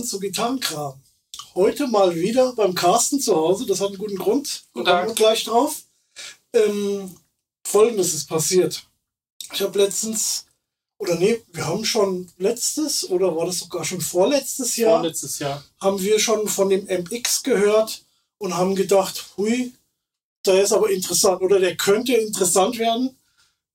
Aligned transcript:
willkommen 0.00 0.04
zu 0.04 0.20
Gitarrenkram. 0.20 0.94
Heute 1.54 1.86
mal 1.86 2.14
wieder 2.14 2.54
beim 2.54 2.74
Carsten 2.74 3.20
zu 3.20 3.36
Hause. 3.36 3.66
Das 3.66 3.80
hat 3.80 3.88
einen 3.88 3.98
guten 3.98 4.16
Grund. 4.16 4.64
Guten 4.72 4.86
kommen 4.86 4.98
Tag. 4.98 5.08
wir 5.08 5.14
gleich 5.14 5.44
drauf. 5.44 5.82
Ähm, 6.54 7.14
Folgendes 7.64 8.14
ist 8.14 8.26
passiert. 8.26 8.82
Ich 9.52 9.60
habe 9.60 9.78
letztens, 9.78 10.46
oder 10.98 11.16
nee, 11.16 11.42
wir 11.52 11.66
haben 11.66 11.84
schon 11.84 12.28
letztes, 12.38 13.10
oder 13.10 13.36
war 13.36 13.44
das 13.46 13.58
sogar 13.58 13.84
schon 13.84 14.00
vorletztes 14.00 14.76
Jahr, 14.76 15.00
Vorletztes 15.00 15.38
Jahr. 15.38 15.62
haben 15.80 16.00
wir 16.00 16.18
schon 16.18 16.48
von 16.48 16.70
dem 16.70 16.86
MX 16.86 17.42
gehört 17.42 18.02
und 18.38 18.56
haben 18.56 18.74
gedacht, 18.74 19.26
hui, 19.36 19.74
der 20.46 20.62
ist 20.62 20.72
aber 20.72 20.88
interessant, 20.90 21.42
oder 21.42 21.60
der 21.60 21.76
könnte 21.76 22.14
interessant 22.14 22.78
werden. 22.78 23.18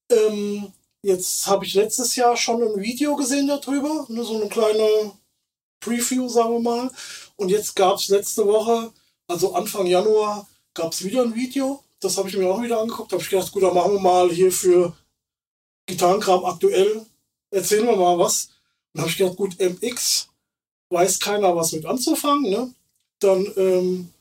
Ähm, 0.10 0.72
jetzt 1.04 1.46
habe 1.46 1.66
ich 1.66 1.76
letztes 1.76 2.16
Jahr 2.16 2.36
schon 2.36 2.64
ein 2.64 2.82
Video 2.82 3.16
gesehen 3.16 3.48
darüber, 3.48 4.08
nur 4.10 4.26
so 4.26 4.42
eine 4.42 4.50
kleine 4.50 5.12
Preview, 5.86 6.28
sagen 6.28 6.54
wir 6.54 6.60
mal. 6.60 6.92
Und 7.36 7.50
jetzt 7.50 7.76
gab 7.76 7.98
es 7.98 8.10
letzte 8.10 8.46
Woche, 8.46 8.92
also 9.28 9.54
Anfang 9.54 9.86
Januar, 9.86 10.48
gab 10.74 10.92
es 10.92 11.04
wieder 11.04 11.22
ein 11.22 11.36
Video. 11.36 11.84
Das 12.00 12.18
habe 12.18 12.30
ich 12.30 12.38
mir 12.38 12.50
auch 12.50 12.62
wieder 12.62 12.80
angeguckt. 12.80 13.12
Da 13.12 13.16
habe 13.16 13.24
ich 13.24 13.30
gedacht, 13.30 13.52
gut, 13.52 13.64
dann 13.64 13.74
machen 13.74 13.94
wir 13.94 14.00
mal 14.00 14.30
hier 14.30 14.52
für 14.52 14.94
Gitarrenkram 15.86 16.44
aktuell. 16.46 17.06
Erzählen 17.52 17.88
wir 17.88 17.96
mal 17.96 18.18
was. 18.18 18.50
Dann 18.94 19.02
habe 19.02 19.12
ich 19.12 19.18
gedacht, 19.18 19.38
gut, 19.38 19.60
MX, 19.60 20.28
weiß 20.90 21.20
keiner 21.20 21.56
was 21.56 21.72
mit 21.72 21.86
anzufangen. 21.86 22.50
Ne? 22.50 22.74
Dann 23.20 23.52
ähm, 23.58 24.14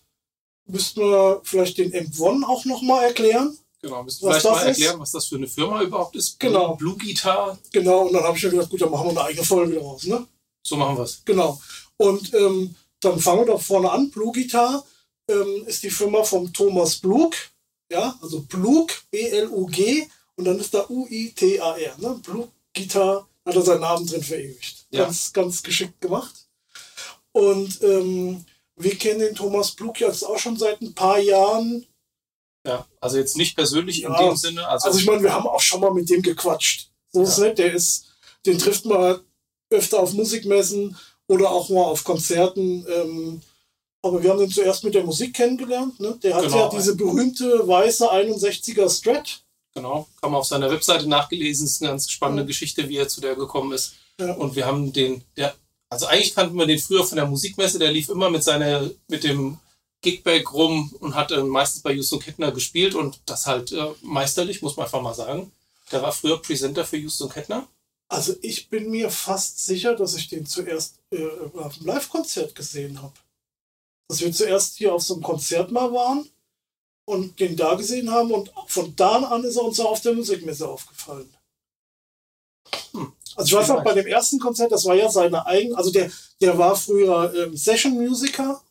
müssten 0.66 1.00
wir 1.00 1.40
vielleicht 1.44 1.78
den 1.78 1.92
M1 1.92 2.44
auch 2.44 2.64
nochmal 2.64 3.04
erklären. 3.04 3.56
Genau, 3.82 4.02
müssen 4.02 4.20
vielleicht 4.26 4.44
mal 4.44 4.56
ist? 4.60 4.78
erklären, 4.78 5.00
was 5.00 5.10
das 5.10 5.26
für 5.26 5.36
eine 5.36 5.46
Firma 5.46 5.82
überhaupt 5.82 6.16
ist. 6.16 6.40
Genau. 6.40 6.74
Blue 6.76 6.96
Guitar, 6.96 7.58
Genau, 7.70 8.06
und 8.06 8.14
dann 8.14 8.22
habe 8.22 8.36
ich 8.36 8.42
mir 8.44 8.50
gedacht, 8.50 8.70
gut, 8.70 8.80
dann 8.80 8.90
machen 8.90 9.08
wir 9.08 9.10
eine 9.10 9.24
eigene 9.24 9.44
Folge 9.44 9.74
daraus. 9.74 10.04
Ne? 10.04 10.26
So 10.66 10.76
machen 10.76 10.96
wir 10.96 11.04
es. 11.04 11.22
Genau. 11.24 11.60
Und 11.96 12.32
ähm, 12.34 12.74
dann 13.00 13.20
fangen 13.20 13.40
wir 13.40 13.46
doch 13.46 13.62
vorne 13.62 13.90
an. 13.90 14.10
Blue 14.10 14.32
Guitar 14.32 14.84
ähm, 15.28 15.64
ist 15.66 15.82
die 15.82 15.90
Firma 15.90 16.24
vom 16.24 16.52
Thomas 16.52 16.96
Blug. 16.96 17.34
Ja, 17.92 18.18
also 18.22 18.40
Blug, 18.40 18.88
B-L-U-G 19.10 20.08
und 20.36 20.44
dann 20.46 20.58
ist 20.58 20.72
da 20.74 20.86
U-I-T-A-R. 20.88 21.98
Ne? 21.98 22.20
Blug 22.22 22.48
Guitar 22.74 23.28
hat 23.44 23.54
er 23.54 23.62
seinen 23.62 23.80
Namen 23.82 24.06
drin 24.06 24.22
verewigt. 24.22 24.86
Ja. 24.90 25.04
Ganz, 25.04 25.32
ganz 25.32 25.62
geschickt 25.62 26.00
gemacht. 26.00 26.34
Und 27.32 27.82
ähm, 27.82 28.44
wir 28.76 28.96
kennen 28.96 29.20
den 29.20 29.34
Thomas 29.34 29.72
Blug 29.72 30.00
jetzt 30.00 30.22
auch 30.24 30.38
schon 30.38 30.56
seit 30.56 30.80
ein 30.80 30.94
paar 30.94 31.18
Jahren. 31.18 31.86
Ja, 32.66 32.86
also 33.00 33.18
jetzt 33.18 33.36
nicht 33.36 33.54
persönlich 33.54 33.98
Ja. 33.98 34.18
in 34.18 34.28
dem 34.30 34.36
Sinne. 34.36 34.66
Also, 34.66 34.86
Also 34.88 34.98
ich 34.98 35.06
meine, 35.06 35.22
wir 35.22 35.32
haben 35.34 35.46
auch 35.46 35.60
schon 35.60 35.80
mal 35.80 35.92
mit 35.92 36.08
dem 36.08 36.22
gequatscht. 36.22 36.90
So 37.12 37.22
ist 37.22 37.30
es 37.32 37.38
nicht. 37.38 37.58
Der 37.58 37.72
ist, 37.74 38.06
den 38.46 38.58
trifft 38.58 38.86
man 38.86 39.20
öfter 39.74 40.00
auf 40.00 40.12
Musikmessen 40.12 40.96
oder 41.26 41.50
auch 41.50 41.68
mal 41.70 41.82
auf 41.84 42.04
Konzerten. 42.04 42.86
Ähm, 42.88 43.42
aber 44.02 44.22
wir 44.22 44.30
haben 44.30 44.38
den 44.40 44.50
zuerst 44.50 44.84
mit 44.84 44.94
der 44.94 45.04
Musik 45.04 45.34
kennengelernt. 45.34 45.98
Ne? 46.00 46.18
Der 46.22 46.34
hat 46.34 46.42
Genau. 46.44 46.56
ja 46.56 46.68
diese 46.68 46.94
berühmte 46.96 47.66
weiße 47.66 48.10
61er 48.12 48.88
Strat. 48.90 49.40
genau, 49.74 50.06
kann 50.20 50.30
man 50.30 50.40
auf 50.40 50.46
seiner 50.46 50.70
Webseite 50.70 51.08
nachgelesen. 51.08 51.66
ist 51.66 51.80
eine 51.82 51.90
ganz 51.92 52.10
spannende 52.10 52.42
Ja. 52.42 52.46
Geschichte, 52.46 52.88
wie 52.88 52.96
er 52.98 53.08
zu 53.08 53.20
der 53.20 53.34
gekommen 53.34 53.72
ist. 53.72 53.94
Ja. 54.20 54.32
Und 54.34 54.54
wir 54.56 54.66
haben 54.66 54.92
den, 54.92 55.24
der, 55.36 55.54
also 55.88 56.06
eigentlich 56.06 56.34
kannten 56.34 56.56
wir 56.56 56.66
den 56.66 56.78
früher 56.78 57.04
von 57.04 57.16
der 57.16 57.26
Musikmesse, 57.26 57.78
der 57.78 57.90
lief 57.92 58.08
immer 58.08 58.30
mit 58.30 58.44
seiner, 58.44 58.88
mit 59.08 59.24
dem 59.24 59.58
Gigbag 60.02 60.52
rum 60.52 60.94
und 61.00 61.14
hat 61.14 61.32
äh, 61.32 61.42
meistens 61.42 61.82
bei 61.82 61.92
Houston 61.94 62.20
Kettner 62.20 62.52
gespielt 62.52 62.94
und 62.94 63.20
das 63.26 63.46
halt 63.46 63.72
äh, 63.72 63.86
meisterlich, 64.02 64.60
muss 64.62 64.76
man 64.76 64.84
einfach 64.84 65.00
mal 65.00 65.14
sagen. 65.14 65.50
Der 65.92 66.02
war 66.02 66.12
früher 66.12 66.40
Presenter 66.42 66.84
für 66.84 66.98
Houston 66.98 67.30
Kettner. 67.30 67.66
Also 68.08 68.34
ich 68.42 68.68
bin 68.68 68.90
mir 68.90 69.10
fast 69.10 69.64
sicher, 69.64 69.94
dass 69.94 70.14
ich 70.14 70.28
den 70.28 70.46
zuerst 70.46 70.98
äh, 71.10 71.26
auf 71.54 71.76
einem 71.76 71.86
Live-Konzert 71.86 72.54
gesehen 72.54 73.00
habe. 73.02 73.14
Dass 74.08 74.20
wir 74.20 74.32
zuerst 74.32 74.76
hier 74.76 74.94
auf 74.94 75.02
so 75.02 75.14
einem 75.14 75.22
Konzert 75.22 75.72
mal 75.72 75.92
waren 75.92 76.28
und 77.06 77.38
den 77.40 77.56
da 77.56 77.74
gesehen 77.74 78.10
haben 78.10 78.30
und 78.32 78.52
von 78.66 78.94
da 78.96 79.16
an 79.16 79.44
ist 79.44 79.56
er 79.56 79.64
uns 79.64 79.80
auch 79.80 79.92
auf 79.92 80.00
der 80.00 80.14
Musikmesse 80.14 80.68
aufgefallen. 80.68 81.34
Hm. 82.92 83.12
Also 83.36 83.48
ich 83.48 83.62
weiß 83.62 83.68
noch, 83.68 83.84
bei 83.84 83.94
dem 83.94 84.06
ersten 84.06 84.38
Konzert, 84.38 84.72
das 84.72 84.84
war 84.84 84.94
ja 84.94 85.10
seine 85.10 85.44
eigen, 85.46 85.74
also 85.74 85.90
der, 85.90 86.10
der 86.40 86.56
war 86.56 86.76
früher 86.76 87.32
ähm, 87.34 87.56
Session-Musiker, 87.56 88.62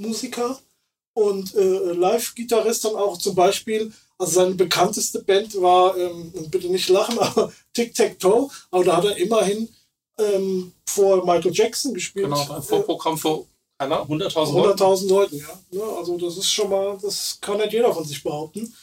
Musiker 0.00 0.60
und 1.14 1.54
äh, 1.54 1.92
Live-Gitarrist 1.92 2.84
dann 2.84 2.94
auch 2.94 3.18
zum 3.18 3.34
Beispiel, 3.34 3.92
also 4.18 4.32
seine 4.32 4.54
bekannteste 4.54 5.22
Band 5.22 5.60
war, 5.60 5.96
ähm, 5.96 6.32
bitte 6.50 6.68
nicht 6.68 6.88
lachen, 6.88 7.18
aber 7.20 7.52
Tic 7.72 7.94
Tac 7.94 8.18
Toe, 8.18 8.50
aber 8.70 8.84
da 8.84 8.96
hat 8.96 9.04
er 9.04 9.16
immerhin 9.16 9.68
ähm, 10.18 10.72
vor 10.88 11.24
Michael 11.24 11.52
Jackson 11.54 11.94
gespielt. 11.94 12.24
Genau, 12.26 12.58
Äh, 12.58 12.62
Vorprogramm 12.62 13.16
vor 13.16 13.46
keiner 13.78 14.02
100.000 14.02 14.52
Leuten. 14.54 14.82
100.000 14.82 15.08
Leuten, 15.08 15.36
ja. 15.36 15.60
ja. 15.70 15.96
Also 15.96 16.18
das 16.18 16.36
ist 16.36 16.50
schon 16.52 16.68
mal, 16.70 16.98
das 17.00 17.38
kann 17.40 17.58
nicht 17.58 17.72
jeder 17.72 17.94
von 17.94 18.04
sich 18.04 18.20
behaupten. 18.22 18.74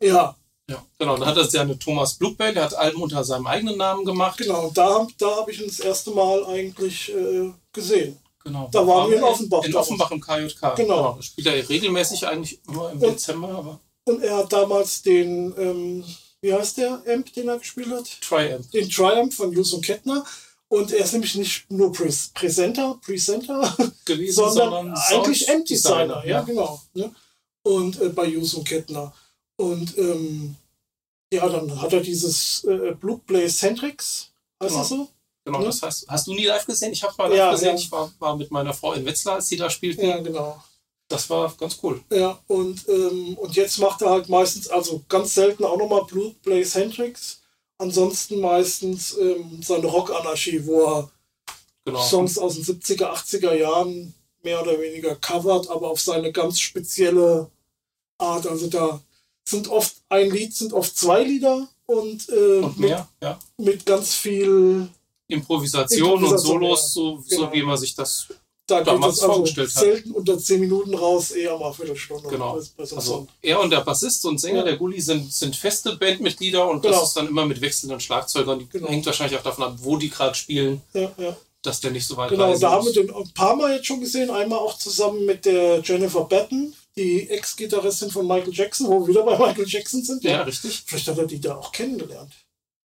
Ja, 0.00 0.34
Ja, 0.70 0.82
genau. 0.98 1.16
Dann 1.18 1.26
hat 1.28 1.36
er 1.36 1.46
ja 1.48 1.60
eine 1.62 1.78
Thomas 1.78 2.14
Blutband, 2.14 2.56
der 2.56 2.64
hat 2.64 2.74
Alben 2.74 3.02
unter 3.02 3.22
seinem 3.24 3.46
eigenen 3.46 3.76
Namen 3.76 4.04
gemacht. 4.06 4.38
genau. 4.38 4.68
Und 4.68 4.78
da, 4.78 5.06
da 5.18 5.36
habe 5.36 5.50
ich 5.50 5.60
ihn 5.60 5.66
das 5.66 5.80
erste 5.80 6.10
Mal 6.12 6.44
eigentlich 6.46 7.12
äh, 7.14 7.52
gesehen. 7.72 8.18
Genau. 8.44 8.68
Da 8.72 8.86
waren 8.86 9.10
wir 9.10 9.18
in 9.18 9.24
Offenbach 9.24 9.64
In. 9.64 9.74
Offenbach 9.76 10.10
im 10.10 10.20
KJK. 10.20 10.74
Genau. 10.76 11.12
Da 11.16 11.22
spielt 11.22 11.46
er 11.48 11.68
regelmäßig 11.68 12.26
eigentlich 12.26 12.60
immer 12.66 12.90
im 12.92 13.02
Und- 13.02 13.12
Dezember, 13.12 13.48
aber 13.48 13.80
Und 14.08 14.22
er 14.22 14.38
hat 14.38 14.52
damals 14.52 15.02
den, 15.02 15.54
ähm, 15.58 16.04
wie 16.40 16.52
heißt 16.54 16.78
der 16.78 17.02
Amp, 17.06 17.32
den 17.34 17.48
er 17.48 17.58
gespielt 17.58 17.88
hat? 17.90 18.06
Triumph. 18.22 18.70
Den 18.70 18.88
Triumph 18.88 19.34
von 19.36 19.52
Houston 19.52 19.82
Kettner. 19.82 20.24
Und 20.68 20.92
er 20.92 21.04
ist 21.04 21.12
nämlich 21.12 21.34
nicht 21.34 21.70
nur 21.70 21.92
Pres 21.92 22.30
Presenter, 22.34 22.98
Presenter, 23.04 23.74
gewesen, 24.04 24.34
sondern, 24.36 24.94
eigentlich 25.08 25.44
Sound 25.46 25.56
Enddesigner, 25.56 26.24
ja, 26.26 26.42
genau. 26.42 26.82
Ne? 26.94 27.14
Und 27.62 28.00
äh, 28.00 28.08
bei 28.10 28.26
Houston 28.26 28.64
Kettner. 28.64 29.12
Und 29.56 29.96
ähm, 29.98 30.56
ja, 31.32 31.48
dann 31.48 31.80
hat 31.80 31.92
er 31.92 32.00
dieses 32.00 32.64
äh, 32.64 32.94
Blue 33.00 33.18
Blaze 33.26 33.56
Centrix, 33.56 34.30
heißt 34.62 34.70
Genau. 34.70 34.78
das 34.80 34.88
so? 34.88 35.08
Genau, 35.44 35.58
Ne? 35.60 35.64
das 35.66 35.80
heißt, 35.82 36.06
hast 36.08 36.26
du 36.26 36.34
nie 36.34 36.44
live 36.46 36.66
gesehen? 36.66 36.92
Ich 36.92 37.02
habe 37.02 37.14
mal 37.18 37.28
live 37.28 37.38
Ja, 37.38 37.50
gesehen. 37.52 37.68
ja. 37.68 37.74
Ich 37.74 37.90
war, 37.92 38.10
war 38.18 38.36
mit 38.36 38.50
meiner 38.50 38.74
Frau 38.74 38.92
in 38.92 39.04
Wetzlar, 39.06 39.36
als 39.36 39.48
die 39.48 39.56
da 39.56 39.68
spielten. 39.70 40.06
Ja, 40.06 40.18
genau. 40.18 40.62
Das 41.08 41.28
war 41.30 41.52
ganz 41.58 41.78
cool. 41.82 42.00
Ja, 42.12 42.38
und, 42.48 42.86
ähm, 42.88 43.36
und 43.38 43.56
jetzt 43.56 43.78
macht 43.78 44.02
er 44.02 44.10
halt 44.10 44.28
meistens, 44.28 44.68
also 44.68 45.02
ganz 45.08 45.34
selten 45.34 45.64
auch 45.64 45.78
nochmal 45.78 46.04
Blue 46.04 46.34
Blaze 46.42 46.78
Hendrix. 46.80 47.40
Ansonsten 47.78 48.40
meistens 48.40 49.16
ähm, 49.16 49.60
seine 49.62 49.86
Rock-Anarchie, 49.86 50.66
wo 50.66 50.82
er 50.84 51.10
Genau. 51.84 52.02
Songs 52.02 52.36
aus 52.36 52.54
den 52.56 52.64
70er, 52.64 53.06
80er 53.14 53.54
Jahren 53.54 54.12
mehr 54.42 54.60
oder 54.60 54.78
weniger 54.78 55.16
covert, 55.16 55.70
aber 55.70 55.88
auf 55.88 55.98
seine 55.98 56.32
ganz 56.32 56.60
spezielle 56.60 57.50
Art. 58.18 58.46
Also 58.46 58.66
da 58.66 59.00
sind 59.48 59.68
oft 59.68 59.96
ein 60.10 60.30
Lied, 60.30 60.54
sind 60.54 60.74
oft 60.74 60.94
zwei 60.94 61.22
Lieder 61.22 61.66
und, 61.86 62.28
äh, 62.28 62.58
Und 62.58 62.78
mehr, 62.78 63.08
ja. 63.22 63.38
Mit, 63.56 63.66
mit 63.66 63.86
ganz 63.86 64.14
viel, 64.14 64.88
Improvisation, 65.28 66.10
und 66.10 66.24
Improvisation, 66.24 66.60
Solos, 66.60 66.80
ja. 66.82 66.88
so, 66.88 67.24
Genau. 67.26 67.46
so 67.46 67.52
wie 67.54 67.62
man 67.62 67.78
sich 67.78 67.94
das. 67.94 68.26
Da 68.68 68.82
geht 68.82 69.04
es 69.10 69.22
also 69.22 69.44
selten 69.66 70.12
unter 70.12 70.38
10 70.38 70.60
Minuten 70.60 70.94
raus, 70.94 71.30
eher 71.32 71.56
mal 71.58 71.66
eine 71.66 71.74
Viertelstunde. 71.74 72.28
Genau. 72.28 72.60
So 72.60 72.96
Also 72.96 73.26
er 73.42 73.60
und 73.60 73.70
der 73.70 73.80
Bassist 73.80 74.24
und 74.26 74.38
Sänger, 74.38 74.58
Ja. 74.58 74.64
der 74.64 74.76
Gulli, 74.76 75.00
sind, 75.00 75.32
sind 75.32 75.56
feste 75.56 75.96
Bandmitglieder 75.96 76.68
und 76.68 76.82
Genau. 76.82 76.94
das 77.00 77.08
ist 77.08 77.14
dann 77.16 77.28
immer 77.28 77.46
mit 77.46 77.60
wechselnden 77.60 77.98
Schlagzeugern. 77.98 78.58
Die 78.60 78.68
Genau. 78.68 78.88
hängt 78.88 79.06
wahrscheinlich 79.06 79.38
auch 79.38 79.42
davon 79.42 79.64
ab, 79.64 79.74
wo 79.78 79.96
die 79.96 80.10
gerade 80.10 80.34
spielen, 80.34 80.82
Ja, 80.92 81.10
ja. 81.18 81.36
dass 81.62 81.80
der 81.80 81.90
nicht 81.90 82.06
so 82.06 82.16
weit 82.16 82.30
Genau, 82.30 82.56
da 82.56 82.70
haben 82.70 82.86
wir 82.86 82.92
den 82.92 83.10
ein 83.12 83.30
paar 83.34 83.56
Mal 83.56 83.74
jetzt 83.76 83.86
schon 83.86 84.00
gesehen. 84.00 84.30
Einmal 84.30 84.58
auch 84.60 84.78
zusammen 84.78 85.24
mit 85.26 85.44
der 85.44 85.80
Jennifer 85.80 86.24
Batten, 86.24 86.74
die 86.96 87.28
Ex-Gitarristin 87.30 88.10
von 88.10 88.26
Michael 88.26 88.52
Jackson, 88.52 88.86
wo 88.88 89.00
wir 89.00 89.08
wieder 89.08 89.22
bei 89.22 89.38
Michael 89.38 89.66
Jackson 89.66 90.02
sind. 90.02 90.22
Ja, 90.24 90.42
richtig. 90.42 90.82
Vielleicht 90.86 91.08
hat 91.08 91.18
er 91.18 91.26
die 91.26 91.40
da 91.40 91.56
auch 91.56 91.72
kennengelernt. 91.72 92.32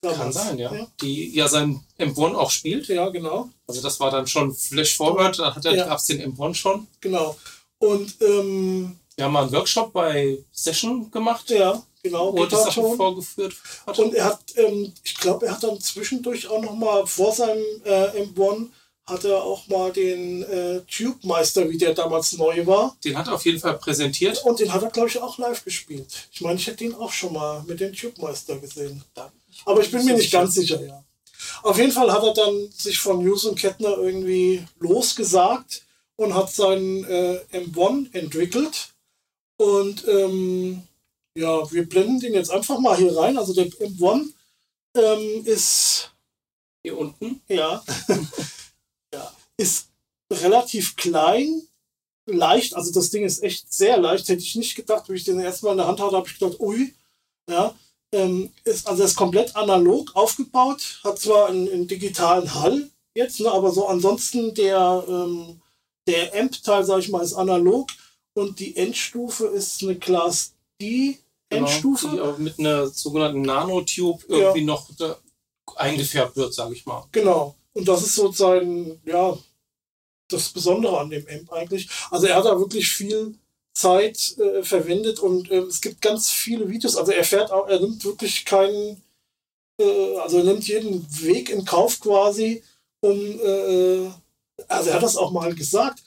Kann 0.03 0.19
Damals. 0.19 0.35
sein, 0.35 0.59
ja. 0.59 0.75
ja. 0.75 0.87
Die 1.01 1.33
ja 1.35 1.47
sein 1.47 1.81
M1 1.99 2.35
auch 2.35 2.51
spielt. 2.51 2.89
Ja, 2.89 3.09
genau. 3.11 3.49
Also 3.69 3.81
das 3.81 4.01
war 4.01 4.11
dann 4.11 4.27
schon 4.27 4.53
Flash 4.53 4.97
Forward, 4.97 5.39
da 5.39 5.55
hat 5.55 5.65
er 5.65 5.75
Ja. 5.77 5.87
gab's 5.87 6.07
den 6.07 6.21
M1 6.37 6.55
schon. 6.55 6.89
Genau. 7.01 7.37
Und 7.79 8.17
ähm, 8.21 8.99
Wir 9.17 9.25
haben 9.25 9.33
mal 9.33 9.43
einen 9.45 9.53
Workshop 9.53 9.93
bei 9.93 10.39
Session 10.51 11.09
gemacht, 11.11 11.49
ja, 11.51 11.81
genau, 12.03 12.33
wo 12.33 12.43
er 12.43 12.51
Sachen 12.51 12.69
Gitarton. 12.71 12.97
vorgeführt 12.97 13.55
hat. 13.87 13.99
Und 14.01 14.15
er 14.15 14.25
hat, 14.25 14.41
ähm, 14.57 14.93
ich 15.05 15.15
glaube, 15.17 15.47
er 15.47 15.53
hat 15.53 15.63
dann 15.63 15.81
zwischendurch 15.81 16.49
auch 16.49 16.61
noch 16.63 16.75
mal 16.75 17.07
vor 17.07 17.33
seinem 17.33 17.63
äh, 17.85 18.23
M1 18.25 18.69
hat 19.05 19.25
er 19.25 19.43
auch 19.43 19.67
mal 19.67 19.93
den 19.93 20.43
äh, 20.45 20.81
Tube 20.83 21.25
Meister, 21.25 21.69
wie 21.69 21.77
der 21.79 21.93
damals 21.93 22.33
neu 22.39 22.65
war. 22.67 22.97
Den 23.05 23.19
hat 23.19 23.27
er 23.27 23.35
auf 23.35 23.45
jeden 23.45 23.59
Fall 23.59 23.77
präsentiert. 23.79 24.43
Und 24.45 24.61
den 24.61 24.73
hat 24.73 24.83
er, 24.83 24.91
glaube 24.91 25.09
ich, 25.09 25.21
auch 25.21 25.39
live 25.39 25.65
gespielt. 25.65 26.07
Ich 26.33 26.41
meine, 26.41 26.59
ich 26.59 26.67
hätte 26.69 26.85
ihn 26.85 26.95
auch 26.95 27.11
schon 27.11 27.33
mal 27.33 27.65
mit 27.67 27.81
dem 27.81 27.93
Tube 27.93 28.17
Meister 28.19 28.57
gesehen. 28.59 29.03
Aber 29.65 29.81
ich 29.81 29.91
bin 29.91 30.05
mir 30.05 30.15
nicht 30.15 30.33
ganz 30.33 30.55
sicher, 30.55 30.81
ja. 30.85 31.05
Auf 31.63 31.79
jeden 31.79 31.93
Fall 31.93 32.13
hat 32.13 32.23
er 32.23 32.35
dann 32.35 32.71
sich 32.73 32.99
von 32.99 33.21
Hughes 33.21 33.45
und 33.45 33.59
Kettner 33.59 33.97
irgendwie 33.99 34.65
losgesagt 34.81 35.83
und 36.17 36.35
hat 36.35 36.53
seinen 36.53 37.05
äh, 37.05 37.41
M1 37.53 38.13
entwickelt. 38.15 38.89
Und 39.59 40.07
ähm, 40.09 40.83
ja, 41.37 41.71
wir 41.71 41.89
blenden 41.89 42.21
den 42.21 42.35
jetzt 42.35 42.51
einfach 42.51 42.79
mal 42.79 42.97
hier 42.97 43.17
rein. 43.17 43.39
Also 43.39 43.55
der 43.55 43.67
M1 43.67 44.33
ähm, 44.97 45.45
ist, 45.45 46.11
Hier 46.83 46.99
unten. 46.99 47.41
ja, 47.49 47.83
ja, 49.15 49.33
ist 49.57 49.89
relativ 50.33 50.97
klein, 50.97 51.63
leicht, 52.27 52.75
also 52.75 52.93
das 52.93 53.11
Ding 53.11 53.25
ist 53.25 53.43
echt 53.43 53.73
sehr 53.73 53.99
leicht, 53.99 54.29
hätte 54.29 54.43
ich 54.43 54.55
nicht 54.55 54.75
gedacht, 54.75 55.09
wie 55.09 55.15
ich 55.15 55.25
den 55.25 55.41
erstmal 55.41 55.73
in 55.73 55.79
der 55.79 55.87
Hand 55.87 56.01
hatte, 56.01 56.17
habe 56.17 56.29
ich 56.29 56.39
gedacht, 56.39 56.61
ui, 56.61 56.95
ja, 57.49 57.75
ähm, 58.13 58.53
ist, 58.65 58.87
also 58.87 59.03
ist 59.03 59.17
komplett 59.17 59.57
analog 59.57 60.15
aufgebaut, 60.15 61.01
hat 61.05 61.19
zwar 61.19 61.49
einen, 61.49 61.69
einen 61.69 61.89
digitalen 61.89 62.53
Hall 62.55 62.91
jetzt, 63.15 63.41
ne, 63.41 63.51
aber 63.51 63.71
so 63.73 63.87
ansonsten 63.89 64.55
der, 64.55 65.05
ähm, 65.09 65.61
der 66.07 66.35
Amp-Teil, 66.39 66.85
sag 66.85 66.99
ich 67.01 67.09
mal, 67.09 67.23
ist 67.23 67.35
analog 67.35 67.91
und 68.35 68.59
die 68.61 68.77
Endstufe 68.77 69.47
ist 69.47 69.83
eine 69.83 69.97
Class 69.97 70.55
D 70.81 71.19
Genau, 71.51 71.67
Endstufe. 71.67 72.09
die 72.09 72.21
auch 72.21 72.39
mit 72.39 72.59
einer 72.59 72.87
sogenannten 72.87 73.43
Nanotube 73.43 74.25
irgendwie 74.27 74.61
Ja. 74.61 74.67
noch 74.67 74.89
da 74.97 75.17
eingefärbt 75.77 76.37
wird, 76.37 76.55
sage 76.55 76.75
ich 76.75 76.87
mal. 76.87 77.05
Genau. 77.13 77.55
Und 77.75 77.87
das 77.87 78.03
ist 78.03 78.15
sozusagen, 78.15 79.01
ja, 79.05 79.37
das 80.29 80.49
Besondere 80.49 80.99
an 80.99 81.11
dem 81.11 81.27
Amp 81.29 81.53
eigentlich. 81.53 81.89
Also 82.11 82.27
er 82.27 82.37
hat 82.37 82.47
da 82.47 82.59
wirklich 82.59 82.89
viel 82.89 83.35
Zeit 83.75 84.37
äh, 84.39 84.63
verwendet 84.63 85.19
und 85.19 85.51
äh, 85.51 85.61
es 85.61 85.81
gibt 85.81 86.01
ganz 86.03 86.31
viele 86.31 86.69
Videos. 86.69 86.97
Also 86.97 87.13
er 87.13 87.25
fährt 87.25 87.51
auch, 87.51 87.69
er 87.69 87.81
nimmt 87.81 88.05
wirklich 88.05 88.45
keinen, 88.45 89.03
äh, 89.81 90.17
also 90.19 90.39
er 90.39 90.45
nimmt 90.45 90.67
jeden 90.67 91.07
Weg 91.23 91.49
in 91.49 91.65
Kauf 91.65 92.01
quasi, 92.01 92.63
um, 93.01 93.19
äh, 93.19 94.11
also 94.69 94.91
er 94.91 94.97
hat 94.97 95.03
das 95.03 95.17
auch 95.17 95.33
mal 95.33 95.55
gesagt. 95.55 96.03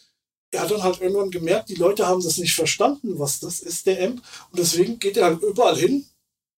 Er 0.51 0.61
hat 0.61 0.71
dann 0.71 0.83
halt 0.83 1.01
irgendwann 1.01 1.31
gemerkt, 1.31 1.69
die 1.69 1.75
Leute 1.75 2.07
haben 2.07 2.23
das 2.23 2.37
nicht 2.37 2.55
verstanden, 2.55 3.19
was 3.19 3.39
das 3.39 3.59
ist, 3.59 3.87
der 3.87 4.01
Amp. 4.05 4.21
Und 4.51 4.59
deswegen 4.59 4.99
geht 4.99 5.17
er 5.17 5.25
halt 5.25 5.41
überall 5.41 5.75
hin 5.75 6.05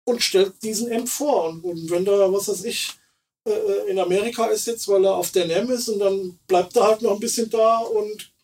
und 0.04 0.22
stellt 0.22 0.62
diesen 0.62 0.92
Amp 0.92 1.08
vor. 1.08 1.48
Und, 1.48 1.64
und 1.64 1.90
wenn 1.90 2.04
da, 2.04 2.30
was 2.32 2.48
weiß 2.48 2.64
ich, 2.64 2.94
äh, 3.46 3.90
in 3.90 3.98
Amerika 3.98 4.46
ist 4.46 4.66
jetzt, 4.66 4.88
weil 4.88 5.04
er 5.04 5.14
auf 5.14 5.30
der 5.30 5.46
NEM 5.46 5.70
ist 5.70 5.88
und 5.88 6.00
dann 6.00 6.38
bleibt 6.46 6.76
er 6.76 6.88
halt 6.88 7.02
noch 7.02 7.12
ein 7.12 7.20
bisschen 7.20 7.48
da 7.48 7.78
und 7.78 8.22
äh, 8.22 8.35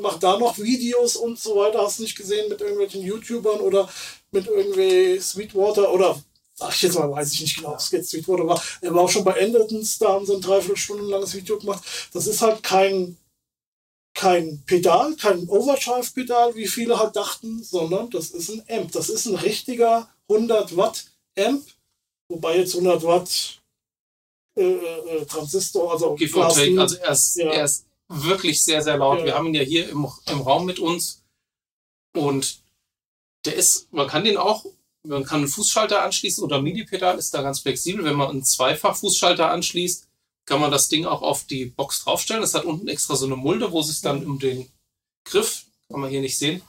macht 0.00 0.22
da 0.22 0.38
noch 0.38 0.58
Videos 0.58 1.16
und 1.16 1.38
so 1.38 1.56
weiter. 1.56 1.82
Hast 1.82 1.98
du 1.98 2.02
nicht 2.02 2.16
gesehen 2.16 2.48
mit 2.48 2.60
irgendwelchen 2.60 3.02
YouTubern 3.02 3.60
oder 3.60 3.88
mit 4.30 4.46
irgendwie 4.46 5.18
Sweetwater 5.20 5.92
oder 5.92 6.20
sag 6.54 6.74
ich 6.74 6.82
jetzt 6.82 6.98
mal, 6.98 7.10
weiß 7.10 7.32
ich 7.32 7.40
nicht 7.40 7.56
genau, 7.56 7.72
was 7.74 7.90
jetzt 7.90 8.10
Sweetwater 8.10 8.46
war. 8.46 8.62
Er 8.82 8.94
war 8.94 9.02
auch 9.02 9.10
schon 9.10 9.24
bei 9.24 9.32
Endertons, 9.32 9.98
da 9.98 10.08
haben 10.12 10.26
sie 10.26 10.34
ein 10.34 10.42
dreiviertel 10.42 10.76
Stunden 10.76 11.06
langes 11.08 11.34
Video 11.34 11.58
gemacht. 11.58 11.82
Das 12.12 12.26
ist 12.26 12.42
halt 12.42 12.62
kein 12.62 13.16
kein 14.12 14.62
Pedal, 14.66 15.14
kein 15.14 15.48
Overdrive-Pedal, 15.48 16.54
wie 16.54 16.66
viele 16.66 16.98
halt 16.98 17.14
dachten, 17.16 17.62
sondern 17.62 18.10
das 18.10 18.30
ist 18.30 18.50
ein 18.50 18.62
Amp. 18.68 18.92
Das 18.92 19.08
ist 19.08 19.26
ein 19.26 19.36
richtiger 19.36 20.08
100 20.28 20.76
Watt 20.76 21.04
Amp, 21.38 21.64
wobei 22.28 22.58
jetzt 22.58 22.74
100 22.74 23.02
Watt 23.04 23.60
äh, 24.58 24.62
äh, 24.62 25.24
Transistor, 25.26 25.92
also 25.92 26.14
Give 26.16 26.32
take. 26.32 26.80
Also 26.80 26.96
er 26.96 27.12
ist, 27.12 27.36
Ja. 27.36 27.50
er 27.50 27.64
ist 27.64 27.84
wirklich 28.10 28.62
sehr, 28.62 28.82
sehr 28.82 28.98
laut. 28.98 29.20
Ja. 29.20 29.24
Wir 29.26 29.34
haben 29.34 29.46
ihn 29.46 29.54
ja 29.54 29.62
hier 29.62 29.88
im, 29.88 30.06
im 30.26 30.40
Raum 30.40 30.66
mit 30.66 30.78
uns. 30.78 31.22
Und 32.12 32.60
der 33.44 33.54
ist, 33.54 33.92
man 33.92 34.08
kann 34.08 34.24
den 34.24 34.36
auch, 34.36 34.66
man 35.04 35.24
kann 35.24 35.38
einen 35.38 35.48
Fußschalter 35.48 36.02
anschließen 36.02 36.44
oder 36.44 36.60
MIDI-Pedal 36.60 37.18
ist 37.18 37.32
da 37.32 37.40
ganz 37.40 37.60
flexibel. 37.60 38.04
Wenn 38.04 38.16
man 38.16 38.30
einen 38.30 38.44
Zweifach-Fußschalter 38.44 39.50
anschließt, 39.50 40.08
kann 40.44 40.60
man 40.60 40.72
das 40.72 40.88
Ding 40.88 41.06
auch 41.06 41.22
auf 41.22 41.44
die 41.44 41.66
Box 41.66 42.04
draufstellen. 42.04 42.42
Es 42.42 42.54
hat 42.54 42.64
unten 42.64 42.88
extra 42.88 43.14
so 43.14 43.26
eine 43.26 43.36
Mulde, 43.36 43.70
wo 43.70 43.80
es 43.80 44.00
dann 44.00 44.26
um 44.26 44.38
den 44.38 44.68
Griff, 45.24 45.66
kann 45.88 46.00
man 46.00 46.10
hier 46.10 46.20
nicht 46.20 46.38
sehen, 46.38 46.62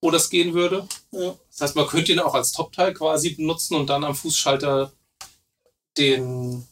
wo 0.00 0.10
das 0.10 0.28
gehen 0.28 0.54
würde. 0.54 0.88
Ja. 1.12 1.36
Das 1.50 1.60
heißt, 1.60 1.76
man 1.76 1.86
könnte 1.86 2.12
ihn 2.12 2.18
auch 2.18 2.34
als 2.34 2.52
Topteil 2.52 2.92
quasi 2.92 3.30
benutzen 3.30 3.76
und 3.76 3.86
dann 3.86 4.02
am 4.02 4.16
Fußschalter 4.16 4.92
den 5.96 6.66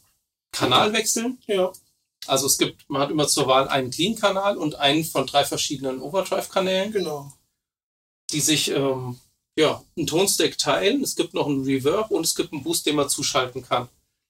Kanal 0.51 0.91
wechseln. 0.91 1.37
ja, 1.47 1.71
Also 2.27 2.45
es 2.45 2.57
gibt, 2.57 2.89
man 2.89 3.01
hat 3.01 3.09
immer 3.09 3.27
zur 3.27 3.47
Wahl 3.47 3.67
einen 3.69 3.89
Clean-Kanal 3.89 4.57
und 4.57 4.75
einen 4.75 5.05
von 5.05 5.25
drei 5.25 5.45
verschiedenen 5.45 6.01
Overdrive-Kanälen, 6.01 6.91
genau. 6.91 7.31
die 8.31 8.41
sich 8.41 8.69
ähm, 8.69 9.17
ja, 9.57 9.81
einen 9.95 10.07
Tonstack 10.07 10.57
teilen. 10.57 11.01
Es 11.03 11.15
gibt 11.15 11.33
noch 11.33 11.47
einen 11.47 11.63
Reverb 11.63 12.11
und 12.11 12.25
es 12.25 12.35
gibt 12.35 12.51
einen 12.53 12.63
Boost, 12.63 12.85
den 12.85 12.97
man 12.97 13.09
zuschalten 13.09 13.63
kann. 13.63 13.87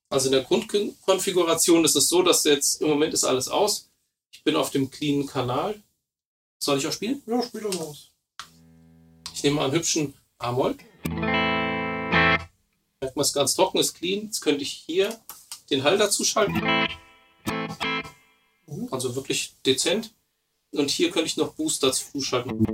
Also 0.09 0.27
in 0.27 0.33
der 0.33 0.43
Grundkonfiguration 0.43 1.83
ist 1.83 1.95
es 1.95 2.07
so, 2.07 2.21
dass 2.21 2.43
jetzt 2.45 2.81
im 2.81 2.87
Moment 2.87 3.13
ist 3.13 3.25
alles 3.25 3.49
aus. 3.49 3.89
Ich 4.31 4.43
bin 4.43 4.55
auf 4.55 4.69
dem 4.69 4.89
clean 4.89 5.25
Kanal. 5.25 5.81
Soll 6.59 6.77
ich 6.77 6.87
auch 6.87 6.93
spielen? 6.93 7.21
Ja, 7.25 7.41
spiel 7.43 7.61
das 7.61 7.79
aus. 7.79 8.11
Ich 9.33 9.43
nehme 9.43 9.57
mal 9.57 9.65
einen 9.65 9.73
hübschen 9.73 10.13
A-Moll. 10.37 10.77
Merkt 13.01 13.15
man 13.15 13.23
es 13.23 13.33
ganz 13.33 13.55
trocken, 13.55 13.79
ist 13.79 13.95
clean. 13.95 14.25
Jetzt 14.25 14.41
könnte 14.41 14.63
ich 14.63 14.71
hier 14.71 15.19
den 15.69 15.83
Hall 15.83 15.97
dazu 15.97 16.23
schalten. 16.23 16.61
Mhm. 18.67 18.87
Also 18.91 19.15
wirklich 19.15 19.53
dezent. 19.65 20.13
Und 20.71 20.89
hier 20.91 21.11
könnte 21.11 21.27
ich 21.27 21.37
noch 21.37 21.53
Boost 21.53 21.81
dazu 21.83 22.21
schalten. 22.21 22.65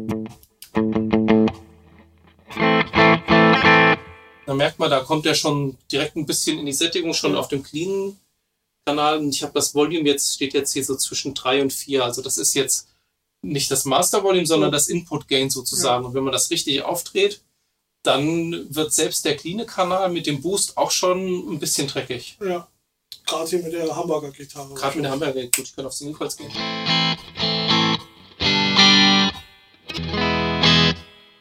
Da 4.45 4.53
merkt 4.53 4.79
man, 4.79 4.89
da 4.89 4.99
kommt 5.01 5.25
er 5.25 5.35
schon 5.35 5.77
direkt 5.91 6.15
ein 6.15 6.25
bisschen 6.25 6.59
in 6.59 6.65
die 6.65 6.73
Sättigung, 6.73 7.13
schon 7.13 7.33
Ja. 7.33 7.39
auf 7.39 7.47
dem 7.47 7.63
cleanen 7.63 8.19
Kanal. 8.85 9.19
Und 9.19 9.29
ich 9.29 9.41
habe 9.43 9.53
das 9.53 9.73
Volume 9.73 10.07
jetzt, 10.09 10.33
steht 10.33 10.53
jetzt 10.53 10.73
hier 10.73 10.83
so 10.83 10.95
zwischen 10.97 11.33
3 11.33 11.61
und 11.61 11.71
4. 11.71 12.03
Also 12.03 12.21
das 12.21 12.37
ist 12.37 12.53
jetzt 12.53 12.89
nicht 13.41 13.71
das 13.71 13.85
Master 13.85 14.23
Volume, 14.23 14.45
sondern 14.45 14.69
Ja. 14.69 14.73
das 14.77 14.87
Input 14.89 15.27
Gain 15.27 15.49
sozusagen. 15.49 16.05
Und 16.05 16.13
wenn 16.13 16.23
man 16.23 16.33
das 16.33 16.49
richtig 16.49 16.81
aufdreht, 16.81 17.41
dann 18.03 18.73
wird 18.75 18.93
selbst 18.93 19.23
der 19.23 19.37
cleane 19.37 19.65
Kanal 19.65 20.09
mit 20.11 20.27
dem 20.27 20.41
Boost 20.41 20.75
auch 20.77 20.91
schon 20.91 21.53
ein 21.53 21.59
bisschen 21.59 21.87
dreckig. 21.87 22.37
Ja. 22.43 22.67
Gerade 23.25 23.49
hier 23.49 23.59
mit 23.63 23.73
der 23.73 23.95
Hamburger-Gitarre. 23.95 24.73
Gerade 24.73 24.95
mit 24.95 25.05
der 25.05 25.11
Hamburger, 25.11 25.41
gut, 25.43 25.59
ich 25.59 25.75
kann 25.75 25.85
auf 25.85 25.97
Coils 26.17 26.37
gehen. 26.37 26.51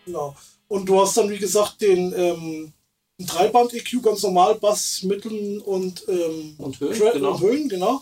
Genau. 0.04 0.34
Und 0.68 0.86
du 0.88 1.00
hast 1.00 1.16
dann, 1.16 1.30
wie 1.30 1.38
gesagt, 1.38 1.80
den 1.80 2.12
ähm, 2.16 2.72
Dreiband-EQ, 3.18 4.02
ganz 4.02 4.22
normal, 4.22 4.56
Bass, 4.56 5.02
Mitteln 5.02 5.60
und, 5.60 6.02
ähm, 6.08 6.54
Und 6.58 6.80
Höhen, 6.80 6.94
Tra- 6.94 7.12
genau. 7.12 7.32
und 7.34 7.40
Höhen, 7.40 7.68
genau. 7.68 8.00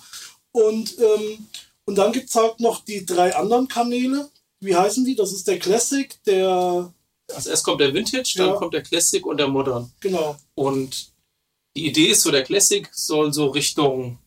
Und, 0.52 0.96
ähm, 0.98 1.46
und 1.84 1.96
dann 1.96 2.12
gibt 2.12 2.28
es 2.30 2.34
halt 2.36 2.60
noch 2.60 2.84
die 2.84 3.04
drei 3.04 3.34
anderen 3.34 3.68
Kanäle. 3.68 4.28
Wie 4.60 4.74
heißen 4.76 5.04
die? 5.04 5.14
Das 5.14 5.32
ist 5.32 5.46
der 5.48 5.58
Classic, 5.58 6.08
der, 6.24 6.92
Also 7.34 7.50
erst 7.50 7.64
kommt 7.64 7.80
der 7.80 7.92
Vintage, 7.94 8.34
dann 8.36 8.48
Ja. 8.48 8.52
kommt 8.56 8.74
der 8.74 8.82
Classic 8.82 9.24
und 9.24 9.36
der 9.38 9.48
Modern. 9.48 9.90
genau, 10.00 10.36
Und 10.54 11.10
die 11.76 11.86
Idee 11.86 12.08
ist 12.08 12.22
so, 12.22 12.30
der 12.30 12.44
Classic 12.44 12.88
soll 12.92 13.32
so 13.32 13.48
Richtung 13.48 14.18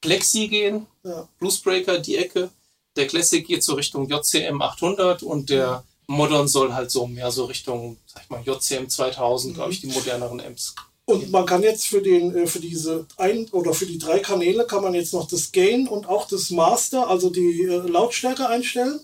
Plexi 0.00 0.48
gehen, 0.48 0.86
ja, 1.02 1.28
Bluesbreaker, 1.38 1.98
die 1.98 2.16
Ecke. 2.16 2.50
Der 2.96 3.06
Classic 3.06 3.44
geht 3.46 3.64
so 3.64 3.74
Richtung 3.74 4.08
JCM 4.08 4.60
800 4.60 5.22
und 5.22 5.50
der 5.50 5.84
Modern 6.06 6.46
soll 6.46 6.72
halt 6.72 6.90
so 6.90 7.06
mehr 7.06 7.30
so 7.30 7.46
Richtung, 7.46 7.96
sag 8.06 8.22
ich 8.22 8.30
mal, 8.30 8.42
JCM 8.44 8.88
2000, 8.88 9.54
glaube 9.54 9.72
ich, 9.72 9.80
die 9.80 9.88
moderneren 9.88 10.40
Amps. 10.40 10.74
Und 11.06 11.30
man 11.30 11.44
kann 11.44 11.62
jetzt 11.62 11.86
für 11.86 12.00
den, 12.00 12.34
äh, 12.34 12.46
für 12.46 12.60
diese 12.60 13.06
ein 13.16 13.46
oder 13.50 13.74
für 13.74 13.86
die 13.86 13.98
drei 13.98 14.20
Kanäle 14.20 14.66
kann 14.66 14.82
man 14.82 14.94
jetzt 14.94 15.12
noch 15.12 15.28
das 15.28 15.52
Gain 15.52 15.86
und 15.86 16.08
auch 16.08 16.26
das 16.28 16.50
Master, 16.50 17.08
also 17.08 17.30
die 17.30 17.62
äh, 17.62 17.88
Lautstärke 17.88 18.48
einstellen. 18.48 19.00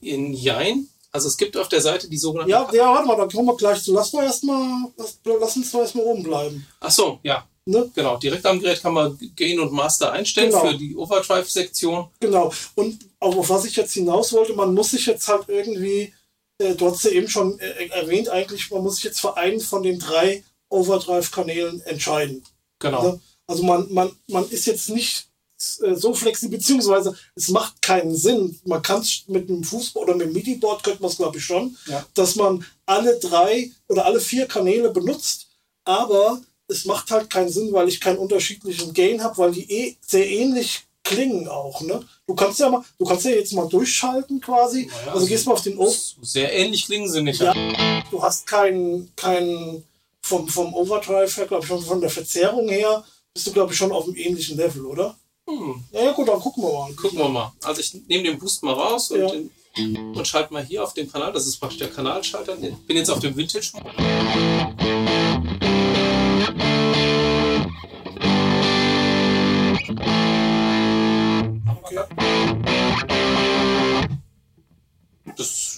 In 0.00 0.32
Jein, 0.32 0.88
also 1.12 1.28
es 1.28 1.36
gibt 1.36 1.56
auf 1.56 1.68
der 1.68 1.80
Seite 1.80 2.08
die 2.08 2.18
sogenannten. 2.18 2.50
Ja, 2.50 2.68
ja, 2.72 2.92
warte 2.92 3.06
mal, 3.06 3.16
da 3.16 3.26
kommen 3.26 3.46
wir 3.48 3.56
gleich 3.56 3.82
zu. 3.82 3.92
Lass 3.94 4.12
mal 4.12 4.24
erstmal, 4.24 4.90
lass, 4.96 5.18
lass 5.24 5.56
uns 5.56 5.72
mal 5.72 5.80
erstmal 5.82 6.04
oben 6.04 6.22
bleiben. 6.22 6.66
Ach 6.80 6.90
so, 6.90 7.18
ja, 7.22 7.46
Ne? 7.64 7.90
genau. 7.94 8.16
Direkt 8.16 8.46
am 8.46 8.58
Gerät 8.60 8.80
kann 8.80 8.94
man 8.94 9.18
Gain 9.36 9.60
und 9.60 9.72
Master 9.72 10.10
einstellen 10.12 10.50
Genau. 10.50 10.66
für 10.66 10.74
die 10.74 10.96
Overdrive-Sektion. 10.96 12.08
Genau. 12.18 12.50
Und 12.76 12.98
auf 13.20 13.50
was 13.50 13.66
ich 13.66 13.76
jetzt 13.76 13.92
hinaus 13.92 14.32
wollte, 14.32 14.54
man 14.54 14.72
muss 14.72 14.92
sich 14.92 15.04
jetzt 15.04 15.28
halt 15.28 15.44
irgendwie, 15.48 16.14
äh, 16.56 16.74
du 16.74 16.90
hast 16.90 17.04
ja 17.04 17.10
eben 17.10 17.28
schon 17.28 17.58
äh, 17.58 17.88
erwähnt, 17.88 18.30
eigentlich, 18.30 18.70
man 18.70 18.82
muss 18.82 18.94
sich 18.96 19.04
jetzt 19.04 19.20
für 19.20 19.36
einen 19.36 19.60
von 19.60 19.82
den 19.82 19.98
drei 19.98 20.44
Overdrive-Kanälen 20.70 21.82
entscheiden. 21.82 22.42
Genau. 22.78 22.98
Also, 22.98 23.20
also 23.46 23.62
man, 23.64 23.92
man, 23.92 24.12
man 24.28 24.48
ist 24.48 24.66
jetzt 24.66 24.88
nicht 24.88 25.26
äh, 25.26 25.27
so 25.58 26.14
flexibel, 26.14 26.56
beziehungsweise 26.58 27.16
es 27.34 27.48
macht 27.48 27.82
keinen 27.82 28.14
Sinn. 28.14 28.58
Man 28.64 28.80
kann 28.82 29.00
es 29.00 29.24
mit 29.26 29.48
einem 29.48 29.64
Fußball 29.64 30.04
oder 30.04 30.14
mit 30.14 30.26
einem 30.26 30.34
MIDI-Board, 30.34 30.82
könnte 30.84 31.02
man 31.02 31.10
es 31.10 31.16
glaube 31.16 31.38
ich 31.38 31.44
schon, 31.44 31.76
Ja. 31.86 32.04
dass 32.14 32.36
man 32.36 32.64
alle 32.86 33.18
drei 33.18 33.70
oder 33.88 34.06
alle 34.06 34.20
vier 34.20 34.46
Kanäle 34.46 34.90
benutzt, 34.90 35.48
aber 35.84 36.40
es 36.68 36.84
macht 36.84 37.10
halt 37.10 37.28
keinen 37.30 37.48
Sinn, 37.48 37.72
weil 37.72 37.88
ich 37.88 38.00
keinen 38.00 38.18
unterschiedlichen 38.18 38.92
Gain 38.94 39.22
habe, 39.22 39.36
weil 39.38 39.52
die 39.52 39.70
eh 39.70 39.96
sehr 40.06 40.28
ähnlich 40.28 40.82
klingen 41.02 41.48
auch. 41.48 41.80
Ne? 41.80 42.06
Du 42.26 42.34
kannst 42.34 42.60
ja 42.60 42.68
mal, 42.68 42.84
du 42.98 43.04
kannst 43.06 43.24
ja 43.24 43.30
jetzt 43.30 43.54
mal 43.54 43.66
durchschalten 43.68 44.40
quasi. 44.40 44.86
Naja, 44.86 44.98
also 45.06 45.10
also- 45.12 45.26
gehst 45.26 45.46
mal 45.46 45.54
auf 45.54 45.62
den 45.62 45.78
O 45.78 45.92
Sehr 46.22 46.52
ähnlich 46.52 46.84
klingen 46.84 47.10
sie 47.10 47.22
nicht. 47.22 47.40
Ja. 47.40 47.54
du 48.10 48.22
hast 48.22 48.46
keinen 48.46 49.10
keinen 49.16 49.82
vom, 50.22 50.46
vom 50.46 50.74
Overdrive 50.74 51.34
her, 51.38 51.46
glaube 51.46 51.64
ich, 51.64 51.86
von 51.86 52.00
der 52.02 52.10
Verzerrung 52.10 52.68
her, 52.68 53.02
bist 53.32 53.46
du, 53.46 53.52
glaube 53.52 53.72
ich, 53.72 53.78
schon 53.78 53.90
auf 53.92 54.04
einem 54.04 54.16
ähnlichen 54.16 54.58
Level, 54.58 54.84
oder? 54.84 55.16
Hm, 55.48 55.82
Ja, 55.92 56.04
ja, 56.04 56.12
gut, 56.12 56.28
dann 56.28 56.38
gucken 56.40 56.62
wir 56.62 56.72
mal. 56.72 56.92
gucken 56.94 57.18
wir 57.18 57.28
mal. 57.28 57.52
Also 57.62 57.80
ich 57.80 57.94
nehme 58.06 58.24
den 58.24 58.38
Boost 58.38 58.62
mal 58.62 58.74
raus 58.74 59.10
und, 59.10 59.20
Ja. 59.20 59.28
den, 59.30 59.50
und 60.14 60.28
schalte 60.28 60.52
mal 60.52 60.64
hier 60.64 60.84
auf 60.84 60.92
den 60.92 61.10
Kanal. 61.10 61.32
Das 61.32 61.46
ist 61.46 61.56
praktisch 61.58 61.78
der 61.78 61.88
Kanalschalter. 61.90 62.56
Ich 62.62 62.86
bin 62.86 62.96
jetzt 62.98 63.08
auf 63.10 63.20
dem 63.20 63.34
Vintage. 63.36 63.72
Okay. 71.82 72.04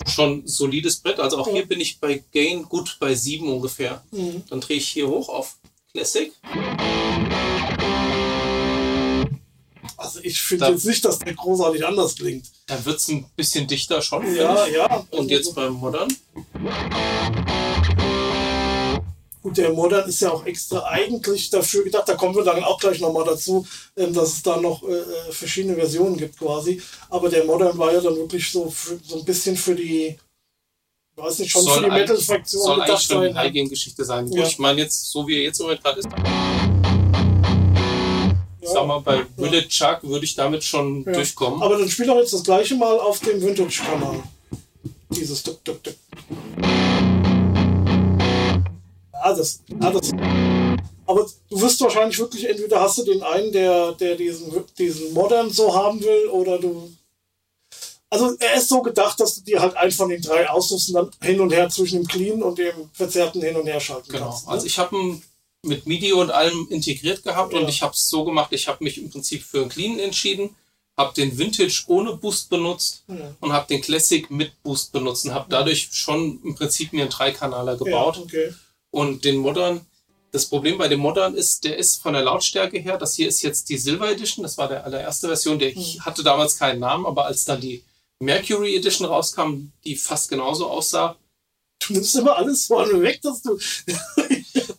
schon 0.06 0.46
solides 0.46 0.96
Brett. 0.96 1.20
Also 1.20 1.38
auch 1.38 1.46
Ja. 1.48 1.54
hier 1.54 1.66
bin 1.66 1.80
ich 1.80 2.00
bei 2.00 2.22
Gain 2.32 2.64
gut 2.64 2.96
bei 3.00 3.14
7 3.14 3.48
ungefähr. 3.48 4.02
Mhm. 4.10 4.42
Dann 4.48 4.60
drehe 4.60 4.78
ich 4.78 4.88
hier 4.88 5.08
hoch 5.08 5.28
auf 5.28 5.56
Classic. 5.92 6.32
Also 10.00 10.20
ich 10.22 10.40
finde 10.40 10.64
Da- 10.64 10.70
jetzt 10.70 10.86
nicht, 10.86 11.04
dass 11.04 11.18
der 11.18 11.34
großartig 11.34 11.84
anders 11.86 12.14
klingt. 12.14 12.46
Dann 12.68 12.82
wird 12.86 12.96
es 12.96 13.08
ein 13.08 13.26
bisschen 13.36 13.66
dichter 13.66 14.00
schon. 14.00 14.34
Ja, 14.34 14.66
ich. 14.66 14.74
ja. 14.74 15.06
Und 15.10 15.30
jetzt 15.30 15.54
beim 15.54 15.74
Modern. 15.74 16.08
Gut, 19.42 19.56
der 19.58 19.72
Modern 19.72 20.08
ist 20.08 20.20
ja 20.20 20.30
auch 20.32 20.46
extra 20.46 20.84
eigentlich 20.84 21.50
dafür 21.50 21.84
gedacht, 21.84 22.08
da 22.08 22.14
kommen 22.14 22.34
wir 22.34 22.44
dann 22.44 22.64
auch 22.64 22.78
gleich 22.80 23.00
nochmal 23.00 23.24
dazu, 23.24 23.66
ähm, 23.96 24.14
dass 24.14 24.32
es 24.34 24.42
da 24.42 24.58
noch 24.58 24.82
äh, 24.82 24.92
äh, 24.92 25.32
verschiedene 25.32 25.74
Versionen 25.76 26.16
gibt 26.16 26.38
quasi. 26.38 26.80
Aber 27.10 27.28
der 27.28 27.44
Modern 27.44 27.76
war 27.76 27.92
ja 27.92 28.00
dann 28.00 28.16
wirklich 28.16 28.50
so, 28.50 28.72
so 29.06 29.18
ein 29.18 29.24
bisschen 29.26 29.54
für 29.56 29.74
die, 29.74 30.16
weiß 31.16 31.40
nicht, 31.40 31.50
schon 31.50 31.66
für 31.66 31.82
die 31.84 31.90
Metal-Fraktion 31.90 32.62
soll 32.62 32.72
eigentlich 32.80 32.86
gedacht 32.86 33.02
schon 33.04 33.16
eine 33.18 33.26
sein. 33.34 33.36
High-Gain-Geschichte 33.36 34.04
sein. 34.06 34.32
Ja. 34.32 34.46
ich 34.46 34.58
meine 34.58 34.80
jetzt, 34.80 35.10
so 35.10 35.26
wie 35.26 35.36
er 35.36 35.42
jetzt 35.42 35.60
im 35.60 35.66
Moment 35.66 35.82
gerade 35.84 36.00
ist, 36.00 36.08
Ja. 38.62 38.70
sag 38.72 38.86
mal, 38.86 39.00
bei 39.00 39.22
Bullet 39.36 39.62
Chuck 39.68 40.00
würde 40.02 40.24
ich 40.24 40.34
damit 40.34 40.62
schon 40.64 41.04
Ja. 41.04 41.12
durchkommen. 41.12 41.62
Aber 41.62 41.78
dann 41.78 41.88
spiel 41.88 42.06
doch 42.06 42.16
jetzt 42.16 42.32
das 42.32 42.42
gleiche 42.44 42.74
mal 42.76 42.98
auf 42.98 43.20
dem 43.20 43.40
Vintage-Kanal. 43.40 44.22
Dieses 45.10 45.42
Duck, 45.42 45.64
Duck, 45.64 45.82
Duck. 45.82 45.94
Ja, 49.12 49.34
das, 49.34 49.60
ja, 49.68 49.90
das. 49.90 50.12
Aber 51.06 51.26
du 51.50 51.60
wirst 51.60 51.80
wahrscheinlich 51.80 52.18
wirklich, 52.18 52.48
entweder 52.48 52.80
hast 52.80 52.98
du 52.98 53.04
den 53.04 53.22
einen, 53.22 53.50
der, 53.52 53.92
der 53.92 54.14
diesen, 54.16 54.52
diesen 54.78 55.12
Modern 55.12 55.50
so 55.50 55.74
haben 55.74 56.00
will, 56.00 56.28
oder 56.28 56.58
du. 56.58 56.90
Also 58.12 58.34
er 58.40 58.54
ist 58.54 58.68
so 58.68 58.82
gedacht, 58.82 59.20
dass 59.20 59.36
du 59.36 59.40
dir 59.42 59.60
halt 59.60 59.76
einen 59.76 59.92
von 59.92 60.08
den 60.08 60.20
drei 60.22 60.48
aussuchst 60.48 60.88
und 60.88 60.94
dann 60.94 61.10
hin 61.22 61.40
und 61.40 61.52
her 61.52 61.68
zwischen 61.68 62.00
dem 62.02 62.08
Clean 62.08 62.42
und 62.42 62.58
dem 62.58 62.90
Verzerrten 62.92 63.40
hin 63.42 63.56
und 63.56 63.66
her 63.66 63.78
schalten 63.80 64.10
Genau. 64.10 64.30
kannst. 64.30 64.46
ne? 64.46 64.52
Also 64.52 64.66
ich 64.66 64.78
habe 64.78 64.96
ihn 64.96 65.22
mit 65.62 65.86
MIDI 65.86 66.12
und 66.12 66.30
allem 66.30 66.66
integriert 66.70 67.22
gehabt 67.22 67.52
Ja. 67.52 67.58
und 67.60 67.68
ich 67.68 67.82
habe 67.82 67.92
es 67.94 68.08
so 68.08 68.24
gemacht, 68.24 68.52
ich 68.52 68.68
habe 68.68 68.82
mich 68.82 68.98
im 68.98 69.10
Prinzip 69.10 69.42
für 69.42 69.60
einen 69.60 69.68
Clean 69.68 69.98
entschieden, 69.98 70.56
habe 70.96 71.14
den 71.14 71.36
Vintage 71.38 71.84
ohne 71.86 72.14
Boost 72.16 72.48
benutzt 72.50 73.04
Ja. 73.08 73.34
und 73.40 73.52
habe 73.52 73.66
den 73.68 73.80
Classic 73.82 74.30
mit 74.30 74.62
Boost 74.62 74.92
benutzt 74.92 75.24
und 75.26 75.34
habe 75.34 75.46
dadurch 75.48 75.88
schon 75.92 76.40
im 76.44 76.54
Prinzip 76.54 76.92
mir 76.92 77.02
einen 77.02 77.10
Dreikanaler 77.10 77.76
gebaut. 77.76 78.16
Ja, 78.16 78.22
okay. 78.22 78.54
Und 78.90 79.24
den 79.24 79.36
Modern, 79.36 79.86
das 80.32 80.46
Problem 80.46 80.78
bei 80.78 80.88
dem 80.88 81.00
Modern 81.00 81.34
ist, 81.34 81.64
der 81.64 81.76
ist 81.76 82.00
von 82.02 82.14
der 82.14 82.22
Lautstärke 82.22 82.78
her, 82.78 82.96
das 82.98 83.14
hier 83.14 83.28
ist 83.28 83.42
jetzt 83.42 83.68
die 83.68 83.78
Silver 83.78 84.10
Edition, 84.10 84.42
das 84.42 84.56
war 84.58 84.68
der 84.68 84.84
allererste 84.84 85.26
Version, 85.28 85.58
der 85.58 85.72
Mhm. 85.76 86.00
hatte 86.04 86.22
damals 86.22 86.56
keinen 86.56 86.80
Namen, 86.80 87.04
aber 87.06 87.26
als 87.26 87.44
dann 87.44 87.60
die 87.60 87.84
Mercury 88.18 88.76
Edition 88.76 89.06
rauskam, 89.06 89.72
die 89.84 89.96
fast 89.96 90.28
genauso 90.28 90.68
aussah, 90.68 91.16
Du 91.86 91.94
nimmst 91.94 92.14
immer 92.16 92.36
alles 92.36 92.66
vorne 92.66 93.00
weg, 93.00 93.20
dass 93.22 93.42
du. 93.42 93.58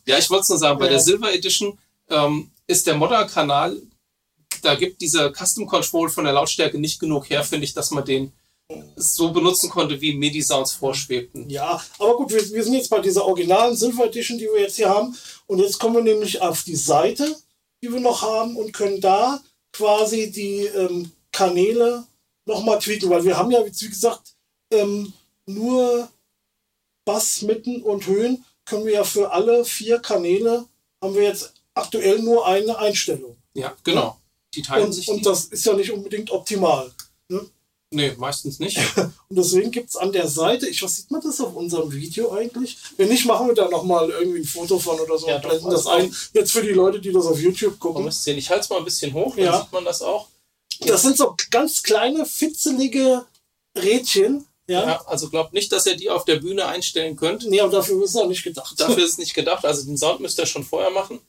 Ja, 0.05 0.17
ich 0.17 0.29
wollte 0.29 0.43
es 0.43 0.49
nur 0.49 0.57
sagen, 0.57 0.79
bei 0.79 0.85
Ja. 0.85 0.91
der 0.91 0.99
Silver 0.99 1.31
Edition 1.33 1.77
ähm, 2.09 2.51
ist 2.67 2.85
der 2.87 2.95
Modern-Kanal, 2.95 3.81
da 4.61 4.75
gibt 4.75 4.99
dieser 5.01 5.31
Custom 5.31 5.65
Control 5.67 6.09
von 6.09 6.23
der 6.25 6.33
Lautstärke 6.33 6.79
nicht 6.79 6.99
genug 6.99 7.29
her, 7.29 7.43
finde 7.43 7.65
ich, 7.65 7.73
dass 7.73 7.91
man 7.91 8.03
den 8.03 8.33
so 8.95 9.31
benutzen 9.31 9.69
konnte, 9.69 10.01
wie 10.01 10.15
MIDI-Sounds 10.15 10.73
vorschwebten. 10.73 11.49
Ja, 11.49 11.81
aber 11.99 12.17
gut, 12.17 12.31
wir, 12.31 12.51
wir 12.51 12.63
sind 12.63 12.73
jetzt 12.73 12.89
bei 12.89 12.99
dieser 12.99 13.25
originalen 13.25 13.75
Silver 13.75 14.05
Edition, 14.05 14.37
die 14.37 14.45
wir 14.45 14.61
jetzt 14.61 14.75
hier 14.77 14.89
haben. 14.89 15.15
Und 15.45 15.59
jetzt 15.59 15.79
kommen 15.79 15.95
wir 15.95 16.03
nämlich 16.03 16.41
auf 16.41 16.63
die 16.63 16.75
Seite, 16.75 17.35
die 17.83 17.91
wir 17.91 17.99
noch 17.99 18.21
haben 18.21 18.55
und 18.57 18.73
können 18.73 18.99
da 19.01 19.41
quasi 19.73 20.31
die 20.31 20.65
ähm, 20.65 21.11
Kanäle 21.31 22.05
nochmal 22.45 22.79
tweaken, 22.79 23.09
weil 23.09 23.23
wir 23.23 23.37
haben 23.37 23.51
ja, 23.51 23.63
wie 23.65 23.89
gesagt, 23.89 24.33
ähm, 24.71 25.13
nur 25.45 26.09
Bass, 27.05 27.41
Mitten 27.41 27.81
und 27.81 28.05
Höhen 28.07 28.43
können 28.65 28.85
wir 28.85 28.93
ja 28.93 29.03
für 29.03 29.31
alle 29.31 29.65
vier 29.65 29.99
Kanäle 29.99 30.65
haben 31.03 31.15
wir 31.15 31.23
jetzt 31.23 31.53
aktuell 31.73 32.19
nur 32.19 32.45
eine 32.45 32.77
Einstellung. 32.77 33.35
Ja, 33.53 33.75
genau. 33.83 34.17
Die 34.53 34.61
teilen 34.61 34.85
Und, 34.87 34.93
sich 34.93 35.07
und 35.07 35.17
die. 35.19 35.23
das 35.23 35.45
ist 35.45 35.65
ja 35.65 35.73
nicht 35.73 35.91
unbedingt 35.91 36.29
optimal. 36.31 36.91
Ne? 37.29 37.41
nee, 37.93 38.13
meistens 38.17 38.59
nicht. 38.59 38.77
Und 39.29 39.37
deswegen 39.37 39.71
gibt 39.71 39.89
es 39.89 39.95
an 39.95 40.11
der 40.11 40.27
Seite, 40.27 40.67
ich 40.67 40.81
was 40.83 40.97
sieht 40.97 41.09
man 41.11 41.21
das 41.21 41.39
auf 41.39 41.55
unserem 41.55 41.91
Video 41.91 42.31
eigentlich? 42.33 42.77
Wenn 42.97 43.07
nicht, 43.09 43.25
machen 43.25 43.47
wir 43.47 43.55
da 43.55 43.69
nochmal 43.69 44.09
irgendwie 44.09 44.39
ein 44.39 44.45
Foto 44.45 44.77
von 44.77 44.99
oder 44.99 45.17
so 45.17 45.27
Ja, 45.27 45.35
und 45.37 45.43
doch, 45.45 45.49
blenden 45.49 45.69
das 45.71 45.87
ein. 45.87 46.13
Jetzt 46.33 46.51
für 46.51 46.61
die 46.61 46.69
Leute, 46.73 46.99
die 46.99 47.11
das 47.13 47.25
auf 47.25 47.39
YouTube 47.39 47.79
gucken. 47.79 48.09
sehen, 48.11 48.37
ich 48.37 48.49
halte 48.49 48.63
es 48.63 48.69
mal 48.69 48.77
ein 48.79 48.85
bisschen 48.85 49.13
hoch, 49.13 49.35
dann 49.35 49.45
Ja. 49.45 49.61
sieht 49.61 49.71
man 49.71 49.85
das 49.85 50.01
auch. 50.01 50.27
Das 50.81 51.01
sind 51.01 51.15
so 51.17 51.35
ganz 51.49 51.81
kleine, 51.83 52.25
fitzelige 52.25 53.25
Rädchen. 53.77 54.45
Ja. 54.71 54.87
Ja, 54.87 55.05
also 55.05 55.29
glaubt 55.29 55.51
nicht, 55.51 55.69
dass 55.73 55.85
ihr 55.85 55.97
die 55.97 56.09
auf 56.09 56.23
der 56.23 56.37
Bühne 56.37 56.65
einstellen 56.65 57.17
könnt. 57.17 57.45
Nee, 57.45 57.59
aber 57.59 57.73
dafür 57.73 58.01
ist 58.01 58.11
es 58.11 58.15
auch 58.15 58.27
nicht 58.27 58.43
gedacht. 58.43 58.79
Dafür 58.79 58.97
ist 59.03 59.11
es 59.11 59.17
nicht 59.17 59.33
gedacht. 59.33 59.65
Also 59.65 59.83
den 59.83 59.97
Sound 59.97 60.21
müsst 60.21 60.39
ihr 60.39 60.45
schon 60.45 60.63
vorher 60.63 60.91
machen. 60.91 61.19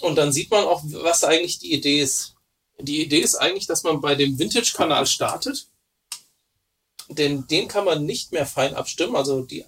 Und 0.00 0.14
dann 0.14 0.32
sieht 0.32 0.52
man 0.52 0.64
auch, 0.64 0.82
was 0.84 1.24
eigentlich 1.24 1.58
die 1.58 1.72
Idee 1.72 2.00
ist. 2.00 2.34
Die 2.78 3.02
Idee 3.02 3.18
ist 3.18 3.34
eigentlich, 3.34 3.66
dass 3.66 3.82
man 3.82 4.00
bei 4.00 4.14
dem 4.14 4.38
Vintage-Kanal 4.38 5.06
startet. 5.08 5.66
Denn 7.08 7.48
den 7.48 7.66
kann 7.66 7.84
man 7.84 8.06
nicht 8.06 8.30
mehr 8.30 8.46
fein 8.46 8.74
abstimmen. 8.74 9.16
Also 9.16 9.42
die 9.42 9.64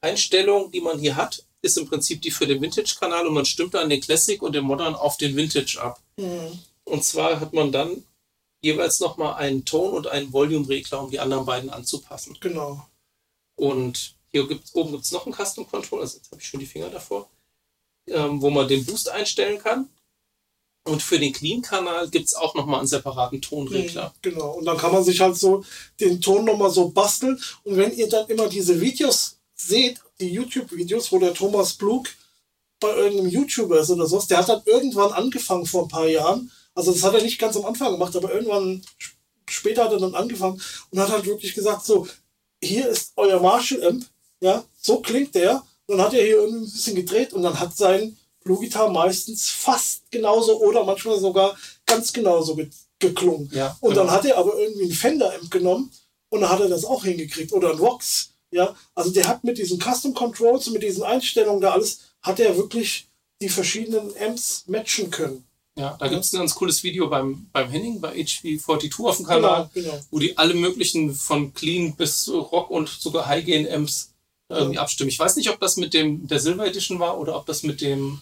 Einstellung, 0.00 0.70
die 0.70 0.80
man 0.80 0.98
hier 0.98 1.16
hat, 1.16 1.44
ist 1.60 1.76
im 1.76 1.86
Prinzip 1.86 2.22
die 2.22 2.30
für 2.30 2.46
den 2.46 2.62
Vintage-Kanal 2.62 3.26
und 3.26 3.34
man 3.34 3.44
stimmt 3.44 3.74
dann 3.74 3.90
den 3.90 4.00
Classic 4.00 4.40
und 4.40 4.54
den 4.54 4.64
Modern 4.64 4.94
auf 4.94 5.18
den 5.18 5.36
Vintage 5.36 5.78
ab. 5.78 6.00
Mhm. 6.16 6.58
Und 6.84 7.04
zwar 7.04 7.38
hat 7.40 7.52
man 7.52 7.70
dann 7.70 8.02
jeweils 8.64 9.00
nochmal 9.00 9.34
einen 9.34 9.64
Ton 9.64 9.92
und 9.92 10.06
einen 10.06 10.32
Volume-Regler, 10.32 11.02
um 11.02 11.10
die 11.10 11.20
anderen 11.20 11.46
beiden 11.46 11.70
anzupassen. 11.70 12.36
Genau. 12.40 12.86
Und 13.56 14.14
hier 14.32 14.48
gibt's, 14.48 14.74
oben 14.74 14.92
gibt 14.92 15.04
es 15.04 15.12
noch 15.12 15.26
einen 15.26 15.34
Custom 15.34 15.68
Control, 15.68 16.00
also 16.00 16.16
jetzt 16.16 16.30
habe 16.32 16.40
ich 16.40 16.48
schon 16.48 16.60
die 16.60 16.66
Finger 16.66 16.90
davor, 16.90 17.28
ähm, 18.08 18.42
wo 18.42 18.50
man 18.50 18.66
den 18.66 18.84
Boost 18.84 19.08
einstellen 19.08 19.58
kann. 19.58 19.88
Und 20.86 21.02
für 21.02 21.18
den 21.18 21.32
Clean-Kanal 21.32 22.10
gibt 22.10 22.26
es 22.26 22.34
auch 22.34 22.54
nochmal 22.54 22.80
einen 22.80 22.88
separaten 22.88 23.40
Tonregler. 23.40 24.08
Mhm, 24.08 24.18
Genau. 24.22 24.50
Und 24.52 24.66
dann 24.66 24.76
kann 24.76 24.92
man 24.92 25.02
sich 25.02 25.20
halt 25.20 25.36
so 25.36 25.64
den 25.98 26.20
Ton 26.20 26.44
nochmal 26.44 26.70
so 26.70 26.90
basteln. 26.90 27.40
Und 27.62 27.76
wenn 27.76 27.96
ihr 27.96 28.08
dann 28.08 28.28
immer 28.28 28.48
diese 28.48 28.80
Videos 28.80 29.38
seht, 29.54 30.00
die 30.20 30.28
YouTube-Videos, 30.28 31.10
wo 31.10 31.18
der 31.18 31.32
Thomas 31.32 31.72
Blug 31.74 32.04
bei 32.80 32.94
irgendeinem 32.94 33.30
YouTuber 33.30 33.80
ist 33.80 33.90
oder 33.90 34.06
sowas, 34.06 34.26
der 34.26 34.38
hat 34.38 34.48
dann 34.50 34.62
irgendwann 34.66 35.12
angefangen 35.12 35.64
vor 35.64 35.84
ein 35.84 35.88
paar 35.88 36.06
Jahren. 36.06 36.50
Also 36.74 36.92
das 36.92 37.02
hat 37.02 37.14
er 37.14 37.22
nicht 37.22 37.38
ganz 37.38 37.56
am 37.56 37.64
Anfang 37.64 37.92
gemacht, 37.92 38.14
aber 38.16 38.32
irgendwann 38.32 38.82
sp- 38.98 39.16
später 39.48 39.84
hat 39.84 39.92
er 39.92 39.98
dann 40.00 40.14
angefangen 40.14 40.60
und 40.90 40.98
hat 40.98 41.10
halt 41.10 41.26
wirklich 41.26 41.54
gesagt, 41.54 41.84
so, 41.84 42.06
hier 42.62 42.88
ist 42.88 43.12
euer 43.16 43.40
Marshall-Amp, 43.40 44.04
ja, 44.40 44.64
so 44.80 45.00
klingt 45.00 45.34
der. 45.34 45.62
Und 45.86 45.98
dann 45.98 46.06
hat 46.06 46.14
er 46.14 46.22
hier 46.24 46.36
irgendwie 46.36 46.66
ein 46.66 46.72
bisschen 46.72 46.96
gedreht 46.96 47.32
und 47.34 47.42
dann 47.42 47.60
hat 47.60 47.76
sein 47.76 48.16
Blue-Gitarre 48.42 48.90
meistens 48.90 49.48
fast 49.50 50.10
genauso 50.10 50.60
oder 50.60 50.82
manchmal 50.84 51.18
sogar 51.20 51.56
ganz 51.86 52.12
genauso 52.12 52.56
ge 52.56 52.68
geklungen. 53.00 53.50
Ja, 53.52 53.76
Und 53.80 53.96
dann 53.96 54.06
genau. 54.06 54.16
hat 54.16 54.24
er 54.24 54.38
aber 54.38 54.56
irgendwie 54.58 54.84
ein 54.86 54.92
Fender-Amp 54.92 55.50
genommen 55.50 55.90
und 56.30 56.40
dann 56.40 56.48
hat 56.48 56.60
er 56.60 56.68
das 56.68 56.84
auch 56.86 57.04
hingekriegt. 57.04 57.52
Oder 57.52 57.72
ein 57.72 57.78
Vox. 57.78 58.30
Ja, 58.50 58.74
also 58.94 59.10
der 59.10 59.28
hat 59.28 59.44
mit 59.44 59.58
diesen 59.58 59.78
Custom 59.80 60.14
Controls 60.14 60.66
und 60.68 60.74
mit 60.74 60.82
diesen 60.84 61.02
Einstellungen 61.02 61.60
da 61.60 61.72
alles, 61.72 61.98
hat 62.22 62.40
er 62.40 62.56
wirklich 62.56 63.08
die 63.42 63.48
verschiedenen 63.50 64.14
Amps 64.18 64.64
matchen 64.68 65.10
können. 65.10 65.44
Ja, 65.76 65.96
da 65.98 66.06
gibt 66.08 66.22
es 66.24 66.32
ein 66.32 66.38
ganz 66.38 66.54
cooles 66.54 66.84
Video 66.84 67.08
beim, 67.08 67.46
beim 67.52 67.68
Henning 67.68 68.00
bei 68.00 68.14
HV42 68.14 69.04
auf 69.04 69.16
dem 69.16 69.26
Kanal, 69.26 69.68
Genau, 69.74 69.90
genau. 69.90 70.02
wo 70.10 70.18
die 70.20 70.38
alle 70.38 70.54
möglichen 70.54 71.12
von 71.14 71.52
Clean 71.52 71.96
bis 71.96 72.28
Rock 72.32 72.70
und 72.70 72.88
sogar 72.88 73.26
High-Gain-Amps 73.26 74.12
irgendwie 74.48 74.78
abstimmen. 74.78 75.10
Ich 75.10 75.18
weiß 75.18 75.34
nicht, 75.36 75.50
ob 75.50 75.58
das 75.58 75.76
mit 75.76 75.92
dem 75.92 76.28
der 76.28 76.38
Silver 76.38 76.66
Edition 76.66 77.00
war 77.00 77.18
oder 77.18 77.36
ob 77.36 77.46
das 77.46 77.62
mit 77.64 77.80
dem 77.80 78.20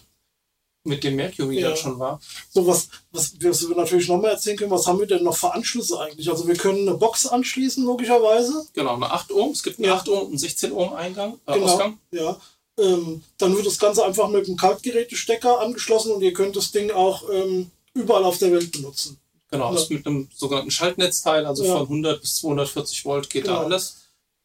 mit 0.85 1.03
dem 1.05 1.15
Mercury 1.15 1.61
Ja. 1.61 1.69
dann 1.69 1.77
schon 1.77 1.97
war. 1.99 2.19
So, 2.49 2.67
was, 2.67 2.89
was, 3.11 3.35
was 3.41 3.69
wir 3.69 3.75
natürlich 3.77 4.09
nochmal 4.09 4.31
erzählen 4.31 4.57
können, 4.57 4.71
was 4.71 4.85
haben 4.85 4.99
wir 4.99 5.05
denn 5.07 5.23
noch 5.23 5.37
für 5.37 5.53
Anschlüsse 5.53 5.97
eigentlich? 6.01 6.29
Also 6.29 6.45
wir 6.45 6.55
können 6.57 6.85
eine 6.89 6.97
Box 6.97 7.25
anschließen, 7.25 7.85
logischerweise. 7.85 8.67
Genau, 8.73 8.95
eine 8.95 9.09
8 9.09 9.31
Ohm. 9.31 9.51
Es 9.51 9.63
gibt 9.63 9.77
einen 9.79 9.85
Ja. 9.87 9.95
8 9.95 10.09
Ohm 10.09 10.19
und 10.19 10.27
einen 10.29 10.37
16 10.39 10.73
Ohm 10.73 10.91
Eingang, 10.93 11.39
äh, 11.45 11.53
Genau. 11.53 11.67
Ausgang. 11.67 11.99
Ja. 12.11 12.35
Ähm, 12.79 13.23
dann 13.37 13.55
wird 13.55 13.65
das 13.67 13.77
Ganze 13.77 14.03
einfach 14.03 14.29
mit 14.29 14.47
einem 14.47 14.57
Kaltgerätestecker 14.57 15.59
angeschlossen 15.59 16.11
und 16.11 16.21
ihr 16.21 16.33
könnt 16.33 16.55
das 16.55 16.71
Ding 16.71 16.89
auch 16.91 17.29
ähm, 17.31 17.69
überall 17.93 18.23
auf 18.23 18.37
der 18.39 18.51
Welt 18.51 18.71
benutzen. 18.71 19.19
Genau, 19.51 19.73
Ja. 19.75 19.85
mit 19.89 20.07
einem 20.07 20.27
sogenannten 20.35 20.71
Schaltnetzteil, 20.71 21.45
also 21.45 21.63
Ja. 21.63 21.77
von 21.77 21.87
100 21.87 22.21
bis 22.21 22.37
240 22.37 23.05
Volt 23.05 23.29
geht 23.29 23.45
da 23.47 23.51
Genau. 23.57 23.65
alles. 23.65 23.97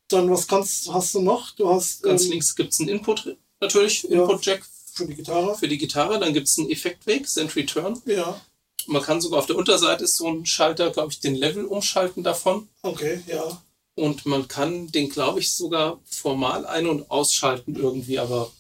Dann, 0.09 0.31
was 0.31 0.47
kannst, 0.47 0.93
hast 0.93 1.15
du 1.15 1.21
noch? 1.23 1.53
Du 1.53 1.69
hast 1.69 2.03
Ganz 2.03 2.25
ähm, 2.25 2.31
links 2.33 2.55
gibt 2.55 2.73
es 2.75 2.81
einen 2.81 2.91
Input, 2.91 3.37
natürlich, 3.61 4.03
Ja. 4.03 4.21
Input-Jack 4.23 4.63
für 4.93 5.07
die 5.07 5.15
Gitarre. 5.15 5.55
für 5.57 5.69
die 5.69 5.79
Gitarre. 5.79 6.19
Dann 6.19 6.33
gibt 6.35 6.49
es 6.49 6.59
einen 6.59 6.71
Effektweg, 6.71 7.27
Send 7.27 7.55
Return. 7.57 8.01
Ja, 8.05 8.39
Man 8.87 9.03
kann 9.03 9.21
sogar 9.21 9.39
auf 9.41 9.47
der 9.47 9.57
Unterseite 9.57 10.05
ist 10.05 10.17
so 10.17 10.27
ein 10.29 10.45
Schalter, 10.47 10.91
glaube 10.91 11.13
ich, 11.13 11.21
den 11.21 11.35
Level 11.35 11.65
umschalten 11.67 12.23
davon. 12.23 12.69
okay, 12.83 13.23
ja. 13.27 13.63
Und 13.99 14.27
man 14.27 14.47
kann 14.49 14.87
den, 14.93 15.09
glaube 15.09 15.41
ich, 15.41 15.53
sogar 15.53 15.99
formal 16.09 16.65
ein- 16.67 16.87
und 16.89 17.11
ausschalten 17.11 17.77
irgendwie, 17.77 18.19
aber 18.19 18.51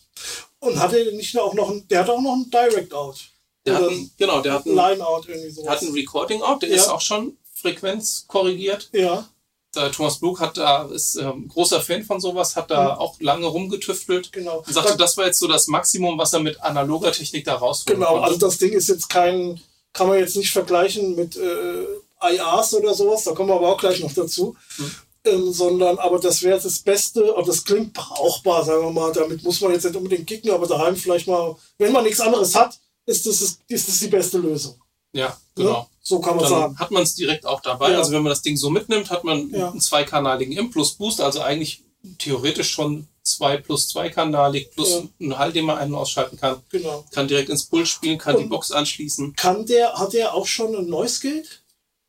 Und 0.60 0.78
hat 0.78 0.92
er 0.92 1.12
nicht 1.12 1.38
auch 1.38 1.54
noch 1.54 1.70
ein, 1.70 1.86
der 1.88 2.00
hat 2.00 2.10
auch 2.10 2.20
noch 2.20 2.34
ein 2.34 2.50
Direct 2.50 2.92
Out. 2.92 3.30
der 3.66 3.74
hat 3.76 3.88
einen, 3.88 4.10
genau, 4.18 4.40
der 4.40 4.52
hat 4.54 4.66
einen, 4.66 4.74
Line 4.76 5.06
Out 5.06 5.28
irgendwie 5.28 5.62
der 5.62 5.70
hat 5.70 5.82
einen 5.82 5.92
Recording 5.92 6.42
Out, 6.42 6.62
der 6.62 6.70
Ja. 6.70 6.76
ist 6.76 6.88
auch 6.88 7.00
schon 7.00 7.36
Frequenz 7.54 8.24
korrigiert. 8.26 8.88
Ja, 8.92 9.28
der 9.76 9.92
Thomas 9.92 10.18
Blug 10.18 10.40
hat 10.40 10.56
da, 10.56 10.86
ist 10.86 11.16
ähm, 11.16 11.46
großer 11.48 11.80
Fan 11.80 12.02
von 12.02 12.20
sowas, 12.20 12.56
hat 12.56 12.70
da 12.70 12.94
Mhm. 12.94 12.98
auch 13.00 13.20
lange 13.20 13.46
rumgetüftelt 13.46 14.32
Genau. 14.32 14.58
und 14.66 14.72
sagte, 14.72 14.96
das 14.96 15.16
war 15.16 15.26
jetzt 15.26 15.38
so 15.38 15.46
das 15.46 15.66
Maximum, 15.68 16.16
was 16.18 16.32
er 16.32 16.40
mit 16.40 16.60
analoger 16.62 17.12
Technik 17.12 17.44
da 17.44 17.54
rausholen 17.56 17.98
Genau, 18.00 18.12
konnte. 18.14 18.26
also 18.26 18.38
das 18.38 18.58
Ding 18.58 18.72
ist 18.72 18.88
jetzt 18.88 19.08
kein, 19.08 19.60
kann 19.92 20.08
man 20.08 20.18
jetzt 20.18 20.36
nicht 20.36 20.50
vergleichen 20.50 21.14
mit 21.14 21.36
äh, 21.36 21.84
IAs 22.20 22.74
oder 22.74 22.94
sowas, 22.94 23.22
da 23.24 23.32
kommen 23.32 23.50
wir 23.50 23.56
aber 23.56 23.68
auch 23.74 23.78
gleich 23.80 24.00
noch 24.00 24.12
dazu. 24.12 24.56
Hm. 24.76 24.90
Ähm, 25.30 25.52
sondern, 25.52 25.98
aber 25.98 26.18
das 26.18 26.42
wäre 26.42 26.60
das 26.60 26.78
Beste, 26.80 27.34
aber 27.36 27.46
das 27.46 27.64
klingt 27.64 27.92
brauchbar, 27.92 28.64
sagen 28.64 28.82
wir 28.84 28.90
mal. 28.92 29.12
Damit 29.12 29.42
muss 29.42 29.60
man 29.60 29.72
jetzt 29.72 29.84
nicht 29.84 29.96
unbedingt 29.96 30.26
kicken, 30.26 30.50
aber 30.50 30.66
daheim 30.66 30.96
vielleicht 30.96 31.26
mal, 31.26 31.56
wenn 31.78 31.92
man 31.92 32.04
nichts 32.04 32.20
anderes 32.20 32.54
hat, 32.54 32.78
ist 33.06 33.26
das, 33.26 33.40
ist 33.68 33.88
das 33.88 33.98
die 34.00 34.08
beste 34.08 34.38
Lösung. 34.38 34.74
ja, 35.12 35.28
Ne? 35.28 35.34
genau. 35.64 35.88
So 36.02 36.20
kann 36.20 36.36
man 36.36 36.44
Dann 36.44 36.52
sagen. 36.52 36.78
hat 36.78 36.90
man 36.90 37.02
es 37.02 37.14
direkt 37.14 37.44
auch 37.44 37.60
dabei. 37.60 37.90
Ja. 37.92 37.98
Also 37.98 38.12
wenn 38.12 38.22
man 38.22 38.30
das 38.30 38.40
Ding 38.42 38.56
so 38.56 38.70
mitnimmt, 38.70 39.10
hat 39.10 39.24
man 39.24 39.50
Ja. 39.50 39.70
einen 39.70 39.80
zweikanaligen 39.80 40.56
M 40.56 40.70
plus 40.70 40.94
Boost, 40.94 41.20
also 41.20 41.40
eigentlich 41.42 41.82
theoretisch 42.18 42.70
schon 42.70 43.06
zwei 43.22 43.58
plus 43.58 43.88
zweikanalig 43.88 44.70
plus 44.70 44.90
Ja. 44.90 45.02
einen 45.20 45.38
Hall, 45.38 45.52
den 45.52 45.66
man 45.66 45.76
ein- 45.78 45.92
und 45.92 45.98
ausschalten 45.98 46.38
kann. 46.38 46.62
Genau. 46.70 47.04
Kann 47.12 47.28
direkt 47.28 47.50
ins 47.50 47.64
Pult 47.66 47.88
spielen, 47.88 48.16
kann 48.16 48.36
die 48.38 48.44
Und- 48.44 48.48
Box 48.48 48.70
anschließen. 48.72 49.34
Kann 49.36 49.66
der, 49.66 49.92
hat 49.94 50.12
der 50.14 50.32
auch 50.34 50.46
schon 50.46 50.74
ein 50.74 50.86
Noise 50.88 51.20
Gate? 51.20 51.62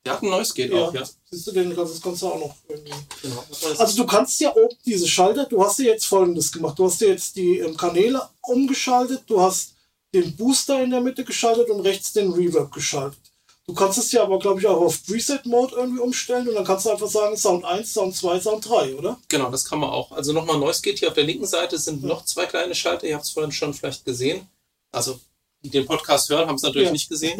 Der 0.10 0.16
hat 0.16 0.24
ein 0.24 0.30
neues 0.32 0.56
Gate 0.56 0.74
auch, 0.74 0.92
ja. 0.92 1.04
Siehst 1.30 1.46
du 1.46 1.52
den, 1.52 1.76
das 1.76 2.02
kannst 2.02 2.24
du 2.24 2.28
auch 2.30 2.40
noch 2.40 2.56
irgendwie. 2.68 2.92
Genau. 3.22 3.44
Also 3.78 3.96
du 3.96 4.08
kannst 4.08 4.40
ja 4.40 4.52
oben 4.56 4.76
diese 4.84 5.08
Schalter, 5.08 5.46
du 5.46 5.64
hast 5.64 5.78
dir 5.78 5.86
jetzt 5.86 6.08
folgendes 6.08 6.52
gemacht. 6.52 6.80
Du 6.80 6.86
hast 6.86 7.00
dir 7.00 7.10
jetzt 7.10 7.36
die 7.36 7.60
ähm, 7.60 7.78
Kanäle 7.78 8.20
umgeschaltet, 8.42 9.22
du 9.28 9.40
hast 9.40 9.76
den 10.16 10.36
Booster 10.36 10.82
in 10.82 10.90
der 10.90 11.02
Mitte 11.02 11.24
geschaltet 11.24 11.70
und 11.70 11.82
rechts 11.82 12.12
den 12.12 12.32
Reverb 12.34 12.72
geschaltet. 12.72 13.20
Du 13.68 13.76
kannst 13.76 14.00
es 14.00 14.12
ja 14.12 14.24
aber, 14.24 14.40
glaube 14.40 14.60
ich, 14.60 14.66
auch 14.66 14.82
auf 14.82 15.06
Preset-Mode 15.06 15.76
irgendwie 15.76 16.00
umstellen 16.00 16.48
und 16.50 16.56
dann 16.56 16.66
kannst 16.66 16.88
du 16.88 16.90
einfach 16.90 17.08
sagen 17.08 17.38
Sound 17.38 17.64
1, 17.66 17.94
Sound 17.94 18.16
2, 18.16 18.40
Sound 18.40 18.68
3, 18.68 18.96
oder? 18.96 19.20
Genau, 19.28 19.52
das 19.52 19.64
kann 19.64 19.78
man 19.78 19.92
auch. 19.92 20.12
Also 20.12 20.34
nochmal 20.34 20.58
Noise 20.58 20.82
Gate 20.82 20.98
hier 20.98 21.10
auf 21.10 21.14
der 21.14 21.26
linken 21.26 21.46
Seite 21.46 21.78
sind 21.78 22.02
Ja. 22.02 22.08
noch 22.08 22.26
zwei 22.26 22.48
kleine 22.48 22.74
Schalter. 22.74 23.06
Ihr 23.06 23.14
habt 23.14 23.26
es 23.26 23.30
vorhin 23.30 23.52
schon 23.52 23.76
vielleicht 23.76 24.06
gesehen. 24.06 24.48
Also 24.92 25.20
die 25.64 25.70
den 25.70 25.86
Podcast 25.86 26.30
hören, 26.30 26.48
haben 26.48 26.56
es 26.56 26.62
natürlich 26.62 26.88
Ja. 26.88 26.92
nicht 26.94 27.10
gesehen. 27.10 27.38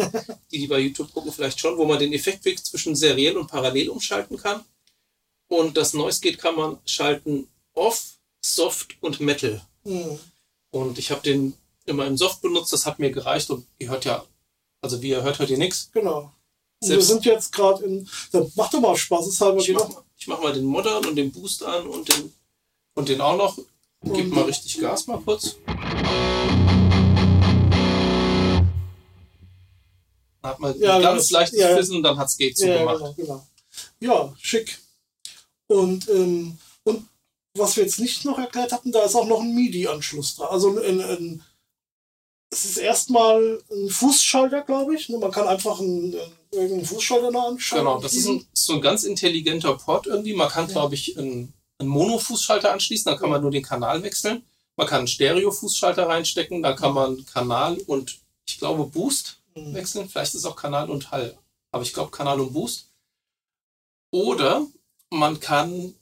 Die, 0.52 0.60
die 0.60 0.68
bei 0.68 0.80
YouTube 0.80 1.14
gucken, 1.14 1.32
vielleicht 1.32 1.60
schon, 1.60 1.78
wo 1.78 1.86
man 1.86 2.00
den 2.00 2.12
Effektweg 2.14 2.64
zwischen 2.66 2.96
seriell 2.96 3.38
und 3.38 3.48
parallel 3.48 3.90
umschalten 3.90 4.38
kann. 4.38 4.64
Und 5.48 5.78
das 5.78 5.94
Noise 5.94 6.20
Gate 6.22 6.38
kann 6.38 6.56
man 6.56 6.78
schalten 6.86 7.48
Off, 7.74 8.18
Soft 8.42 8.98
und 9.02 9.20
Metal. 9.20 9.62
Hm. 9.84 10.20
Und 10.72 11.00
ich 11.00 11.12
habe 11.12 11.22
den 11.22 11.54
immer 11.86 12.06
im 12.06 12.18
Soft 12.18 12.42
benutzt, 12.42 12.72
das 12.74 12.86
hat 12.86 13.00
mir 13.00 13.10
gereicht 13.12 13.50
und 13.50 13.66
ihr 13.80 13.90
hört 13.90 14.06
ja, 14.06 14.24
also 14.82 15.02
wie 15.02 15.10
ihr 15.10 15.24
hört, 15.24 15.40
hört 15.40 15.50
ihr 15.50 15.58
nichts. 15.58 15.90
Genau. 15.94 16.20
Und 16.20 16.32
wir 16.82 16.88
Selbst- 16.90 17.08
sind 17.08 17.26
jetzt 17.26 17.52
gerade 17.52 17.84
in. 17.84 18.08
Dann 18.32 18.52
mach 18.56 18.70
doch 18.70 18.80
mal 18.80 18.96
Spaß, 18.96 19.28
ist 19.28 19.42
halber 19.42 19.60
Ich 19.60 19.66
geh 19.68 19.74
mach, 19.74 19.90
ich 20.18 20.28
mach 20.28 20.42
mal 20.42 20.54
den 20.54 20.66
Modern 20.66 21.06
und 21.06 21.16
den 21.16 21.32
Boost 21.32 21.64
an 21.64 21.88
und 21.88 22.08
den, 22.14 22.32
und 22.96 23.10
den 23.10 23.20
auch 23.22 23.36
noch. 23.38 23.58
Gib 24.04 24.32
mal 24.34 24.44
richtig 24.46 24.80
Gas 24.80 25.08
mal 25.08 25.20
kurz. 25.20 25.58
Hat 30.44 30.60
man 30.60 30.78
Ja, 30.80 30.96
ein 30.98 31.02
ganz 31.02 31.24
das- 31.24 31.32
leichtes 31.32 31.60
ja, 31.60 31.70
ja. 31.72 31.76
Fissen 31.78 31.98
und 31.98 32.04
dann 32.04 32.18
hat's 32.18 32.38
Gate 32.38 32.58
Ja, 32.60 32.74
zugemacht. 32.74 33.16
genau, 33.16 33.16
genau. 33.18 33.48
Ja, 34.00 34.34
schick. 34.40 34.80
Und, 35.68 36.10
ähm, 36.10 36.58
und 36.84 37.08
was 37.56 37.76
wir 37.76 37.84
jetzt 37.84 38.00
nicht 38.00 38.26
noch 38.26 38.40
erklärt 38.40 38.72
hatten, 38.72 38.92
da 38.92 39.04
ist 39.04 39.16
auch 39.16 39.28
noch 39.28 39.42
ein 39.42 39.54
MIDI-Anschluss 39.54 40.36
dran. 40.36 40.48
Also 40.50 40.80
ein, 40.80 41.02
ein, 41.02 41.44
es 42.52 42.66
ist 42.66 42.78
erstmal 42.78 43.62
ein 43.72 43.90
Fußschalter, 43.90 44.62
glaube 44.62 44.96
ich. 44.96 45.10
Ne, 45.10 45.18
Man 45.18 45.32
kann 45.32 45.48
einfach 45.48 45.80
einen, 45.80 46.16
einen, 46.56 46.84
Fußschalter 46.86 47.32
da 47.32 47.44
anschalten. 47.44 47.86
Genau, 47.86 48.02
das 48.02 48.14
ist 48.14 48.28
ein, 48.28 48.48
so 48.54 48.74
ein 48.74 48.82
ganz 48.82 49.04
intelligenter 49.04 49.76
Port 49.78 50.08
irgendwie. 50.08 50.34
Man 50.34 50.50
kann, 50.50 50.68
Ja. 50.68 50.74
glaube 50.74 50.96
ich, 50.96 51.18
einen, 51.18 51.54
einen 51.78 51.90
Mono-Fußschalter 51.90 52.72
anschließen, 52.72 53.12
dann 53.12 53.20
kann 53.20 53.30
man 53.30 53.42
nur 53.42 53.52
den 53.52 53.64
Kanal 53.64 54.02
wechseln. 54.04 54.44
Man 54.76 54.88
kann 54.88 55.00
einen 55.00 55.08
Stereo-Fußschalter 55.08 56.08
reinstecken, 56.08 56.64
dann 56.64 56.76
kann 56.76 56.94
man 56.94 57.26
Kanal 57.26 57.78
und 57.86 58.20
ich 58.48 58.58
glaube 58.58 58.86
Boost. 58.86 59.39
Wechseln. 59.56 60.10
Vielleicht 60.10 60.36
ist 60.36 60.46
auch 60.46 60.56
Kanal 60.56 60.90
und 60.90 61.12
Hall. 61.12 61.38
Aber 61.72 61.84
ich 61.84 61.94
glaube 61.94 62.12
Kanal 62.12 62.40
und 62.40 62.54
Boost. 62.54 62.90
Oder 64.12 64.66
man 65.10 65.40
kann 65.40 65.94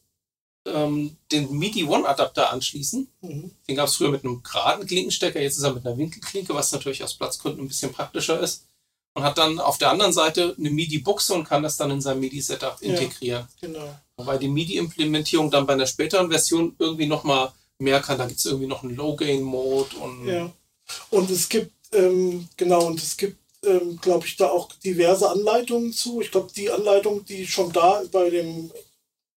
ähm, 0.66 1.18
den 1.32 1.52
MIDI 1.58 1.84
One-Adapter 1.86 2.52
anschließen. 2.52 3.08
Mhm. 3.22 3.52
Den 3.68 3.76
gab 3.76 3.88
es 3.88 3.96
früher 3.96 4.12
mit 4.12 4.24
einem 4.24 4.44
geraden 4.44 4.86
Klinkenstecker, 4.86 5.42
jetzt 5.42 5.58
ist 5.58 5.64
er 5.64 5.74
mit 5.74 5.86
einer 5.86 5.98
Winkelklinke, 5.98 6.54
was 6.54 6.72
natürlich 6.72 7.04
aus 7.04 7.14
Platzgründen 7.14 7.64
ein 7.64 7.68
bisschen 7.68 7.92
praktischer 7.94 8.40
ist. 8.40 8.66
Und 9.14 9.24
hat 9.24 9.38
dann 9.40 9.60
auf 9.60 9.80
der 9.80 9.90
anderen 9.90 10.14
Seite 10.14 10.56
eine 10.60 10.70
MIDI-Buchse 10.70 11.34
und 11.34 11.44
kann 11.46 11.64
das 11.64 11.76
dann 11.78 11.90
in 11.90 12.02
sein 12.02 12.20
MIDI-Setup 12.20 12.78
Ja. 12.82 12.90
integrieren. 12.90 13.48
Genau. 13.60 13.96
Wobei 14.16 14.38
die 14.38 14.48
MIDI-Implementierung 14.48 15.50
dann 15.50 15.66
bei 15.66 15.74
einer 15.74 15.88
späteren 15.88 16.30
Version 16.30 16.76
irgendwie 16.78 17.08
nochmal 17.08 17.52
mehr 17.80 18.00
kann. 18.00 18.20
Da 18.20 18.28
gibt 18.28 18.40
es 18.40 18.46
irgendwie 18.46 18.68
noch 18.68 18.84
einen 18.84 18.96
Low-Gain-Mode 18.96 19.96
und 19.98 20.28
Ja. 20.28 20.52
Und 21.10 21.30
es 21.32 21.50
gibt, 21.50 21.72
ähm, 21.92 22.48
genau, 22.58 22.86
und 22.88 23.02
es 23.02 23.18
gibt, 23.18 23.38
ähm, 23.66 24.00
glaube 24.02 24.26
ich, 24.26 24.38
da 24.38 24.50
auch 24.50 24.72
diverse 24.84 25.30
Anleitungen 25.30 25.92
zu. 25.94 26.22
Ich 26.22 26.32
glaube, 26.32 26.52
die 26.56 26.70
Anleitung, 26.70 27.26
die 27.26 27.46
schon 27.48 27.72
da 27.72 28.04
bei 28.12 28.30
dem 28.30 28.72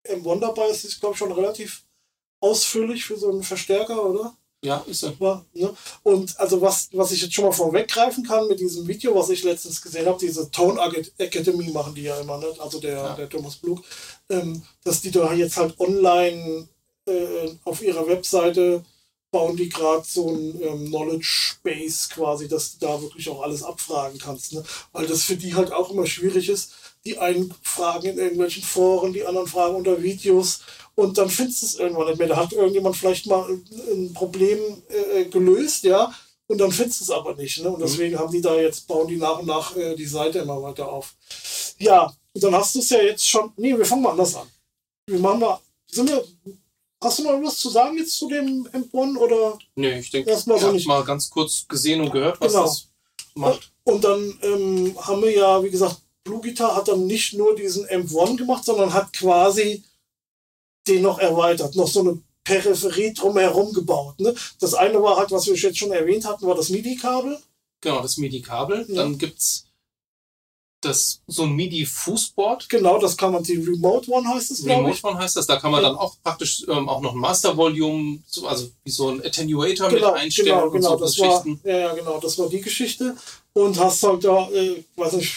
M1 0.07 0.39
dabei 0.39 0.67
ist, 0.69 0.85
ist, 0.85 0.99
glaube 0.99 1.13
ich, 1.13 1.19
schon 1.19 1.31
relativ 1.31 1.83
ausführlich 2.39 3.05
für 3.05 3.17
so 3.17 3.29
einen 3.29 3.43
Verstärker, 3.43 4.03
oder? 4.05 4.35
ja, 4.61 4.83
ist 4.87 5.03
er. 5.03 5.17
war. 5.19 5.45
Ne? 5.53 5.73
Und 6.03 6.37
also 6.39 6.61
was, 6.61 6.89
was 6.91 7.11
ich 7.11 7.21
jetzt 7.21 7.33
schon 7.33 7.45
mal 7.45 7.51
vorweggreifen 7.51 8.25
kann 8.25 8.47
mit 8.47 8.59
diesem 8.59 8.87
Video, 8.87 9.15
was 9.15 9.29
ich 9.29 9.43
letztens 9.43 9.81
gesehen 9.81 10.05
habe, 10.05 10.19
diese 10.19 10.51
Tone 10.51 10.81
Academy 11.17 11.71
machen 11.71 11.95
die 11.95 12.03
ja 12.03 12.19
immer, 12.19 12.37
ne? 12.37 12.47
also 12.59 12.79
der, 12.79 12.97
Ja. 12.97 13.15
der 13.15 13.29
Thomas 13.29 13.55
Blug, 13.55 13.81
ähm, 14.29 14.61
dass 14.83 15.01
die 15.01 15.11
da 15.11 15.33
jetzt 15.33 15.57
halt 15.57 15.79
online 15.79 16.67
äh, 17.05 17.49
auf 17.63 17.81
ihrer 17.81 18.05
Webseite 18.07 18.83
bauen 19.31 19.55
die 19.55 19.69
gerade 19.69 20.03
so 20.05 20.29
ein 20.29 20.61
ähm, 20.61 20.85
Knowledge 20.87 21.55
Base 21.63 22.09
quasi, 22.09 22.47
dass 22.47 22.77
du 22.77 22.85
da 22.85 23.01
wirklich 23.01 23.29
auch 23.29 23.41
alles 23.41 23.63
abfragen 23.63 24.19
kannst. 24.19 24.53
Ne? 24.53 24.63
Weil 24.91 25.07
das 25.07 25.23
für 25.23 25.35
die 25.35 25.55
halt 25.55 25.71
auch 25.71 25.91
immer 25.91 26.05
schwierig 26.05 26.49
ist. 26.49 26.73
Die 27.05 27.17
einen 27.17 27.53
fragen 27.61 28.07
in 28.07 28.17
irgendwelchen 28.17 28.63
Foren, 28.63 29.13
die 29.13 29.25
anderen 29.25 29.47
fragen 29.47 29.75
unter 29.75 30.01
Videos 30.01 30.61
und 30.95 31.17
dann 31.17 31.29
findest 31.29 31.61
du 31.61 31.65
es 31.65 31.75
irgendwann 31.75 32.07
nicht 32.07 32.19
mehr. 32.19 32.27
Da 32.27 32.37
hat 32.37 32.51
irgendjemand 32.51 32.97
vielleicht 32.97 33.25
mal 33.27 33.49
ein, 33.49 33.65
ein 33.89 34.13
Problem 34.13 34.59
äh, 34.89 35.25
gelöst, 35.25 35.83
ja, 35.83 36.13
und 36.47 36.57
dann 36.57 36.71
findest 36.71 36.99
du 36.99 37.03
es 37.05 37.11
aber 37.11 37.35
nicht. 37.35 37.63
Ne? 37.63 37.69
Und 37.69 37.81
deswegen 37.81 38.17
haben 38.17 38.31
die 38.31 38.41
da 38.41 38.55
jetzt, 38.55 38.87
bauen 38.87 39.07
die 39.07 39.17
nach 39.17 39.39
und 39.39 39.45
nach 39.45 39.75
äh, 39.77 39.95
die 39.95 40.05
Seite 40.05 40.39
immer 40.39 40.61
weiter 40.61 40.91
auf. 40.91 41.15
Ja, 41.77 42.11
und 42.33 42.43
dann 42.43 42.55
hast 42.55 42.75
du 42.75 42.79
es 42.79 42.89
ja 42.89 43.01
jetzt 43.01 43.27
schon. 43.27 43.53
Nee, 43.55 43.77
wir 43.77 43.85
fangen 43.85 44.01
mal 44.01 44.11
anders 44.11 44.35
an. 44.35 44.47
Wir 45.05 45.19
machen 45.19 45.39
mal. 45.39 45.59
Sind 45.87 46.09
wir. 46.09 46.25
Hast 47.01 47.19
du 47.19 47.23
noch 47.23 47.41
was 47.41 47.57
zu 47.57 47.69
sagen 47.69 47.97
jetzt 47.97 48.17
zu 48.17 48.27
dem 48.27 48.67
M1 48.67 49.17
oder? 49.17 49.57
Nee, 49.75 49.99
ich 49.99 50.11
denke, 50.11 50.29
Erstmal 50.29 50.57
ich 50.57 50.61
so 50.61 50.67
habe 50.67 50.75
nicht. 50.77 50.87
mal 50.87 51.03
ganz 51.05 51.29
kurz 51.29 51.65
gesehen 51.67 52.01
und 52.01 52.11
gehört, 52.11 52.39
was 52.41 52.51
Genau. 52.51 52.65
das 52.65 52.87
macht. 53.35 53.71
Und 53.85 54.03
dann 54.03 54.37
ähm, 54.41 54.97
haben 54.99 55.21
wir 55.21 55.31
ja, 55.31 55.63
wie 55.63 55.69
gesagt, 55.69 55.97
Blue 56.25 56.41
Guitar 56.41 56.75
hat 56.75 56.89
dann 56.89 57.07
nicht 57.07 57.33
nur 57.33 57.55
diesen 57.55 57.85
M1 57.85 58.35
gemacht, 58.37 58.65
sondern 58.65 58.93
hat 58.93 59.13
quasi 59.13 59.83
den 60.87 61.01
noch 61.03 61.19
erweitert, 61.19 61.75
noch 61.75 61.87
so 61.87 62.01
eine 62.01 62.21
Peripherie 62.43 63.13
drumherum 63.13 63.73
gebaut. 63.73 64.19
Ne? 64.19 64.35
Das 64.59 64.73
eine 64.73 65.01
war 65.01 65.17
halt, 65.17 65.31
was 65.31 65.45
wir 65.47 65.55
jetzt 65.55 65.77
schon 65.77 65.91
erwähnt 65.91 66.25
hatten, 66.25 66.45
war 66.47 66.55
das 66.55 66.69
MIDI-Kabel. 66.69 67.39
Genau, 67.81 68.01
das 68.01 68.17
MIDI-Kabel. 68.17 68.85
Ja. 68.89 68.95
Dann 69.03 69.17
gibt's 69.17 69.65
das, 70.81 71.21
so 71.27 71.43
ein 71.43 71.51
MIDI-Fußboard. 71.55 72.69
Genau, 72.69 72.99
das 72.99 73.17
kann 73.17 73.33
man, 73.33 73.43
die 73.43 73.55
Remote 73.57 74.09
One 74.11 74.27
heißt 74.27 74.51
es, 74.51 74.63
glaube 74.63 74.89
ich. 74.91 74.97
Remote 75.03 75.07
One 75.07 75.17
heißt 75.23 75.35
das. 75.35 75.45
Da 75.47 75.57
kann 75.57 75.71
man 75.71 75.81
Ja. 75.83 75.89
dann 75.89 75.97
auch 75.97 76.15
praktisch 76.23 76.63
ähm, 76.67 76.87
auch 76.87 77.01
noch 77.01 77.13
ein 77.13 77.19
Master 77.19 77.55
Volume, 77.57 78.19
so, 78.27 78.47
also 78.47 78.69
wie 78.83 78.91
so 78.91 79.09
ein 79.09 79.25
Attenuator 79.25 79.89
Genau, 79.89 80.11
mit 80.13 80.21
einstellen 80.21 80.47
genau, 80.47 80.65
und 80.67 80.71
genau, 80.73 80.89
so 80.97 81.03
das 81.05 81.19
war, 81.19 81.43
Geschichten. 81.43 81.67
ja, 81.67 81.77
ja, 81.77 81.93
genau, 81.93 82.19
das 82.19 82.37
war 82.37 82.49
die 82.49 82.61
Geschichte. 82.61 83.15
Und 83.53 83.77
hast 83.79 84.03
halt 84.03 84.23
da, 84.23 84.49
äh, 84.51 84.83
weiß 84.95 85.13
nicht, 85.13 85.33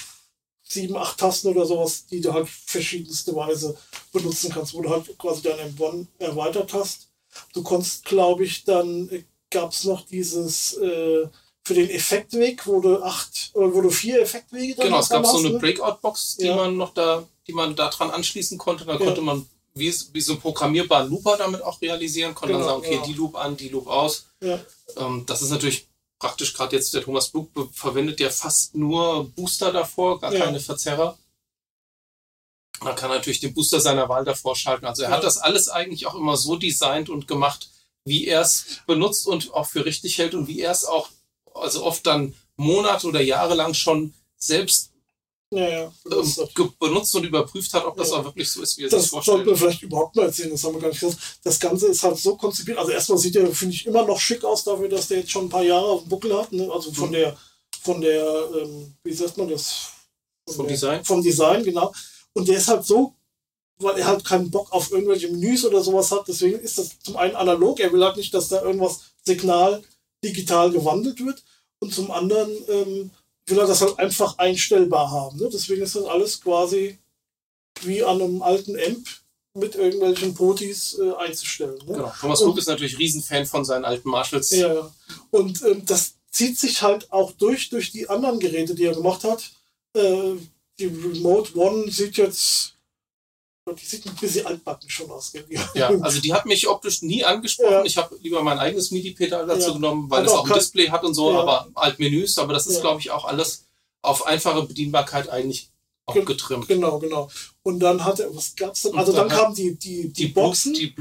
sieben, 0.65 0.97
acht 0.97 1.19
Tasten 1.19 1.49
oder 1.49 1.67
sowas, 1.67 2.07
die 2.07 2.21
du 2.21 2.33
halt 2.33 2.49
verschiedenste 2.49 3.35
Weise 3.35 3.77
benutzen 4.13 4.51
kannst, 4.53 4.73
wo 4.75 4.81
du 4.81 4.91
halt 4.91 5.19
quasi 5.19 5.43
deinen 5.43 5.77
M1 5.77 6.07
erweitert 6.19 6.73
hast. 6.73 7.09
Du 7.53 7.63
konntest, 7.63 8.05
glaube 8.05 8.45
ich, 8.45 8.65
dann 8.65 9.09
äh, 9.11 9.25
gab 9.51 9.73
es 9.73 9.85
noch 9.85 10.07
dieses 10.07 10.75
äh, 10.75 11.27
für 11.65 11.75
den 11.75 11.91
Effektweg, 11.91 12.67
wo 12.67 12.81
du 12.81 13.03
acht 13.03 13.51
oder 13.55 13.73
wo 13.73 13.81
du 13.83 13.91
vier 13.91 14.21
Effektwege 14.21 14.75
dran 14.75 14.87
Genau, 14.87 15.01
es 15.01 15.09
gab 15.09 15.25
so 15.27 15.39
eine 15.39 15.51
ne? 15.51 15.59
Breakout-Box, 15.59 16.37
die 16.39 16.47
Ja. 16.47 16.57
man 16.57 16.77
noch 16.77 16.93
da, 16.93 17.25
die 17.47 17.53
man 17.53 17.77
da 17.77 17.89
dran 17.89 18.11
anschließen 18.11 18.59
konnte. 18.59 18.85
Dann 18.85 18.99
Ja. 18.99 19.05
konnte 19.07 19.21
man 19.21 19.49
wie, 19.75 19.95
wie 20.13 20.21
so 20.21 20.33
einen 20.33 20.41
programmierbaren 20.41 21.09
Looper 21.09 21.37
damit 21.39 21.63
auch 21.63 21.81
realisieren, 21.81 22.35
konnte 22.35 22.53
Genau, 22.55 22.67
dann 22.67 22.75
sagen, 22.75 22.81
okay, 22.87 22.95
genau. 22.97 23.07
die 23.07 23.13
Loop 23.15 23.37
an, 23.37 23.57
die 23.57 23.69
Loop 23.69 23.87
aus. 23.87 24.27
Ja, 24.41 24.59
Ähm, 24.97 25.25
das 25.27 25.41
ist 25.41 25.51
natürlich 25.51 25.87
praktisch, 26.19 26.53
gerade 26.53 26.77
jetzt 26.77 26.93
der 26.95 27.03
Thomas 27.03 27.31
be- 27.31 27.47
verwendet 27.73 28.21
ja 28.21 28.29
fast 28.31 28.75
nur 28.75 29.25
Booster 29.31 29.73
davor, 29.73 30.21
gar 30.21 30.33
Ja. 30.35 30.45
keine 30.45 30.61
Verzerrer. 30.61 31.17
Man 32.81 32.97
kann 32.97 33.11
natürlich 33.11 33.41
den 33.41 33.55
Booster 33.55 33.81
seiner 33.81 34.09
Wahl 34.09 34.25
davor 34.25 34.57
schalten. 34.57 34.85
Also 34.87 35.05
er 35.05 35.11
Ja. 35.11 35.17
hat 35.17 35.25
das 35.25 35.39
alles 35.39 35.69
eigentlich 35.69 36.07
auch 36.07 36.15
immer 36.17 36.37
so 36.37 36.57
designt 36.57 37.09
und 37.09 37.29
gemacht, 37.29 37.71
wie 38.05 38.27
er 38.27 38.41
es 38.43 38.81
benutzt 38.87 39.27
und 39.27 39.55
auch 39.55 39.69
für 39.69 39.85
richtig 39.85 40.19
hält 40.19 40.35
und 40.35 40.49
wie 40.49 40.61
er 40.61 40.73
es 40.73 40.85
auch, 40.85 41.09
also 41.55 41.85
oft 41.85 42.07
dann 42.07 42.35
Monate 42.57 43.07
oder 43.07 43.21
Jahre 43.21 43.55
lang 43.55 43.75
schon 43.75 44.13
selbst 44.37 44.91
Ja, 45.51 45.69
ja. 45.69 45.93
ähm, 46.11 46.73
benutzt 46.79 47.15
und 47.15 47.25
überprüft 47.25 47.73
hat, 47.75 47.85
ob 47.85 47.97
das 47.97 48.11
ja. 48.11 48.17
auch 48.17 48.25
wirklich 48.25 48.51
so 48.51 48.63
ist, 48.63 48.79
wie 48.79 48.85
er 48.85 48.91
das 48.91 49.03
sich 49.03 49.11
vorstellt. 49.11 49.39
Das 49.41 49.45
sollten 49.45 49.51
wir 49.51 49.57
vielleicht 49.57 49.83
überhaupt 49.83 50.17
mal 50.17 50.27
erzählen, 50.27 50.51
das 50.51 50.65
haben 50.65 50.75
wir 50.75 50.81
gar 50.81 50.89
nicht 50.89 51.01
gesagt. 51.01 51.21
Das 51.45 51.61
Ganze 51.61 51.89
ist 51.89 52.03
halt 52.03 52.19
so 52.19 52.37
konzipiert. 52.37 52.79
Also 52.79 52.91
erstmal 52.91 53.19
sieht 53.19 53.35
der, 53.35 53.47
finde 53.53 53.75
ich, 53.75 53.87
immer 53.87 54.05
noch 54.05 54.19
schick 54.19 54.45
aus 54.45 54.65
dafür, 54.65 54.89
dass 54.89 55.09
der 55.09 55.19
jetzt 55.19 55.31
schon 55.31 55.47
ein 55.47 55.51
paar 55.51 55.63
Jahre 55.63 55.87
auf 55.87 56.03
dem 56.03 56.09
Buckel 56.09 56.37
hat. 56.37 56.53
Ne? 56.53 56.71
Also 56.73 56.93
von 56.93 57.09
mhm. 57.09 57.13
der, 57.13 57.37
von 57.83 58.01
der, 58.01 58.49
ähm, 58.63 58.95
wie 59.05 59.13
sagt 59.13 59.37
man 59.37 59.49
das? 59.49 59.89
vom 60.49 60.67
der, 60.67 60.75
Design. 60.75 61.05
Vom 61.05 61.23
Design, 61.23 61.63
genau. 61.63 61.93
Und 62.33 62.49
der 62.49 62.57
ist 62.57 62.69
halt 62.69 62.85
so 62.85 63.15
weil 63.83 63.99
er 63.99 64.07
halt 64.07 64.25
keinen 64.25 64.51
Bock 64.51 64.73
auf 64.73 64.93
irgendwelche 64.93 65.29
Menüs 65.29 65.65
oder 65.65 65.83
sowas 65.83 66.11
hat. 66.11 66.29
Deswegen 66.29 66.59
ist 66.61 66.79
das 66.79 66.99
zum 67.01 67.17
einen 67.17 67.37
analog. 67.37 67.81
Er 67.81 67.93
will 67.93 68.05
halt 68.05 68.17
nicht, 68.17 68.33
dass 68.33 68.49
da 68.49 68.63
irgendwas 68.63 69.01
Signal 69.25 69.83
digital 70.25 70.71
gewandelt 70.71 71.25
wird. 71.25 71.43
Und 71.81 71.93
zum 71.93 72.11
anderen 72.11 72.51
ähm, 72.69 73.11
will 73.47 73.59
er 73.59 73.67
das 73.67 73.81
halt 73.81 73.99
einfach 73.99 74.39
einstellbar 74.39 75.11
haben. 75.11 75.39
Ne? 75.39 75.49
Deswegen 75.53 75.83
ist 75.83 75.97
das 75.97 76.05
alles 76.05 76.41
quasi 76.41 76.99
wie 77.83 78.05
an 78.05 78.21
einem 78.21 78.43
alten 78.43 78.77
Amp 78.77 79.09
mit 79.55 79.75
irgendwelchen 79.75 80.35
Potis 80.35 80.99
äh, 80.99 81.13
einzustellen. 81.15 81.79
Ne? 81.87 81.95
Genau. 81.95 82.13
Thomas 82.19 82.41
Cook 82.41 82.59
ist 82.59 82.69
natürlich 82.69 82.99
Riesenfan 82.99 83.47
von 83.47 83.65
seinen 83.65 83.85
alten 83.85 84.09
Marshalls. 84.09 84.51
Ja, 84.51 84.73
ja. 84.73 84.93
Und 85.31 85.63
ähm, 85.63 85.85
das 85.85 86.15
zieht 86.31 86.59
sich 86.59 86.83
halt 86.83 87.13
auch 87.13 87.33
durch, 87.33 87.69
durch 87.69 87.91
die 87.91 88.09
anderen 88.09 88.39
Geräte, 88.39 88.75
die 88.75 88.85
er 88.85 88.95
gemacht 88.95 89.25
hat. 89.25 89.51
Äh, 89.95 90.35
die 90.79 90.87
Remote 90.87 91.57
One 91.59 91.91
sieht 91.91 92.17
jetzt 92.17 92.75
die 93.71 93.85
sieht 93.85 94.07
ein 94.07 94.17
bisschen 94.17 94.45
altbacken 94.45 94.91
schon 94.91 95.11
aus. 95.11 95.33
Ja, 95.75 95.89
also 96.01 96.21
die 96.21 96.33
hat 96.33 96.47
mich 96.47 96.67
optisch 96.67 97.03
nie 97.03 97.25
angesprochen. 97.25 97.71
Ja. 97.73 97.85
Ich 97.85 97.97
habe 97.97 98.17
lieber 98.21 98.43
mein 98.43 98.59
eigenes 98.59 98.91
MIDI-Pedal 98.91 99.47
dazu 99.47 99.69
ja. 99.69 99.75
genommen, 99.75 100.11
weil 100.11 100.25
es 100.25 100.33
auch 100.33 100.49
ein 100.49 100.53
Display 100.53 100.89
hat 100.91 101.05
und 101.05 101.15
so, 101.15 101.33
ja. 101.33 101.41
aber 101.41 101.69
Altmenüs. 101.75 102.39
Aber 102.39 102.53
das 102.53 102.67
ist, 102.67 102.81
glaube 102.81 103.01
ich, 103.01 103.13
auch 103.13 103.25
alles 103.25 103.67
auf 104.03 104.27
einfache 104.27 104.63
Bedienbarkeit 104.65 105.29
eigentlich 105.29 105.71
auch 106.07 106.15
getrimmt. 106.25 106.67
Genau, 106.67 106.99
genau. 106.99 107.31
Und 107.63 107.79
dann 107.79 108.05
hat 108.05 108.19
er, 108.19 108.35
was 108.35 108.57
gab's 108.57 108.83
denn? 108.83 108.97
Also 108.97 109.13
dann, 109.13 109.29
dann 109.29 109.39
kamen 109.39 109.55
die, 109.55 109.79
die, 109.79 110.09
die, 110.09 110.13
die 110.13 110.27
Boxen. 110.27 110.75
Die, 110.75 110.95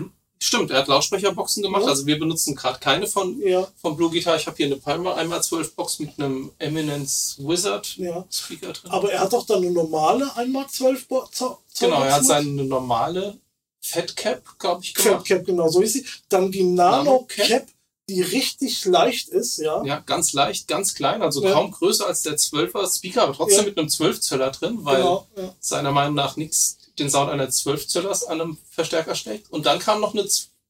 Stimmt, 0.44 0.72
er 0.72 0.80
hat 0.80 0.88
Lautsprecherboxen 0.88 1.62
gemacht. 1.62 1.84
Ja. 1.84 1.90
Also 1.90 2.08
wir 2.08 2.18
benutzen 2.18 2.56
gerade 2.56 2.80
keine 2.80 3.06
von, 3.06 3.40
ja. 3.46 3.68
von 3.80 3.96
Blue 3.96 4.10
Guitar. 4.10 4.36
Ich 4.38 4.48
habe 4.48 4.58
hier 4.58 4.66
eine 4.66 4.78
Palmer 4.78 5.16
1x12 5.16 5.76
Box 5.76 6.00
mit 6.00 6.18
einem 6.18 6.52
Eminence 6.58 7.36
Wizard 7.38 7.96
ja. 7.98 8.26
Speaker 8.32 8.74
drin. 8.74 8.90
Aber 8.90 9.12
er 9.12 9.20
hat 9.20 9.34
doch 9.34 9.46
dann 9.46 9.60
eine 9.60 9.70
normale 9.70 10.26
1x12 10.36 11.08
Box. 11.08 11.44
Genau, 11.80 12.02
er 12.02 12.16
hat 12.16 12.26
seine 12.26 12.64
normale 12.64 13.38
Fat 13.82 14.16
Cap, 14.16 14.58
glaube 14.58 14.84
ich, 14.84 14.96
gemacht. 14.96 15.18
Fat 15.18 15.26
Cap, 15.26 15.46
genau, 15.46 15.70
so 15.70 15.80
ist 15.80 15.94
sie. 15.94 16.06
Dann 16.28 16.52
die 16.52 16.64
Nano, 16.64 17.28
Cap, 17.28 17.46
Cap, 17.46 17.68
die 18.10 18.24
richtig 18.24 18.84
leicht 18.86 19.30
ist, 19.30 19.58
ja. 19.58 19.84
Ja, 19.84 20.00
ganz 20.00 20.34
leicht, 20.34 20.68
ganz 20.68 20.96
klein, 20.96 21.22
also 21.22 21.42
kaum 21.42 21.70
größer 21.70 22.08
als 22.08 22.24
der 22.24 22.38
12er 22.38 22.92
Speaker, 22.92 23.24
aber 23.24 23.34
trotzdem 23.34 23.66
mit 23.66 23.78
einem 23.78 23.90
12 23.90 24.22
Zöller 24.22 24.50
drin, 24.50 24.80
weil 24.82 24.98
genau, 24.98 25.28
seiner 25.60 25.92
Meinung 25.92 26.16
nach 26.16 26.36
nichts 26.36 26.80
den 27.00 27.10
Sound 27.10 27.30
einer 27.30 27.50
12 27.50 27.88
Zöllers 27.88 28.24
an 28.24 28.42
einem 28.42 28.58
Verstärker 28.70 29.16
steckt. 29.16 29.52
Und 29.52 29.66
dann 29.66 29.80
kam 29.80 30.02
noch 30.02 30.14
eine 30.14 30.28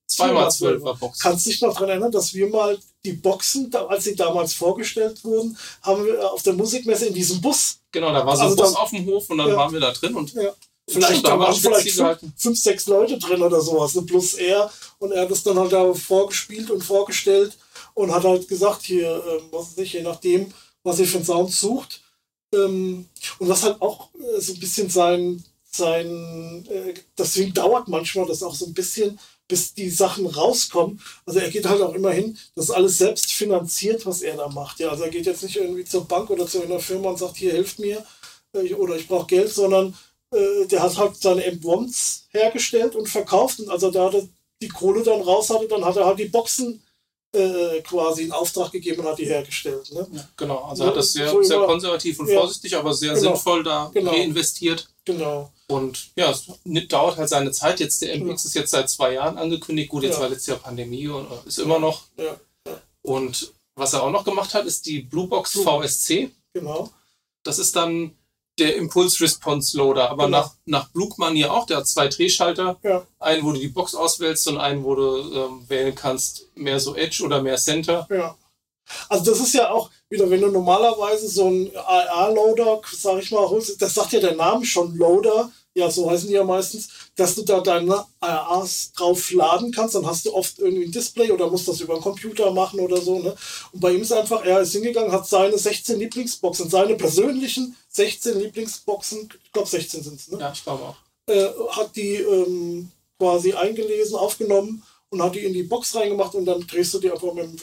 2x12er 0.10 0.98
Box. 0.98 1.20
Kannst 1.20 1.46
du 1.46 1.50
dich 1.50 1.62
noch 1.62 1.74
daran 1.74 1.90
erinnern, 1.90 2.12
dass 2.12 2.34
wir 2.34 2.48
mal 2.50 2.78
die 3.04 3.14
Boxen, 3.14 3.74
als 3.74 4.04
sie 4.04 4.16
damals 4.16 4.54
vorgestellt 4.54 5.24
wurden, 5.24 5.58
haben 5.82 6.06
wir 6.06 6.32
auf 6.32 6.44
der 6.44 6.54
Musikmesse 6.54 7.08
in 7.08 7.14
diesem 7.14 7.42
Bus. 7.42 7.80
Genau, 7.92 8.14
da 8.14 8.26
war 8.26 8.36
so 8.36 8.44
ein 8.44 8.50
also 8.50 8.64
Bus 8.64 8.76
auf 8.76 8.90
dem 8.92 9.06
Hof 9.06 9.30
und 9.30 9.38
dann 9.38 9.50
ja. 9.50 9.56
waren 9.56 9.74
wir 9.74 9.80
da 9.80 9.92
drin 9.92 10.16
und 10.16 10.34
ja. 10.34 10.54
Vielleicht 10.90 11.26
da 11.26 11.40
waren 11.40 11.56
vielleicht 11.56 11.92
fünf, 11.92 12.20
fünf, 12.36 12.60
sechs 12.60 12.88
Leute 12.88 13.18
drin 13.18 13.42
oder 13.42 13.62
sowas, 13.62 13.96
ne? 13.96 14.02
plus 14.02 14.34
er. 14.34 14.70
Und 15.00 15.12
er 15.12 15.22
hat 15.22 15.32
es 15.32 15.44
dann 15.44 15.58
halt 15.58 15.72
da 15.72 15.94
vorgespielt 15.94 16.70
und 16.70 16.84
vorgestellt 16.84 17.58
und 17.94 18.14
hat 18.14 18.24
halt 18.24 18.48
gesagt, 18.48 18.84
hier, 18.84 19.24
ähm, 19.28 19.44
was 19.52 19.78
ich, 19.78 19.94
je 19.94 20.02
nachdem, 20.02 20.54
was 20.84 21.00
ihr 21.00 21.08
für 21.08 21.18
einen 21.18 21.26
Sound 21.26 21.52
sucht. 21.52 22.02
Ähm, 22.54 23.06
und 23.40 23.50
was 23.50 23.64
halt 23.64 23.82
auch 23.82 24.10
äh, 24.16 24.42
so 24.42 24.54
ein 24.54 24.60
bisschen 24.60 24.90
sein, 24.90 25.44
sein, 25.76 26.66
äh, 26.70 26.94
deswegen 27.18 27.54
dauert 27.54 27.88
manchmal 27.88 28.26
das 28.26 28.44
auch 28.44 28.56
so 28.56 28.66
ein 28.66 28.74
bisschen, 28.74 29.20
bis 29.48 29.74
die 29.74 29.90
Sachen 29.90 30.26
rauskommen. 30.26 31.02
Also 31.26 31.40
er 31.40 31.50
geht 31.50 31.68
halt 31.68 31.82
auch 31.82 31.94
immer 31.94 32.12
hin, 32.12 32.38
das 32.56 32.66
ist 32.66 32.72
alles 32.72 32.98
selbst 32.98 33.34
finanziert, 33.34 34.06
was 34.06 34.22
er 34.22 34.38
da 34.38 34.48
macht. 34.48 34.80
Ja, 34.80 34.90
also 34.90 35.04
er 35.04 35.10
geht 35.10 35.26
jetzt 35.26 35.44
nicht 35.44 35.58
irgendwie 35.58 35.86
zur 35.86 36.08
Bank 36.08 36.30
oder 36.30 36.48
zu 36.48 36.64
einer 36.64 36.80
Firma 36.80 37.10
und 37.10 37.20
sagt, 37.20 37.38
hier 37.38 37.52
hilft 37.52 37.80
mir 37.80 38.06
äh, 38.54 38.74
oder 38.74 38.96
ich 38.96 39.08
brauche 39.08 39.28
Geld, 39.28 39.54
sondern 39.54 39.94
äh, 40.34 40.66
der 40.68 40.82
hat 40.82 40.98
halt 40.98 41.18
seine 41.18 41.44
M1s 41.44 42.24
hergestellt 42.30 42.96
und 42.96 43.10
verkauft 43.10 43.60
und 43.60 43.70
also 43.70 43.92
da 43.92 44.10
er 44.10 44.28
die 44.62 44.70
Kohle 44.70 45.04
dann 45.04 45.22
raus 45.22 45.50
hatte, 45.50 45.68
dann 45.68 45.84
hat 45.84 45.98
er 45.98 46.06
halt 46.06 46.20
die 46.20 46.26
Boxen 46.26 46.82
äh, 47.34 47.82
quasi 47.82 48.24
in 48.24 48.32
Auftrag 48.32 48.72
gegeben 48.72 49.02
und 49.02 49.08
hat 49.08 49.18
die 49.18 49.26
hergestellt. 49.26 49.92
Ne? 49.92 50.08
Ja, 50.12 50.30
genau, 50.38 50.66
also 50.66 50.84
ja, 50.84 50.90
hat 50.90 50.98
das 50.98 51.14
sehr, 51.14 51.30
so 51.30 51.42
sehr 51.42 51.60
konservativ 51.60 52.20
und 52.20 52.28
ja, 52.28 52.40
vorsichtig, 52.40 52.76
aber 52.76 52.94
sehr 52.94 53.14
genau, 53.14 53.22
sinnvoll 53.22 53.64
da 53.64 53.90
genau, 53.94 54.12
reinvestiert. 54.12 54.88
Genau. 55.06 55.52
Und 55.72 56.12
ja, 56.16 56.30
es 56.32 56.50
dauert 56.90 57.18
halt 57.18 57.30
seine 57.30 57.52
Zeit. 57.52 57.80
Jetzt 57.80 58.02
der 58.02 58.18
MX 58.18 58.46
ist 58.46 58.56
jetzt 58.56 58.72
seit 58.72 58.90
zwei 58.90 59.14
Jahren 59.14 59.38
angekündigt. 59.38 59.90
Gut, 59.90 60.04
jetzt 60.04 60.20
war 60.20 60.28
letztes 60.28 60.48
Jahr 60.48 60.58
Pandemie 60.58 61.08
und 61.08 61.32
äh, 61.32 61.48
ist 61.48 61.60
immer 61.60 61.80
noch. 61.80 62.04
Und 63.02 63.54
was 63.76 63.94
er 63.94 64.04
auch 64.04 64.12
noch 64.12 64.26
gemacht 64.26 64.54
hat, 64.54 64.66
ist 64.66 64.86
die 64.86 65.00
Bluebox 65.00 65.60
VSC. 65.64 66.32
Genau. 66.54 66.90
Das 67.44 67.58
ist 67.58 67.76
dann 67.76 68.16
der 68.60 68.76
Impulse 68.76 69.24
Response 69.24 69.78
Loader, 69.78 70.10
aber 70.10 70.26
genau. 70.26 70.40
nach, 70.40 70.54
nach 70.66 70.90
Blug-Manier 70.90 71.54
auch. 71.54 71.66
Der 71.66 71.78
hat 71.78 71.88
zwei 71.88 72.10
Drehschalter. 72.10 72.78
Ja. 72.84 73.08
Einen, 73.20 73.44
wo 73.44 73.54
du 73.54 73.60
die 73.60 73.70
Box 73.70 73.96
auswählst 73.96 74.48
und 74.50 74.58
einen, 74.58 74.84
wo 74.84 74.96
du 74.96 75.18
ähm, 75.34 75.70
wählen 75.70 75.96
kannst, 75.96 76.48
mehr 76.56 76.80
so 76.80 76.96
Edge 76.96 77.24
oder 77.24 77.42
mehr 77.42 77.58
Center. 77.58 78.08
Ja. 78.10 78.36
Also 79.08 79.32
das 79.32 79.40
ist 79.40 79.54
ja 79.54 79.72
auch 79.72 79.90
wieder, 80.10 80.30
wenn 80.30 80.42
du 80.42 80.50
normalerweise 80.50 81.30
so 81.30 81.50
ein 81.50 81.72
AR-Loader, 81.76 82.82
sag 82.92 83.24
ich 83.24 83.32
mal, 83.32 83.48
holst, 83.48 83.82
das 83.82 83.94
sagt 83.94 84.12
ja 84.12 84.20
der 84.20 84.36
Name 84.36 84.66
schon, 84.66 84.96
Loader, 84.96 85.50
ja, 85.74 85.90
so 85.90 86.10
heißen 86.10 86.28
die 86.28 86.34
ja 86.34 86.44
meistens, 86.44 86.90
dass 87.16 87.36
du 87.36 87.44
da 87.44 87.62
deine 87.62 88.06
ARs 88.20 88.92
drauf 88.94 89.32
laden 89.32 89.72
kannst, 89.72 89.96
dann 89.96 90.06
hast 90.06 90.26
du 90.26 90.34
oft 90.34 90.60
irgendwie 90.60 90.86
ein 90.86 90.92
Display 90.92 91.32
oder 91.32 91.50
musst 91.50 91.68
das 91.68 91.80
über 91.80 91.94
einen 91.94 92.02
Computer 92.04 92.52
machen 92.52 92.80
oder 92.82 93.00
so. 93.02 93.20
Ne? 93.20 93.34
Und 93.72 93.80
bei 93.80 93.94
ihm 93.94 94.02
ist 94.02 94.12
einfach, 94.12 94.44
er 94.44 94.62
ist 94.62 94.74
hingegangen, 94.74 95.12
hat 95.12 95.28
seine 95.28 95.58
16 95.58 95.98
Lieblingsboxen, 95.98 96.70
seine 96.70 96.96
persönlichen 96.96 97.76
16 97.90 98.40
Lieblingsboxen, 98.40 99.30
ich 99.44 99.52
glaube 99.52 99.70
16 99.70 100.04
sind 100.04 100.20
es, 100.20 100.30
ne? 100.30 100.40
Ja, 100.40 100.52
ich 100.52 100.64
glaube 100.64 100.84
auch. 100.84 100.96
Äh, 101.28 101.50
hat 101.70 101.96
die 101.96 102.16
ähm, 102.16 102.92
quasi 103.18 103.54
eingelesen, 103.54 104.16
aufgenommen 104.16 104.84
und 105.10 105.24
hat 105.24 105.36
die 105.36 105.46
in 105.46 105.54
die 105.54 105.64
Box 105.64 105.96
reingemacht 105.96 106.36
und 106.36 106.46
dann 106.46 106.66
drehst 106.68 106.94
du 106.94 107.00
die 107.00 107.12
einfach 107.12 107.34
mit 107.34 107.46
dem 107.46 107.56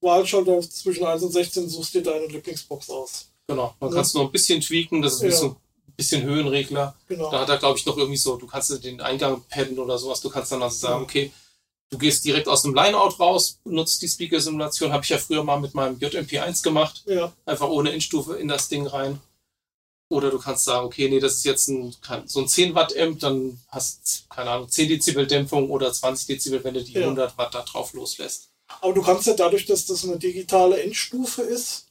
Wahlschalter 0.00 0.60
zwischen 0.60 1.04
1 1.04 1.22
und 1.22 1.32
16, 1.32 1.68
suchst 1.68 1.94
dir 1.94 2.02
deine 2.02 2.26
Lieblingsbox 2.26 2.90
aus. 2.90 3.28
Genau, 3.48 3.74
man 3.80 3.90
ja. 3.90 3.96
kannst 3.96 4.14
noch 4.14 4.26
ein 4.26 4.32
bisschen 4.32 4.60
tweaken, 4.60 5.02
das 5.02 5.14
ist 5.14 5.22
ja. 5.22 5.30
so 5.30 5.56
bisschen 5.96 6.22
Höhenregler. 6.22 6.94
Genau. 7.08 7.30
Da 7.30 7.40
hat 7.40 7.48
er, 7.48 7.58
glaube 7.58 7.78
ich, 7.78 7.86
noch 7.86 7.96
irgendwie 7.96 8.18
so, 8.18 8.36
du 8.36 8.46
kannst 8.46 8.84
den 8.84 9.00
Eingang 9.00 9.42
padden 9.48 9.78
oder 9.78 9.98
sowas. 9.98 10.20
Du 10.20 10.30
kannst 10.30 10.52
dann 10.52 10.62
also 10.62 10.76
sagen, 10.76 11.02
okay, 11.02 11.32
du 11.90 11.98
gehst 11.98 12.24
direkt 12.24 12.48
aus 12.48 12.62
dem 12.62 12.74
Lineout 12.74 13.16
raus, 13.18 13.58
nutzt 13.64 14.02
die 14.02 14.08
Speaker-Simulation. 14.08 14.92
Habe 14.92 15.04
ich 15.04 15.10
ja 15.10 15.18
früher 15.18 15.44
mal 15.44 15.60
mit 15.60 15.74
meinem 15.74 15.96
JMP1 15.98 16.62
gemacht. 16.62 17.02
Ja. 17.06 17.32
Einfach 17.44 17.68
ohne 17.68 17.92
Endstufe 17.92 18.36
in 18.36 18.48
das 18.48 18.68
Ding 18.68 18.86
rein. 18.86 19.20
Oder 20.08 20.30
du 20.30 20.38
kannst 20.38 20.64
sagen, 20.64 20.86
okay, 20.86 21.08
nee, 21.08 21.18
das 21.18 21.34
ist 21.34 21.44
jetzt 21.44 21.68
ein, 21.68 21.94
so 22.26 22.40
ein 22.40 22.46
10 22.46 22.76
Watt 22.76 22.96
Amp, 22.96 23.18
dann 23.18 23.60
hast, 23.68 24.26
keine 24.30 24.50
Ahnung, 24.50 24.68
10 24.68 24.88
Dezibel 24.88 25.26
Dämpfung 25.26 25.68
oder 25.68 25.92
20 25.92 26.28
Dezibel, 26.28 26.62
wenn 26.62 26.74
du 26.74 26.84
die 26.84 26.92
ja. 26.92 27.00
100 27.00 27.36
Watt 27.36 27.54
da 27.54 27.62
drauf 27.62 27.92
loslässt. 27.92 28.50
Aber 28.80 28.92
du 28.92 29.02
kannst 29.02 29.26
ja 29.26 29.34
dadurch, 29.34 29.66
dass 29.66 29.86
das 29.86 30.04
eine 30.04 30.16
digitale 30.16 30.80
Endstufe 30.80 31.42
ist, 31.42 31.85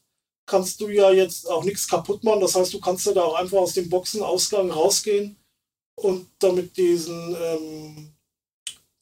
kannst 0.46 0.80
du 0.82 0.90
ja 0.90 1.12
jetzt 1.12 1.50
auch 1.50 1.64
nichts 1.64 1.88
kaputt 1.88 2.24
machen. 2.24 2.42
Das 2.42 2.56
heißt, 2.56 2.74
du 2.74 2.80
kannst 2.80 3.06
ja 3.06 3.14
da 3.14 3.24
auch 3.24 3.36
einfach 3.36 3.58
aus 3.58 3.74
dem 3.74 3.90
Boxenausgang 3.90 4.72
rausgehen 4.72 5.36
und 5.96 6.28
damit 6.40 6.76
diesen 6.78 7.36
ähm, 7.40 8.12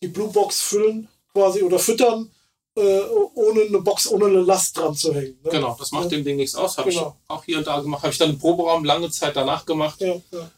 die 0.01 0.07
Blue 0.07 0.31
Box 0.31 0.61
füllen 0.61 1.07
quasi 1.33 1.63
oder 1.63 1.79
füttern, 1.79 2.31
äh, 2.75 3.01
ohne 3.35 3.61
eine 3.63 3.79
Box, 3.79 4.07
ohne 4.07 4.25
eine 4.25 4.41
Last 4.41 4.77
dran 4.77 4.95
zu 4.95 5.13
hängen. 5.13 5.39
Ne? 5.43 5.51
Genau, 5.51 5.75
das 5.77 5.91
macht 5.91 6.05
ja. 6.05 6.09
dem 6.11 6.23
Ding 6.23 6.37
nichts 6.37 6.55
aus. 6.55 6.77
Habe 6.77 6.89
genau. 6.89 7.17
ich 7.23 7.29
auch 7.29 7.43
hier 7.43 7.57
und 7.57 7.67
da 7.67 7.79
gemacht. 7.79 8.03
Habe 8.03 8.11
ich 8.11 8.19
dann 8.19 8.31
im 8.31 8.39
Proberaum 8.39 8.83
lange 8.83 9.09
Zeit 9.09 9.35
danach 9.35 9.65
gemacht. 9.65 9.99
Ja, 10.01 10.15
ja. 10.31 10.51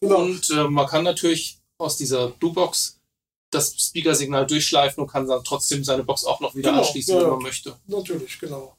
Genau. 0.00 0.18
Und 0.18 0.50
äh, 0.50 0.64
man 0.68 0.86
kann 0.86 1.04
natürlich 1.04 1.58
aus 1.78 1.96
dieser 1.96 2.28
Blue 2.28 2.52
Box 2.52 2.98
das 3.50 3.74
Speaker-Signal 3.78 4.46
durchschleifen 4.46 5.02
und 5.02 5.10
kann 5.10 5.26
dann 5.26 5.42
trotzdem 5.44 5.84
seine 5.84 6.04
Box 6.04 6.24
auch 6.24 6.40
noch 6.40 6.54
wieder 6.54 6.70
genau, 6.70 6.82
anschließen, 6.82 7.18
wenn 7.18 7.30
man 7.30 7.42
möchte. 7.42 7.76
Natürlich, 7.86 8.38
genau. 8.38 8.75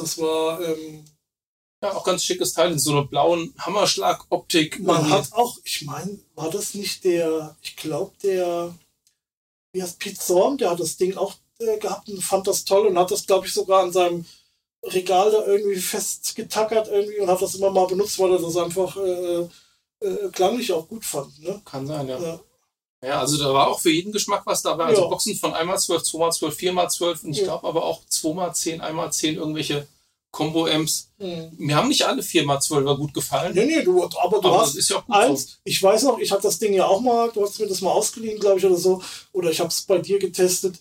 Das 0.00 0.18
war 0.18 0.60
ähm, 0.60 1.04
ja 1.82 1.92
auch 1.92 2.04
ganz 2.04 2.24
schickes 2.24 2.52
Teil 2.52 2.72
in 2.72 2.78
so 2.78 2.92
einer 2.92 3.04
blauen 3.04 3.54
Hammerschlag-Optik. 3.58 4.80
Man 4.80 5.10
hat 5.10 5.32
auch, 5.32 5.58
ich 5.64 5.82
meine, 5.82 6.18
war 6.34 6.50
das 6.50 6.74
nicht 6.74 7.04
der, 7.04 7.56
ich 7.62 7.76
glaube, 7.76 8.12
der, 8.22 8.74
wie 9.72 9.82
heißt 9.82 9.98
Pete 9.98 10.18
Thorne, 10.26 10.58
der 10.58 10.70
hat 10.70 10.80
das 10.80 10.96
Ding 10.96 11.16
auch 11.16 11.34
äh, 11.58 11.78
gehabt 11.78 12.08
und 12.08 12.22
fand 12.22 12.46
das 12.46 12.64
toll 12.64 12.86
und 12.86 12.98
hat 12.98 13.10
das, 13.10 13.26
glaube 13.26 13.46
ich, 13.46 13.52
sogar 13.52 13.82
an 13.82 13.92
seinem 13.92 14.24
Regal 14.82 15.30
da 15.30 15.44
irgendwie 15.44 15.80
festgetackert 15.80 16.88
irgendwie 16.88 17.18
und 17.18 17.28
hat 17.28 17.42
das 17.42 17.54
immer 17.54 17.70
mal 17.70 17.86
benutzt, 17.86 18.18
weil 18.18 18.32
er 18.32 18.38
das 18.40 18.56
einfach 18.56 18.96
äh, 18.96 19.48
äh, 20.00 20.30
klanglich 20.32 20.72
auch 20.72 20.88
gut 20.88 21.04
fand. 21.04 21.38
Ne? 21.42 21.60
Kann 21.64 21.86
sein, 21.86 22.08
ja. 22.08 22.18
ja. 22.18 22.40
Ja, 23.02 23.20
also 23.20 23.38
da 23.38 23.52
war 23.54 23.68
auch 23.68 23.80
für 23.80 23.90
jeden 23.90 24.12
Geschmack 24.12 24.42
was 24.44 24.62
dabei. 24.62 24.84
Also 24.86 25.02
ja. 25.02 25.08
Boxen 25.08 25.34
von 25.34 25.52
1x12, 25.52 26.10
2x12, 26.10 26.50
4x12 26.50 27.24
und 27.24 27.32
ich 27.32 27.38
ja. 27.38 27.44
glaube 27.44 27.66
aber 27.66 27.84
auch 27.84 28.02
2x10, 28.04 28.80
1x10 28.80 29.34
irgendwelche 29.36 29.86
Combo-Amps. 30.32 31.10
Mhm. 31.18 31.52
Mir 31.56 31.76
haben 31.76 31.88
nicht 31.88 32.06
alle 32.06 32.22
4x12er 32.22 32.96
gut 32.96 33.14
gefallen. 33.14 33.54
Nee, 33.54 33.64
nee, 33.64 33.82
du, 33.82 34.04
aber 34.04 34.40
du 34.40 34.48
aber 34.48 34.60
hast 34.60 34.88
ja 34.88 35.02
eins, 35.08 35.42
so. 35.42 35.48
ich 35.64 35.82
weiß 35.82 36.04
noch, 36.04 36.18
ich 36.18 36.30
hatte 36.30 36.42
das 36.42 36.58
Ding 36.58 36.72
ja 36.72 36.86
auch 36.86 37.00
mal, 37.00 37.30
du 37.32 37.42
hast 37.42 37.58
mir 37.58 37.66
das 37.66 37.80
mal 37.80 37.90
ausgeliehen, 37.90 38.38
glaube 38.38 38.58
ich, 38.58 38.66
oder 38.66 38.76
so, 38.76 39.02
oder 39.32 39.50
ich 39.50 39.60
habe 39.60 39.70
es 39.70 39.82
bei 39.82 39.98
dir 39.98 40.18
getestet. 40.18 40.78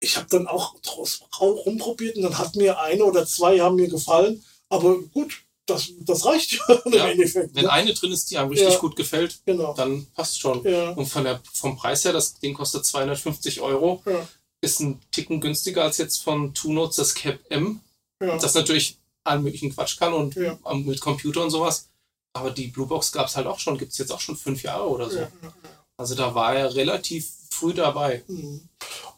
Ich 0.00 0.16
habe 0.16 0.26
dann 0.30 0.46
auch 0.46 0.78
draus 0.80 1.22
rumprobiert 1.40 2.16
und 2.16 2.22
dann 2.22 2.38
hat 2.38 2.56
mir 2.56 2.80
eine 2.80 3.04
oder 3.04 3.26
zwei 3.26 3.60
haben 3.60 3.76
mir 3.76 3.88
gefallen, 3.88 4.42
aber 4.68 4.98
gut, 5.00 5.42
das, 5.74 5.92
das 6.00 6.24
reicht 6.24 6.52
ja, 6.68 6.80
ja 6.92 7.08
Endeffekt, 7.08 7.54
Wenn 7.54 7.64
ne? 7.64 7.72
eine 7.72 7.94
drin 7.94 8.12
ist, 8.12 8.30
die 8.30 8.38
einem 8.38 8.50
richtig 8.50 8.78
gut 8.78 8.96
gefällt, 8.96 9.40
genau. 9.46 9.74
dann 9.74 10.06
passt 10.14 10.40
schon. 10.40 10.60
Und 10.60 11.06
von 11.06 11.24
der, 11.24 11.40
vom 11.52 11.76
Preis 11.76 12.04
her, 12.04 12.12
das 12.12 12.38
Ding 12.40 12.54
kostet 12.54 12.84
250 12.84 13.60
Euro, 13.60 14.02
ist 14.60 14.80
ein 14.80 15.00
Ticken 15.10 15.40
günstiger 15.40 15.84
als 15.84 15.98
jetzt 15.98 16.22
von 16.22 16.54
Two 16.54 16.72
Notes 16.72 16.96
das 16.96 17.14
Cap 17.14 17.38
M. 17.48 17.80
Das 18.18 18.54
natürlich 18.54 18.98
allen 19.24 19.42
möglichen 19.42 19.74
Quatsch 19.74 19.98
kann 19.98 20.12
und 20.12 20.36
mit 20.86 21.00
Computer 21.00 21.42
und 21.42 21.50
sowas. 21.50 21.88
Aber 22.32 22.50
die 22.50 22.68
Bluebox 22.68 23.12
gab 23.12 23.26
es 23.26 23.36
halt 23.36 23.46
auch 23.46 23.58
schon, 23.58 23.78
gibt 23.78 23.92
es 23.92 23.98
jetzt 23.98 24.12
auch 24.12 24.20
schon 24.20 24.36
fünf 24.36 24.62
Jahre 24.62 24.88
oder 24.88 25.10
so. 25.10 25.18
Ja, 25.18 25.28
also 25.96 26.14
da 26.14 26.34
war 26.34 26.54
er 26.54 26.74
relativ 26.74 27.28
früh 27.50 27.74
dabei. 27.74 28.22
Mhm. 28.28 28.68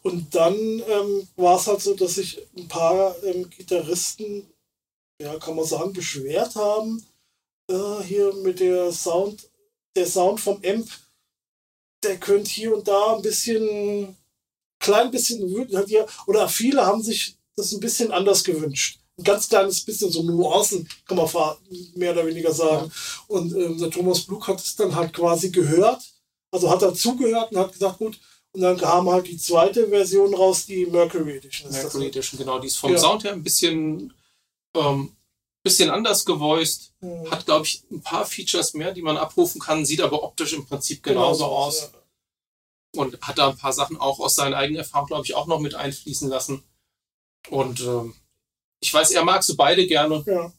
Und 0.01 0.35
dann 0.35 0.53
ähm, 0.55 1.27
war 1.37 1.57
es 1.57 1.67
halt 1.67 1.81
so, 1.81 1.93
dass 1.93 2.15
sich 2.15 2.41
ein 2.57 2.67
paar 2.67 3.15
ähm, 3.23 3.49
Gitarristen, 3.49 4.45
ja, 5.21 5.37
kann 5.39 5.55
man 5.55 5.65
sagen, 5.65 5.93
beschwert 5.93 6.55
haben. 6.55 7.05
Äh, 7.69 8.03
hier 8.03 8.33
mit 8.35 8.59
der 8.59 8.91
Sound, 8.91 9.49
der 9.95 10.07
Sound 10.07 10.39
vom 10.39 10.61
Amp, 10.65 10.89
der 12.03 12.19
könnte 12.19 12.49
hier 12.49 12.75
und 12.75 12.87
da 12.87 13.15
ein 13.15 13.21
bisschen, 13.21 14.17
klein 14.79 15.11
bisschen, 15.11 15.41
oder 16.27 16.49
viele 16.49 16.85
haben 16.85 17.01
sich 17.01 17.37
das 17.55 17.71
ein 17.71 17.79
bisschen 17.79 18.11
anders 18.11 18.43
gewünscht. 18.43 18.99
Ein 19.17 19.23
ganz 19.23 19.47
kleines 19.47 19.81
bisschen 19.81 20.11
so 20.11 20.23
Nuancen, 20.23 20.89
kann 21.05 21.17
man 21.17 21.29
mehr 21.95 22.11
oder 22.13 22.25
weniger 22.25 22.51
sagen. 22.51 22.91
Und 23.27 23.53
ähm, 23.53 23.77
der 23.77 23.91
Thomas 23.91 24.21
Blug 24.21 24.47
hat 24.47 24.59
es 24.59 24.75
dann 24.75 24.95
halt 24.95 25.13
quasi 25.13 25.51
gehört, 25.51 26.01
also 26.51 26.69
hat 26.69 26.81
er 26.81 26.93
zugehört 26.93 27.51
und 27.51 27.57
hat 27.59 27.71
gesagt, 27.71 27.99
gut, 27.99 28.19
und 28.53 28.61
dann 28.61 28.77
kam 28.77 29.09
halt 29.09 29.27
die 29.27 29.37
zweite 29.37 29.87
Version 29.87 30.33
raus, 30.33 30.65
die 30.65 30.85
Mercury 30.85 31.37
Edition. 31.37 31.71
Mercury 31.71 32.07
Edition, 32.07 32.37
genau. 32.37 32.59
Die 32.59 32.67
ist 32.67 32.77
vom 32.77 32.91
ja. 32.91 32.97
Sound 32.99 33.23
her 33.23 33.33
ein 33.33 33.43
bisschen, 33.43 34.13
ähm, 34.75 35.15
bisschen 35.63 35.89
anders 35.89 36.25
gevoiced. 36.25 36.93
Mhm. 36.99 37.31
Hat, 37.31 37.45
glaube 37.45 37.65
ich, 37.65 37.83
ein 37.89 38.01
paar 38.01 38.25
Features 38.25 38.73
mehr, 38.73 38.91
die 38.91 39.01
man 39.01 39.17
abrufen 39.17 39.61
kann, 39.61 39.85
sieht 39.85 40.01
aber 40.01 40.23
optisch 40.23 40.53
im 40.53 40.65
Prinzip 40.65 41.01
genauso 41.01 41.45
genau, 41.45 41.55
aus. 41.55 41.81
Ja. 41.81 43.01
Und 43.01 43.19
hat 43.21 43.37
da 43.37 43.49
ein 43.49 43.57
paar 43.57 43.73
Sachen 43.73 43.97
auch 43.97 44.19
aus 44.19 44.35
seinen 44.35 44.53
eigenen 44.53 44.79
Erfahrungen, 44.79 45.07
glaube 45.07 45.25
ich, 45.25 45.33
auch 45.33 45.47
noch 45.47 45.59
mit 45.59 45.73
einfließen 45.73 46.29
lassen. 46.29 46.63
Und 47.49 47.79
ähm, 47.81 48.13
ich 48.81 48.93
weiß, 48.93 49.11
er 49.11 49.23
mag 49.23 49.43
sie 49.43 49.55
beide 49.55 49.87
gerne. 49.87 50.23
Ja. 50.27 50.53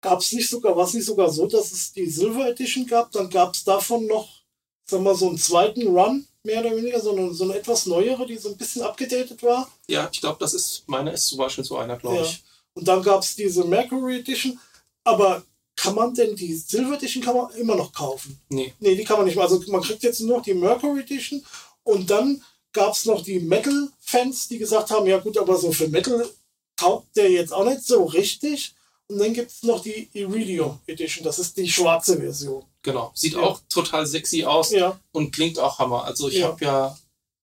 Gab 0.00 0.20
es 0.20 0.32
nicht 0.32 0.48
sogar, 0.48 0.76
war 0.76 0.86
es 0.86 0.94
nicht 0.94 1.04
sogar 1.04 1.30
so, 1.30 1.46
dass 1.46 1.70
es 1.70 1.92
die 1.92 2.08
Silver 2.08 2.48
Edition 2.48 2.86
gab? 2.86 3.12
Dann 3.12 3.28
gab 3.28 3.54
es 3.54 3.62
davon 3.62 4.06
noch, 4.06 4.42
sagen 4.86 5.04
wir 5.04 5.12
mal, 5.12 5.18
so 5.18 5.28
einen 5.28 5.38
zweiten 5.38 5.86
Run, 5.86 6.26
mehr 6.42 6.60
oder 6.60 6.74
weniger, 6.76 7.00
so 7.00 7.14
eine, 7.14 7.32
so 7.34 7.44
eine 7.44 7.54
etwas 7.54 7.86
neuere, 7.86 8.26
die 8.26 8.38
so 8.38 8.48
ein 8.48 8.56
bisschen 8.56 8.82
abgedatet 8.82 9.42
war. 9.42 9.70
Ja, 9.86 10.08
ich 10.10 10.20
glaube, 10.20 10.38
das 10.40 10.54
ist, 10.54 10.84
meine 10.86 11.12
ist 11.12 11.26
zum 11.26 11.38
Beispiel 11.38 11.64
so 11.64 11.76
einer, 11.76 11.96
glaube 11.96 12.16
ja. 12.16 12.22
ich. 12.22 12.42
Und 12.74 12.88
dann 12.88 13.02
gab 13.02 13.22
es 13.22 13.36
diese 13.36 13.64
Mercury 13.64 14.20
Edition. 14.20 14.58
Aber 15.04 15.44
kann 15.76 15.94
man 15.94 16.14
denn 16.14 16.36
die 16.36 16.54
Silver 16.54 16.94
Edition 16.94 17.22
kann 17.22 17.36
man 17.36 17.50
immer 17.54 17.74
noch 17.74 17.92
kaufen? 17.92 18.40
Nee. 18.48 18.72
Nee, 18.78 18.94
die 18.94 19.04
kann 19.04 19.16
man 19.16 19.26
nicht 19.26 19.34
mehr. 19.34 19.44
Also 19.44 19.62
man 19.68 19.82
kriegt 19.82 20.02
jetzt 20.02 20.20
nur 20.20 20.38
noch 20.38 20.44
die 20.44 20.54
Mercury 20.54 21.00
Edition 21.00 21.44
und 21.82 22.08
dann 22.10 22.42
gab 22.72 22.94
es 22.94 23.04
noch 23.04 23.22
die 23.22 23.40
Metal-Fans, 23.40 24.48
die 24.48 24.58
gesagt 24.58 24.90
haben, 24.90 25.06
ja 25.06 25.18
gut, 25.18 25.36
aber 25.36 25.56
so 25.58 25.72
für 25.72 25.88
Metal 25.88 26.28
taugt 26.76 27.16
der 27.16 27.30
jetzt 27.30 27.52
auch 27.52 27.64
nicht 27.64 27.84
so 27.84 28.04
richtig. 28.04 28.74
Und 29.08 29.18
dann 29.18 29.34
gibt 29.34 29.50
es 29.50 29.62
noch 29.62 29.82
die 29.82 30.08
Iridium 30.12 30.78
Edition, 30.86 31.24
das 31.24 31.38
ist 31.38 31.56
die 31.56 31.68
schwarze 31.68 32.18
Version. 32.18 32.64
Genau, 32.82 33.12
sieht 33.14 33.34
ja. 33.34 33.40
auch 33.40 33.60
total 33.68 34.06
sexy 34.06 34.44
aus 34.44 34.70
ja. 34.70 34.98
und 35.12 35.32
klingt 35.32 35.58
auch 35.58 35.78
Hammer. 35.78 36.04
Also 36.04 36.28
ich 36.28 36.36
ja. 36.36 36.48
habe 36.48 36.64
ja 36.64 36.98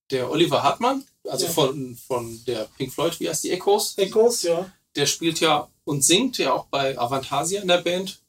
der 0.10 0.32
Oliver 0.32 0.64
Hartmann, 0.64 1.06
also 1.28 1.48
von, 1.48 1.96
von 2.08 2.44
der 2.46 2.68
Pink 2.78 2.92
Floyd, 2.92 3.20
wie 3.20 3.30
heißt 3.30 3.44
die 3.44 3.52
Echoes? 3.52 3.98
Echoes, 3.98 4.42
ja. 4.44 4.72
Der 4.96 5.06
spielt 5.06 5.40
ja 5.40 5.70
und 5.84 6.04
singt 6.04 6.38
ja 6.38 6.54
auch 6.54 6.66
bei 6.66 6.98
Avantasia 6.98 7.62
in 7.62 7.68
der 7.68 7.80
Band. 7.80 8.22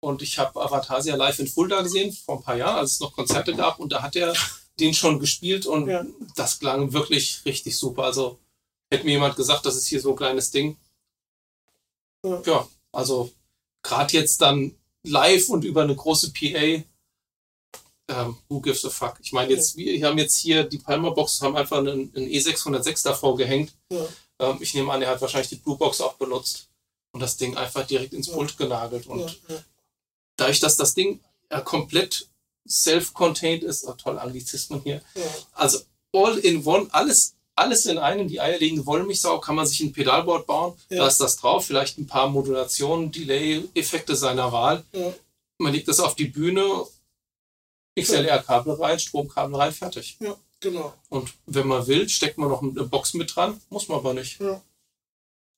Und 0.00 0.22
ich 0.22 0.38
habe 0.38 0.60
Avantasia 0.60 1.16
live 1.16 1.38
in 1.40 1.48
Fulda 1.48 1.82
gesehen 1.82 2.12
vor 2.12 2.36
ein 2.36 2.42
paar 2.42 2.56
Jahren, 2.56 2.76
als 2.76 2.92
es 2.92 3.00
noch 3.00 3.12
Konzerte 3.12 3.54
gab. 3.54 3.80
Und 3.80 3.92
da 3.92 4.02
hat 4.02 4.14
er 4.16 4.34
den 4.78 4.94
schon 4.94 5.18
gespielt 5.18 5.66
und 5.66 5.88
ja. 5.88 6.06
das 6.36 6.58
klang 6.58 6.92
wirklich 6.92 7.44
richtig 7.44 7.76
super. 7.76 8.04
Also 8.04 8.38
hätte 8.92 9.04
mir 9.04 9.12
jemand 9.12 9.36
gesagt, 9.36 9.66
das 9.66 9.76
ist 9.76 9.88
hier 9.88 10.00
so 10.00 10.10
ein 10.10 10.16
kleines 10.16 10.50
Ding. 10.50 10.76
Ja, 12.24 12.42
ja 12.46 12.68
also 12.92 13.32
gerade 13.82 14.12
jetzt 14.12 14.40
dann 14.40 14.74
live 15.04 15.48
und 15.48 15.64
über 15.64 15.82
eine 15.82 15.96
große 15.96 16.32
PA. 16.32 16.84
Ähm, 18.10 18.38
who 18.48 18.60
gives 18.60 18.84
a 18.84 18.90
fuck? 18.90 19.18
Ich 19.20 19.32
meine, 19.32 19.52
jetzt, 19.52 19.76
wir 19.76 20.06
haben 20.06 20.16
jetzt 20.16 20.38
hier 20.38 20.64
die 20.64 20.78
Palmer 20.78 21.10
Box, 21.10 21.42
haben 21.42 21.56
einfach 21.56 21.78
einen, 21.78 22.14
einen 22.14 22.26
E606 22.26 23.04
davor 23.04 23.36
gehängt. 23.36 23.74
Ja. 23.92 24.06
Ähm, 24.38 24.58
ich 24.60 24.74
nehme 24.74 24.92
an, 24.92 25.02
er 25.02 25.10
hat 25.10 25.20
wahrscheinlich 25.20 25.48
die 25.48 25.56
Blue 25.56 25.76
Box 25.76 26.00
auch 26.00 26.14
benutzt 26.14 26.68
und 27.12 27.20
das 27.20 27.36
Ding 27.36 27.56
einfach 27.56 27.86
direkt 27.86 28.12
ins 28.12 28.30
Pult 28.30 28.56
genagelt. 28.56 29.06
Und 29.06 29.40
dadurch, 30.36 30.60
dass 30.60 30.76
das 30.76 30.94
Ding 30.94 31.20
ja 31.50 31.60
komplett 31.60 32.28
self-contained 32.68 33.64
ist. 33.64 33.86
Oh, 33.86 33.92
toll, 33.92 34.18
Anglizismen 34.18 34.82
hier. 34.82 35.02
Ja. 35.14 35.22
Also 35.52 35.80
all 36.12 36.38
in 36.38 36.64
one, 36.64 36.88
alles, 36.92 37.34
alles 37.54 37.86
in 37.86 37.98
einem. 37.98 38.28
Die 38.28 38.40
eierlegende 38.40 38.86
Wollmilchsau 38.86 39.40
kann 39.40 39.56
man 39.56 39.66
sich 39.66 39.80
ein 39.80 39.92
Pedalboard 39.92 40.46
bauen. 40.46 40.78
Ja. 40.90 40.98
Da 40.98 41.06
ist 41.08 41.20
das 41.20 41.36
drauf. 41.36 41.66
Vielleicht 41.66 41.98
ein 41.98 42.06
paar 42.06 42.28
Modulationen, 42.28 43.10
Delay-Effekte 43.10 44.14
seiner 44.16 44.52
Wahl. 44.52 44.84
Ja. 44.92 45.12
Man 45.58 45.72
legt 45.72 45.88
das 45.88 45.98
auf 45.98 46.14
die 46.14 46.26
Bühne, 46.26 46.86
XLR-Kabel 47.98 48.74
rein, 48.74 49.00
Stromkabel 49.00 49.56
rein, 49.56 49.72
fertig. 49.72 50.16
Ja, 50.20 50.36
genau. 50.60 50.94
Und 51.08 51.32
wenn 51.46 51.66
man 51.66 51.86
will, 51.86 52.08
steckt 52.08 52.38
man 52.38 52.48
noch 52.48 52.62
eine 52.62 52.84
Box 52.84 53.14
mit 53.14 53.34
dran. 53.34 53.60
Muss 53.70 53.88
man 53.88 53.98
aber 53.98 54.14
nicht. 54.14 54.40
Ja. 54.40 54.60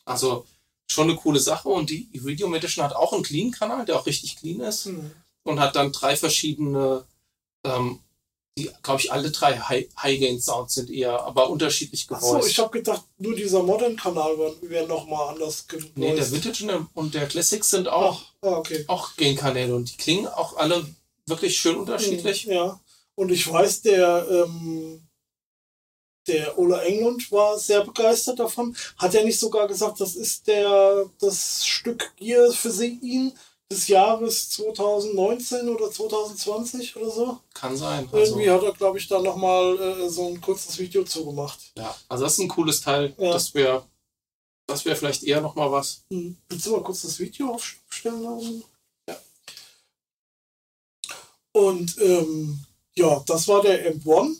Also 0.04 0.46
schon 0.86 1.08
eine 1.08 1.18
coole 1.18 1.40
Sache. 1.40 1.68
Und 1.68 1.90
die 1.90 2.08
Iridium 2.12 2.54
Edition 2.54 2.84
hat 2.84 2.94
auch 2.94 3.12
einen 3.12 3.22
Clean-Kanal, 3.22 3.84
der 3.84 3.98
auch 3.98 4.06
richtig 4.06 4.36
clean 4.36 4.60
ist. 4.60 4.86
Mhm 4.86 5.12
und 5.42 5.60
hat 5.60 5.76
dann 5.76 5.92
drei 5.92 6.16
verschiedene, 6.16 7.04
ähm, 7.64 8.00
die, 8.58 8.70
glaube 8.82 9.00
ich, 9.00 9.12
alle 9.12 9.30
drei 9.30 9.58
High-Gain-Sounds 9.58 10.74
sind 10.74 10.90
eher, 10.90 11.22
aber 11.22 11.50
unterschiedlich 11.50 12.06
gevoiced. 12.06 12.34
Achso, 12.34 12.46
ich 12.46 12.58
habe 12.58 12.70
gedacht, 12.70 13.04
nur 13.18 13.34
dieser 13.34 13.62
Modern-Kanal 13.62 14.36
wäre 14.62 14.86
nochmal 14.86 15.34
anders 15.34 15.66
gevoiced. 15.66 15.96
Nee, 15.96 16.14
der 16.14 16.30
Vintage 16.30 16.86
und 16.94 17.14
der 17.14 17.28
Classic 17.28 17.64
sind 17.64 17.88
auch, 17.88 18.22
Ach, 18.42 18.48
ah, 18.48 18.56
okay. 18.58 18.84
auch 18.88 19.16
Gain-Kanäle 19.16 19.74
und 19.74 19.92
die 19.92 19.96
klingen 19.96 20.26
auch 20.26 20.56
alle 20.56 20.86
wirklich 21.26 21.58
schön 21.58 21.76
unterschiedlich. 21.76 22.44
Hm, 22.44 22.52
ja, 22.52 22.80
und 23.20 23.30
ich 23.30 23.52
weiß, 23.52 23.82
der, 23.82 24.26
ähm, 24.30 25.06
der 26.26 26.58
Ola 26.58 26.82
Englund 26.84 27.30
war 27.30 27.58
sehr 27.58 27.84
begeistert 27.84 28.38
davon. 28.38 28.74
Hat 28.96 29.14
er 29.14 29.24
nicht 29.24 29.38
sogar 29.38 29.68
gesagt, 29.68 30.00
das 30.00 30.16
ist 30.16 30.46
der, 30.46 31.04
das 31.20 31.66
Stück 31.66 32.16
Gear 32.16 32.50
für 32.50 32.70
sie, 32.70 32.98
ihn? 33.02 33.32
des 33.72 33.86
Jahres 33.86 34.50
2019 34.50 35.68
oder 35.68 35.92
2020 35.92 36.96
oder 36.96 37.08
so. 37.08 37.40
Kann 37.54 37.76
sein. 37.76 38.08
Also 38.10 38.32
Irgendwie 38.32 38.50
hat 38.50 38.64
er, 38.64 38.72
glaube 38.72 38.98
ich, 38.98 39.06
da 39.06 39.20
nochmal 39.20 39.78
äh, 39.78 40.08
so 40.08 40.26
ein 40.26 40.40
kurzes 40.40 40.76
Video 40.76 41.04
zugemacht. 41.04 41.70
Ja, 41.78 41.94
also 42.08 42.24
das 42.24 42.32
ist 42.32 42.40
ein 42.40 42.48
cooles 42.48 42.80
Teil. 42.80 43.14
Ja. 43.16 43.32
Das 43.32 43.54
wäre 43.54 43.86
das 44.66 44.84
wär 44.84 44.96
vielleicht 44.96 45.22
eher 45.22 45.40
nochmal 45.40 45.70
was. 45.70 46.02
Hm. 46.12 46.36
Willst 46.48 46.66
du 46.66 46.72
mal 46.72 46.82
kurz 46.82 47.02
das 47.02 47.20
Video 47.20 47.52
aufstellen? 47.54 48.64
Ja. 49.08 49.16
Und 51.52 51.96
ähm, 52.00 52.66
ja, 52.96 53.22
das 53.26 53.48
war 53.48 53.62
der 53.62 53.94
M1. 53.94 54.36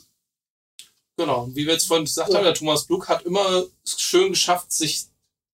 Genau, 1.17 1.49
wie 1.53 1.65
wir 1.65 1.73
jetzt 1.73 1.87
vorhin 1.87 2.05
gesagt 2.05 2.29
ja. 2.29 2.37
haben, 2.37 2.45
der 2.45 2.53
Thomas 2.53 2.85
Blug 2.85 3.07
hat 3.07 3.23
immer 3.23 3.63
schön 3.85 4.31
geschafft, 4.31 4.71
sich 4.71 5.05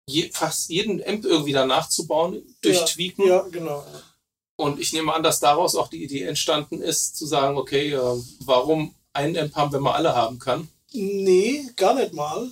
je, 0.07 0.29
fast 0.31 0.69
jeden 0.69 1.03
Amp 1.05 1.25
irgendwie 1.25 1.51
danach 1.51 1.89
zu 1.89 2.07
bauen, 2.07 2.41
durch 2.61 2.77
ja, 2.77 2.85
Tweaken. 2.85 3.27
Ja, 3.27 3.41
genau. 3.51 3.83
Und 4.55 4.79
ich 4.79 4.93
nehme 4.93 5.13
an, 5.13 5.23
dass 5.23 5.39
daraus 5.39 5.75
auch 5.75 5.89
die 5.89 6.03
Idee 6.03 6.23
entstanden 6.23 6.81
ist, 6.81 7.17
zu 7.17 7.25
sagen, 7.25 7.57
okay, 7.57 7.93
äh, 7.93 8.23
warum 8.39 8.95
einen 9.13 9.37
Amp 9.37 9.55
haben, 9.55 9.73
wenn 9.73 9.81
man 9.81 9.93
alle 9.93 10.15
haben 10.15 10.39
kann? 10.39 10.69
Nee, 10.93 11.65
gar 11.75 11.93
nicht 11.93 12.13
mal. 12.13 12.49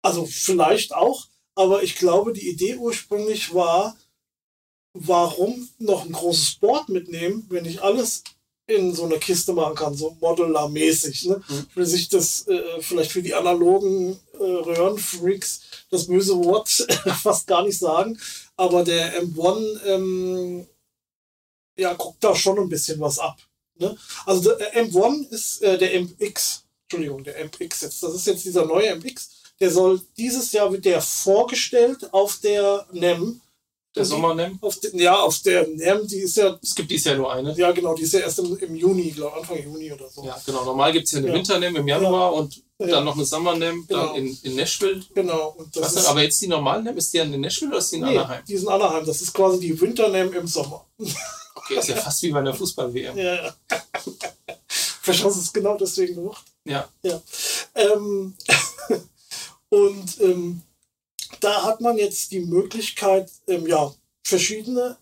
Also 0.00 0.26
vielleicht 0.26 0.94
auch, 0.94 1.26
aber 1.54 1.82
ich 1.82 1.96
glaube, 1.96 2.32
die 2.32 2.48
Idee 2.48 2.76
ursprünglich 2.76 3.54
war, 3.54 3.96
warum 4.94 5.68
noch 5.78 6.04
ein 6.04 6.12
großes 6.12 6.56
Board 6.56 6.88
mitnehmen, 6.88 7.46
wenn 7.50 7.64
ich 7.64 7.82
alles 7.82 8.24
in 8.66 8.94
so 8.94 9.04
einer 9.04 9.18
Kiste 9.18 9.52
machen 9.52 9.74
kann, 9.74 9.94
so 9.94 10.16
Modular-mäßig. 10.20 11.26
Ne? 11.26 11.42
Mhm. 11.48 11.66
Will 11.74 11.86
sich 11.86 12.08
das 12.08 12.46
äh, 12.46 12.80
vielleicht 12.80 13.12
für 13.12 13.22
die 13.22 13.34
analogen 13.34 14.18
äh, 14.34 14.36
Röhrenfreaks 14.38 15.60
das 15.90 16.06
böse 16.06 16.36
Wort 16.44 16.68
fast 17.22 17.46
gar 17.46 17.64
nicht 17.64 17.78
sagen, 17.78 18.18
aber 18.56 18.84
der 18.84 19.22
M1 19.22 19.84
ähm, 19.86 20.66
ja, 21.76 21.94
guckt 21.94 22.22
da 22.22 22.34
schon 22.34 22.58
ein 22.58 22.68
bisschen 22.68 23.00
was 23.00 23.18
ab. 23.18 23.38
Ne? 23.76 23.96
Also 24.26 24.54
der 24.54 24.74
M1 24.74 25.28
ist 25.30 25.62
äh, 25.62 25.78
der 25.78 26.00
MX, 26.00 26.64
Entschuldigung, 26.84 27.24
der 27.24 27.44
MX 27.44 27.80
jetzt. 27.80 28.02
Das 28.02 28.14
ist 28.14 28.26
jetzt 28.26 28.44
dieser 28.44 28.66
neue 28.66 28.94
MX. 28.96 29.30
Der 29.60 29.70
soll 29.70 30.00
dieses 30.16 30.52
Jahr 30.52 30.72
wird 30.72 30.84
der 30.84 31.00
vorgestellt 31.00 32.12
auf 32.12 32.38
der 32.40 32.86
NEM. 32.92 33.40
Der 33.94 34.06
Sommer-NEM? 34.06 34.58
Auf 34.62 34.80
de, 34.80 35.02
ja, 35.02 35.20
auf 35.20 35.38
der 35.40 35.68
NEM, 35.68 36.06
die 36.06 36.20
ist 36.20 36.36
ja. 36.38 36.58
Es 36.62 36.74
gibt 36.74 36.90
dies 36.90 37.04
Jahr 37.04 37.16
nur 37.16 37.30
eine. 37.30 37.54
Ja, 37.54 37.72
genau, 37.72 37.94
die 37.94 38.02
ist 38.04 38.14
ja 38.14 38.20
erst 38.20 38.38
im, 38.38 38.56
im 38.56 38.74
Juni, 38.74 39.10
glaube 39.10 39.36
Anfang 39.36 39.62
Juni 39.62 39.92
oder 39.92 40.08
so. 40.08 40.24
Ja, 40.24 40.40
genau. 40.46 40.64
Normal 40.64 40.92
gibt 40.92 41.06
es 41.06 41.12
ja 41.12 41.18
eine 41.18 41.28
ja. 41.28 41.34
Winter-NEM 41.34 41.76
im 41.76 41.88
Januar 41.88 42.32
ja. 42.32 42.38
und 42.38 42.62
ja. 42.78 42.86
dann 42.86 43.04
noch 43.04 43.16
eine 43.16 43.26
Sommer-NEM 43.26 43.86
genau. 43.86 44.14
in, 44.14 44.38
in 44.42 44.56
Nashville. 44.56 45.02
Genau. 45.14 45.54
Und 45.58 45.76
das 45.76 45.82
Was 45.82 45.96
ist, 45.96 46.06
aber 46.06 46.22
jetzt 46.22 46.40
die 46.40 46.48
normalen 46.48 46.84
NEM, 46.84 46.96
ist 46.96 47.12
die 47.12 47.18
in 47.18 47.38
Nashville 47.38 47.70
oder 47.70 47.78
ist 47.80 47.92
die 47.92 47.96
in 47.96 48.04
nee, 48.04 48.16
Anaheim? 48.16 48.42
Die 48.48 48.54
ist 48.54 48.62
in 48.62 48.68
Anaheim. 48.68 49.04
Das 49.04 49.20
ist 49.20 49.34
quasi 49.34 49.60
die 49.60 49.78
Winter-NEM 49.78 50.32
im 50.32 50.46
Sommer. 50.46 50.86
Okay, 51.54 51.78
ist 51.78 51.88
ja 51.88 51.96
fast 51.96 52.22
wie 52.22 52.30
bei 52.30 52.38
einer 52.38 52.54
Fußball-WM. 52.54 53.16
Ja, 53.16 53.34
ja. 53.34 53.54
Vielleicht 54.66 55.24
hast 55.24 55.36
du 55.36 55.40
es 55.40 55.52
genau 55.52 55.76
deswegen 55.76 56.14
gemacht. 56.14 56.44
Ja. 56.64 56.88
Ja. 57.02 57.20
Ähm, 57.74 58.34
und 59.68 60.20
ähm, 60.20 60.62
da 61.40 61.64
hat 61.64 61.80
man 61.80 61.98
jetzt 61.98 62.30
die 62.32 62.40
Möglichkeit, 62.40 63.30
ähm, 63.48 63.66
ja, 63.66 63.92
verschiedene, 64.24 64.96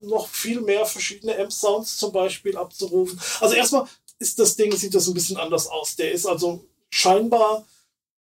noch 0.00 0.28
viel 0.28 0.60
mehr 0.60 0.86
verschiedene 0.86 1.36
Amp-Sounds 1.38 1.96
zum 1.98 2.12
Beispiel 2.12 2.56
abzurufen. 2.56 3.20
Also 3.40 3.54
erstmal 3.54 3.86
ist 4.18 4.38
das 4.38 4.56
Ding, 4.56 4.74
sieht 4.76 4.94
das 4.94 5.08
ein 5.08 5.14
bisschen 5.14 5.36
anders 5.36 5.66
aus. 5.66 5.96
Der 5.96 6.12
ist 6.12 6.26
also 6.26 6.64
scheinbar 6.90 7.66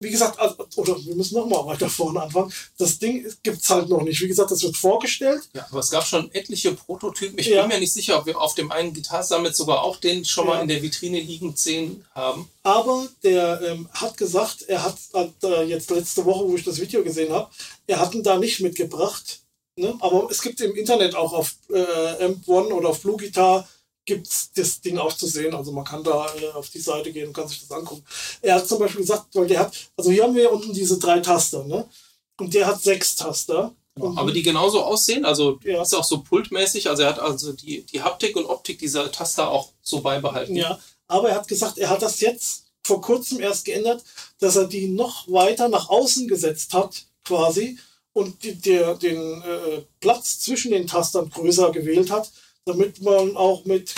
wie 0.04 0.10
gesagt, 0.10 0.38
also, 0.38 0.56
oder 0.76 0.96
wir 1.04 1.14
müssen 1.14 1.34
nochmal 1.34 1.66
weiter 1.66 1.88
vorne 1.88 2.22
anfangen. 2.22 2.52
Das 2.78 2.98
Ding 2.98 3.26
gibt 3.42 3.62
es 3.62 3.70
halt 3.70 3.88
noch 3.88 4.02
nicht. 4.02 4.20
Wie 4.20 4.28
gesagt, 4.28 4.50
das 4.50 4.62
wird 4.62 4.76
vorgestellt. 4.76 5.48
Ja, 5.54 5.66
aber 5.70 5.80
es 5.80 5.90
gab 5.90 6.06
schon 6.06 6.30
etliche 6.32 6.72
Prototypen. 6.72 7.38
Ich 7.38 7.46
ja. 7.46 7.62
bin 7.62 7.70
mir 7.70 7.80
nicht 7.80 7.92
sicher, 7.92 8.18
ob 8.18 8.26
wir 8.26 8.40
auf 8.40 8.54
dem 8.54 8.70
einen 8.70 8.94
Guitar 8.94 9.22
Summit 9.22 9.56
sogar 9.56 9.82
auch 9.82 9.96
den 9.96 10.24
schon 10.24 10.46
ja. 10.46 10.54
mal 10.54 10.62
in 10.62 10.68
der 10.68 10.82
Vitrine 10.82 11.20
liegen 11.20 11.56
sehen 11.56 12.04
haben. 12.14 12.48
Aber 12.62 13.08
der 13.22 13.60
ähm, 13.62 13.88
hat 13.92 14.16
gesagt, 14.16 14.62
er 14.68 14.84
hat, 14.84 14.96
hat 15.12 15.32
äh, 15.42 15.64
jetzt 15.64 15.90
letzte 15.90 16.24
Woche, 16.24 16.46
wo 16.46 16.54
ich 16.54 16.64
das 16.64 16.80
Video 16.80 17.02
gesehen 17.02 17.32
habe, 17.32 17.50
er 17.86 17.98
hat 17.98 18.14
ihn 18.14 18.22
da 18.22 18.38
nicht 18.38 18.60
mitgebracht. 18.60 19.40
Ne? 19.76 19.94
Aber 20.00 20.28
es 20.30 20.40
gibt 20.40 20.60
im 20.60 20.76
Internet 20.76 21.16
auch 21.16 21.32
auf 21.32 21.54
äh, 21.70 22.26
M1 22.26 22.72
oder 22.72 22.90
auf 22.90 23.00
Blue 23.00 23.16
Guitar 23.16 23.68
gibt 24.04 24.26
es 24.26 24.50
das 24.54 24.80
Ding 24.80 24.98
auch 24.98 25.12
zu 25.12 25.26
sehen. 25.26 25.54
Also 25.54 25.72
man 25.72 25.84
kann 25.84 26.04
da 26.04 26.26
äh, 26.36 26.48
auf 26.48 26.68
die 26.70 26.80
Seite 26.80 27.12
gehen 27.12 27.28
und 27.28 27.32
kann 27.32 27.48
sich 27.48 27.60
das 27.60 27.70
angucken. 27.70 28.04
Er 28.42 28.56
hat 28.56 28.68
zum 28.68 28.78
Beispiel 28.78 29.00
gesagt, 29.00 29.26
weil 29.34 29.46
der 29.46 29.60
hat, 29.60 29.74
also 29.96 30.10
hier 30.10 30.24
haben 30.24 30.34
wir 30.34 30.52
unten 30.52 30.72
diese 30.72 30.98
drei 30.98 31.20
Taster, 31.20 31.64
ne? 31.64 31.88
Und 32.38 32.52
der 32.52 32.66
hat 32.66 32.82
sechs 32.82 33.14
Taster. 33.16 33.74
Genau, 33.94 34.16
aber 34.16 34.32
die 34.32 34.42
genauso 34.42 34.82
aussehen, 34.82 35.24
also 35.24 35.60
ja. 35.62 35.82
ist 35.82 35.94
auch 35.94 36.04
so 36.04 36.20
pultmäßig, 36.22 36.88
also 36.88 37.04
er 37.04 37.10
hat 37.10 37.20
also 37.20 37.52
die, 37.52 37.82
die 37.82 38.02
Haptik 38.02 38.34
und 38.34 38.46
Optik 38.46 38.80
dieser 38.80 39.10
Taster 39.12 39.48
auch 39.48 39.70
so 39.82 40.00
beibehalten. 40.00 40.56
Ja, 40.56 40.80
aber 41.06 41.28
er 41.28 41.36
hat 41.36 41.46
gesagt, 41.46 41.78
er 41.78 41.90
hat 41.90 42.02
das 42.02 42.20
jetzt 42.20 42.64
vor 42.82 43.00
kurzem 43.00 43.40
erst 43.40 43.64
geändert, 43.64 44.02
dass 44.40 44.56
er 44.56 44.66
die 44.66 44.88
noch 44.88 45.28
weiter 45.28 45.68
nach 45.68 45.88
außen 45.88 46.26
gesetzt 46.26 46.74
hat, 46.74 47.04
quasi, 47.24 47.78
und 48.12 48.42
die, 48.42 48.54
der, 48.54 48.94
den 48.96 49.42
äh, 49.42 49.82
Platz 50.00 50.40
zwischen 50.40 50.72
den 50.72 50.86
Tastern 50.86 51.30
größer 51.30 51.70
gewählt 51.70 52.10
hat, 52.10 52.30
damit 52.64 53.02
man 53.02 53.36
auch 53.36 53.64
mit 53.64 53.94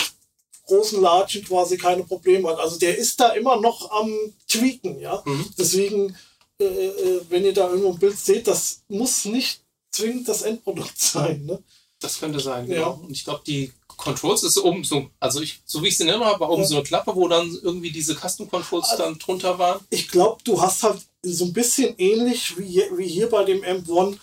großen 0.66 1.00
Latschen 1.00 1.44
quasi 1.44 1.76
keine 1.76 2.04
Probleme 2.04 2.48
hat. 2.48 2.58
Also 2.58 2.78
der 2.78 2.98
ist 2.98 3.20
da 3.20 3.30
immer 3.30 3.60
noch 3.60 3.90
am 3.90 4.12
Tweaken, 4.48 4.98
ja. 4.98 5.22
Mhm. 5.24 5.46
Deswegen, 5.56 6.16
äh, 6.60 6.64
äh, 6.64 7.20
wenn 7.28 7.44
ihr 7.44 7.54
da 7.54 7.68
irgendwo 7.68 7.92
ein 7.92 7.98
Bild 7.98 8.18
seht, 8.18 8.46
das 8.48 8.82
muss 8.88 9.24
nicht 9.24 9.60
zwingend 9.92 10.28
das 10.28 10.42
Endprodukt 10.42 10.98
sein. 11.00 11.44
Ne? 11.44 11.62
Das 12.00 12.18
könnte 12.18 12.40
sein, 12.40 12.66
genau. 12.66 12.80
Ja. 12.80 12.86
Und 12.88 13.10
ich 13.10 13.24
glaube, 13.24 13.42
die 13.46 13.72
Controls 13.86 14.42
ist 14.42 14.58
oben 14.58 14.84
so, 14.84 15.08
also 15.18 15.40
ich, 15.40 15.60
so 15.64 15.82
wie 15.82 15.88
ich 15.88 15.94
es 15.94 16.00
in 16.00 16.08
Erinnerung 16.08 16.32
habe, 16.32 16.40
war 16.40 16.50
oben 16.50 16.62
ja. 16.62 16.68
so 16.68 16.74
eine 16.74 16.84
Klappe, 16.84 17.14
wo 17.14 17.28
dann 17.28 17.58
irgendwie 17.62 17.90
diese 17.90 18.14
Custom 18.14 18.50
Controls 18.50 18.90
also, 18.90 19.02
dann 19.02 19.18
drunter 19.18 19.58
waren. 19.58 19.80
Ich 19.90 20.08
glaube, 20.08 20.42
du 20.44 20.60
hast 20.60 20.82
halt 20.82 21.00
so 21.22 21.46
ein 21.46 21.52
bisschen 21.52 21.94
ähnlich 21.96 22.58
wie, 22.58 22.82
wie 22.96 23.08
hier 23.08 23.30
bei 23.30 23.44
dem 23.44 23.62
M1 23.62 24.18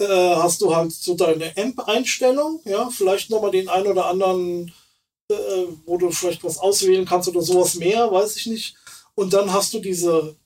äh, 0.00 0.34
hast 0.36 0.62
du 0.62 0.74
halt 0.74 0.92
so 0.92 1.14
deine 1.14 1.52
Amp-Einstellung, 1.56 2.60
ja, 2.64 2.88
vielleicht 2.90 3.30
nochmal 3.30 3.50
den 3.50 3.68
ein 3.68 3.86
oder 3.86 4.06
anderen, 4.06 4.72
äh, 5.30 5.66
wo 5.84 5.98
du 5.98 6.10
vielleicht 6.10 6.42
was 6.42 6.58
auswählen 6.58 7.04
kannst 7.04 7.28
oder 7.28 7.42
sowas 7.42 7.74
mehr, 7.74 8.10
weiß 8.10 8.36
ich 8.36 8.46
nicht. 8.46 8.74
Und 9.14 9.34
dann 9.34 9.52
hast 9.52 9.74
du 9.74 9.78
diese, 9.78 10.36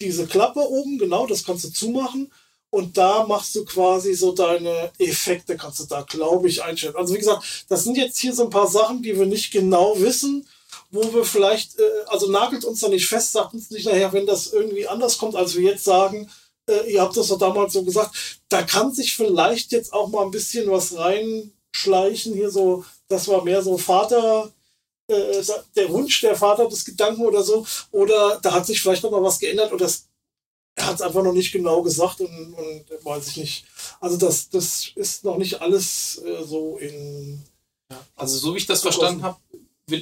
diese 0.00 0.26
Klappe 0.26 0.60
oben, 0.60 0.98
genau, 0.98 1.26
das 1.26 1.44
kannst 1.44 1.64
du 1.64 1.70
zumachen. 1.70 2.30
Und 2.68 2.96
da 2.96 3.26
machst 3.26 3.54
du 3.54 3.64
quasi 3.66 4.14
so 4.14 4.32
deine 4.32 4.90
Effekte, 4.98 5.56
kannst 5.56 5.80
du 5.80 5.84
da, 5.84 6.02
glaube 6.02 6.48
ich, 6.48 6.62
einstellen. 6.62 6.96
Also 6.96 7.14
wie 7.14 7.18
gesagt, 7.18 7.66
das 7.68 7.84
sind 7.84 7.96
jetzt 7.98 8.18
hier 8.18 8.34
so 8.34 8.44
ein 8.44 8.50
paar 8.50 8.68
Sachen, 8.68 9.02
die 9.02 9.18
wir 9.18 9.26
nicht 9.26 9.52
genau 9.52 9.98
wissen, 9.98 10.46
wo 10.90 11.12
wir 11.12 11.24
vielleicht, 11.24 11.78
äh, 11.78 11.82
also 12.06 12.30
nagelt 12.30 12.64
uns 12.64 12.80
da 12.80 12.88
nicht 12.88 13.06
fest, 13.06 13.32
sagt 13.32 13.54
uns 13.54 13.70
nicht 13.70 13.86
nachher, 13.86 14.12
wenn 14.12 14.26
das 14.26 14.52
irgendwie 14.52 14.86
anders 14.86 15.18
kommt, 15.18 15.36
als 15.36 15.54
wir 15.54 15.62
jetzt 15.62 15.84
sagen, 15.84 16.30
äh, 16.72 16.90
ihr 16.90 17.00
habt 17.00 17.16
das 17.16 17.28
doch 17.28 17.38
damals 17.38 17.72
so 17.72 17.84
gesagt, 17.84 18.40
da 18.48 18.62
kann 18.62 18.92
sich 18.92 19.14
vielleicht 19.14 19.72
jetzt 19.72 19.92
auch 19.92 20.08
mal 20.08 20.24
ein 20.24 20.30
bisschen 20.30 20.70
was 20.70 20.96
reinschleichen. 20.96 22.34
Hier 22.34 22.50
so, 22.50 22.84
das 23.08 23.28
war 23.28 23.44
mehr 23.44 23.62
so 23.62 23.78
Vater, 23.78 24.52
äh, 25.08 25.42
der 25.76 25.90
Wunsch 25.90 26.20
der 26.20 26.36
Vater 26.36 26.68
des 26.68 26.84
Gedanken 26.84 27.22
oder 27.22 27.42
so. 27.42 27.66
Oder 27.90 28.38
da 28.42 28.52
hat 28.52 28.66
sich 28.66 28.80
vielleicht 28.80 29.02
noch 29.02 29.10
mal 29.10 29.22
was 29.22 29.38
geändert 29.38 29.72
oder 29.72 29.84
das, 29.84 30.08
er 30.74 30.86
hat 30.86 30.94
es 30.96 31.02
einfach 31.02 31.22
noch 31.22 31.34
nicht 31.34 31.52
genau 31.52 31.82
gesagt 31.82 32.20
und, 32.20 32.54
und 32.54 33.04
weiß 33.04 33.28
ich 33.28 33.36
nicht. 33.36 33.64
Also 34.00 34.16
das, 34.16 34.48
das 34.48 34.90
ist 34.94 35.24
noch 35.24 35.36
nicht 35.36 35.60
alles 35.60 36.22
äh, 36.24 36.44
so 36.44 36.78
in. 36.78 37.42
Ja, 37.90 38.00
also 38.16 38.38
so 38.38 38.54
wie 38.54 38.58
ich 38.58 38.66
das 38.66 38.80
verstanden 38.80 39.22
habe, 39.22 39.38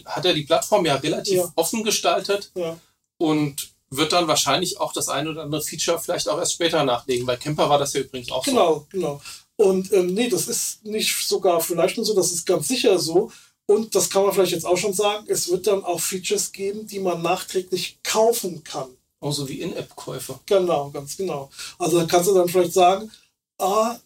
hat 0.04 0.24
er 0.24 0.32
die 0.32 0.44
Plattform 0.44 0.86
ja 0.86 0.94
relativ 0.94 1.38
ja. 1.38 1.52
offen 1.56 1.82
gestaltet. 1.82 2.52
Ja. 2.54 2.78
Und 3.18 3.69
wird 3.90 4.12
dann 4.12 4.28
wahrscheinlich 4.28 4.80
auch 4.80 4.92
das 4.92 5.08
eine 5.08 5.30
oder 5.30 5.42
andere 5.42 5.62
Feature 5.62 5.98
vielleicht 5.98 6.28
auch 6.28 6.38
erst 6.38 6.54
später 6.54 6.84
nachlegen. 6.84 7.26
Bei 7.26 7.36
Camper 7.36 7.68
war 7.68 7.78
das 7.78 7.92
ja 7.92 8.00
übrigens 8.00 8.30
auch 8.30 8.44
genau, 8.44 8.74
so. 8.74 8.86
Genau, 8.90 9.20
genau. 9.56 9.70
Und 9.70 9.92
ähm, 9.92 10.14
nee, 10.14 10.28
das 10.28 10.48
ist 10.48 10.84
nicht 10.84 11.14
sogar 11.26 11.60
vielleicht 11.60 11.96
nur 11.96 12.06
so, 12.06 12.14
das 12.14 12.32
ist 12.32 12.46
ganz 12.46 12.68
sicher 12.68 12.98
so. 12.98 13.30
Und 13.66 13.94
das 13.94 14.10
kann 14.10 14.24
man 14.24 14.32
vielleicht 14.32 14.52
jetzt 14.52 14.66
auch 14.66 14.76
schon 14.76 14.94
sagen, 14.94 15.26
es 15.28 15.50
wird 15.50 15.66
dann 15.66 15.84
auch 15.84 16.00
Features 16.00 16.50
geben, 16.50 16.86
die 16.86 16.98
man 16.98 17.22
nachträglich 17.22 17.98
kaufen 18.02 18.64
kann. 18.64 18.88
Auch 19.20 19.32
so 19.32 19.48
wie 19.48 19.60
In-App-Käufe. 19.60 20.40
Genau, 20.46 20.90
ganz 20.90 21.16
genau. 21.16 21.50
Also 21.78 21.98
da 21.98 22.06
kannst 22.06 22.28
du 22.28 22.34
dann 22.34 22.48
vielleicht 22.48 22.72
sagen, 22.72 23.10
ah, 23.58 23.96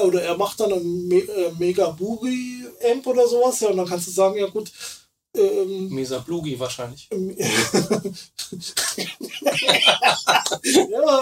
oder 0.00 0.22
er 0.22 0.36
macht 0.36 0.60
dann 0.60 0.72
ein 0.72 1.08
Me 1.08 1.18
äh, 1.18 1.52
Mega 1.58 1.90
Boogie 1.90 2.64
Amp 2.90 3.06
oder 3.06 3.28
sowas, 3.28 3.60
ja, 3.60 3.68
und 3.68 3.76
dann 3.76 3.86
kannst 3.88 4.06
du 4.06 4.10
sagen, 4.10 4.38
ja 4.38 4.46
gut, 4.46 4.72
ähm, 5.36 5.88
Mesa 5.90 6.18
Blugi 6.18 6.58
wahrscheinlich. 6.58 7.08
ja, 7.10 7.18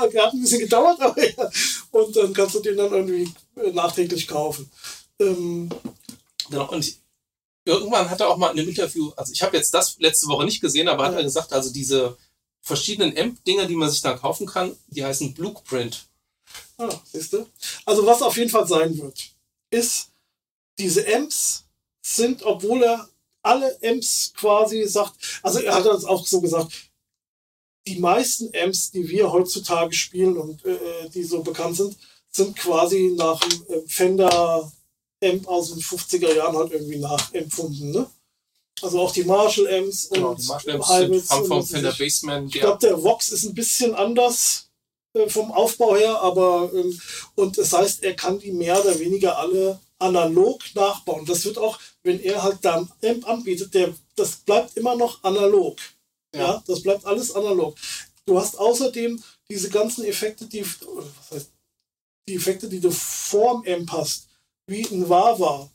hat 0.00 0.32
ein 0.32 0.40
bisschen 0.40 0.60
gedauert, 0.60 1.00
aber 1.00 1.22
ja. 1.24 1.50
Und 1.90 2.16
dann 2.16 2.32
kannst 2.32 2.54
du 2.54 2.60
den 2.60 2.76
dann 2.76 2.92
irgendwie 2.92 3.32
äh, 3.56 3.72
nachträglich 3.72 4.26
kaufen. 4.26 4.70
Ähm, 5.18 5.68
genau, 6.48 6.70
und 6.70 6.94
irgendwann 7.64 8.08
hat 8.08 8.20
er 8.20 8.28
auch 8.28 8.36
mal 8.36 8.50
in 8.52 8.58
einem 8.58 8.68
Interview, 8.68 9.12
also 9.16 9.32
ich 9.32 9.42
habe 9.42 9.56
jetzt 9.56 9.72
das 9.74 9.98
letzte 9.98 10.26
Woche 10.28 10.44
nicht 10.44 10.60
gesehen, 10.60 10.88
aber 10.88 11.04
ja. 11.04 11.10
hat 11.10 11.16
er 11.16 11.24
gesagt, 11.24 11.52
also 11.52 11.72
diese 11.72 12.16
verschiedenen 12.60 13.16
Amp-Dinger, 13.16 13.66
die 13.66 13.76
man 13.76 13.90
sich 13.90 14.00
dann 14.00 14.18
kaufen 14.18 14.46
kann, 14.46 14.76
die 14.88 15.04
heißen 15.04 15.34
Blueprint. 15.34 16.06
Ah, 16.78 16.88
siehst 17.04 17.32
du? 17.32 17.46
Also 17.84 18.06
was 18.06 18.22
auf 18.22 18.36
jeden 18.36 18.50
Fall 18.50 18.66
sein 18.66 18.96
wird, 18.98 19.30
ist, 19.70 20.08
diese 20.78 21.06
Amps 21.14 21.64
sind, 22.02 22.42
obwohl 22.42 22.82
er 22.82 23.08
alle 23.44 23.78
Amps 23.82 24.32
quasi 24.36 24.84
sagt, 24.84 25.14
also 25.42 25.60
er 25.60 25.74
hat 25.74 25.86
das 25.86 26.04
auch 26.04 26.26
so 26.26 26.40
gesagt, 26.40 26.72
die 27.86 27.98
meisten 27.98 28.50
Amps, 28.56 28.90
die 28.90 29.06
wir 29.08 29.30
heutzutage 29.30 29.92
spielen 29.92 30.36
und 30.38 30.64
äh, 30.64 31.08
die 31.14 31.22
so 31.22 31.42
bekannt 31.42 31.76
sind, 31.76 31.96
sind 32.30 32.56
quasi 32.56 33.14
nach 33.16 33.38
dem 33.40 33.66
äh, 33.68 33.82
Fender 33.86 34.72
Amp 35.22 35.46
aus 35.46 35.72
den 35.72 35.80
50er 35.80 36.34
Jahren 36.34 36.56
halt 36.56 36.72
irgendwie 36.72 36.98
nachempfunden, 36.98 37.90
ne? 37.90 38.10
Also 38.82 39.00
auch 39.00 39.12
die 39.12 39.24
Marshall 39.24 39.68
Amps 39.68 40.08
genau, 40.10 40.30
und 40.30 40.42
die 40.42 40.46
Marshall 40.48 41.04
Amps 41.04 41.28
sind 41.28 41.46
vom 41.46 41.64
Fender 41.64 41.92
Bassman. 41.92 42.46
Ich 42.48 42.54
glaube, 42.54 42.78
der 42.80 43.02
Vox 43.02 43.28
ist 43.28 43.44
ein 43.44 43.54
bisschen 43.54 43.94
anders 43.94 44.68
äh, 45.12 45.28
vom 45.28 45.52
Aufbau 45.52 45.94
her, 45.94 46.20
aber 46.20 46.70
ähm, 46.74 46.98
und 47.36 47.56
das 47.56 47.72
heißt, 47.72 48.02
er 48.02 48.14
kann 48.14 48.38
die 48.38 48.52
mehr 48.52 48.80
oder 48.80 48.98
weniger 48.98 49.38
alle 49.38 49.78
analog 49.98 50.62
nachbauen. 50.74 51.24
Das 51.26 51.44
wird 51.44 51.58
auch, 51.58 51.78
wenn 52.02 52.20
er 52.20 52.42
halt 52.42 52.58
dann 52.62 52.90
Amp 53.02 53.28
anbietet, 53.28 53.74
der, 53.74 53.94
das 54.16 54.36
bleibt 54.36 54.76
immer 54.76 54.96
noch 54.96 55.22
analog. 55.22 55.78
Ja. 56.34 56.40
ja. 56.40 56.62
das 56.66 56.82
bleibt 56.82 57.04
alles 57.04 57.34
analog. 57.34 57.76
Du 58.26 58.38
hast 58.38 58.58
außerdem 58.58 59.22
diese 59.48 59.70
ganzen 59.70 60.04
Effekte, 60.04 60.46
die, 60.46 60.64
heißt, 60.64 61.50
die 62.28 62.34
Effekte, 62.34 62.68
die 62.68 62.80
du 62.80 62.90
vorm 62.90 63.64
Amp 63.66 63.92
hast, 63.92 64.28
wie 64.66 64.86
ein 64.86 65.08
Wawa, 65.08 65.70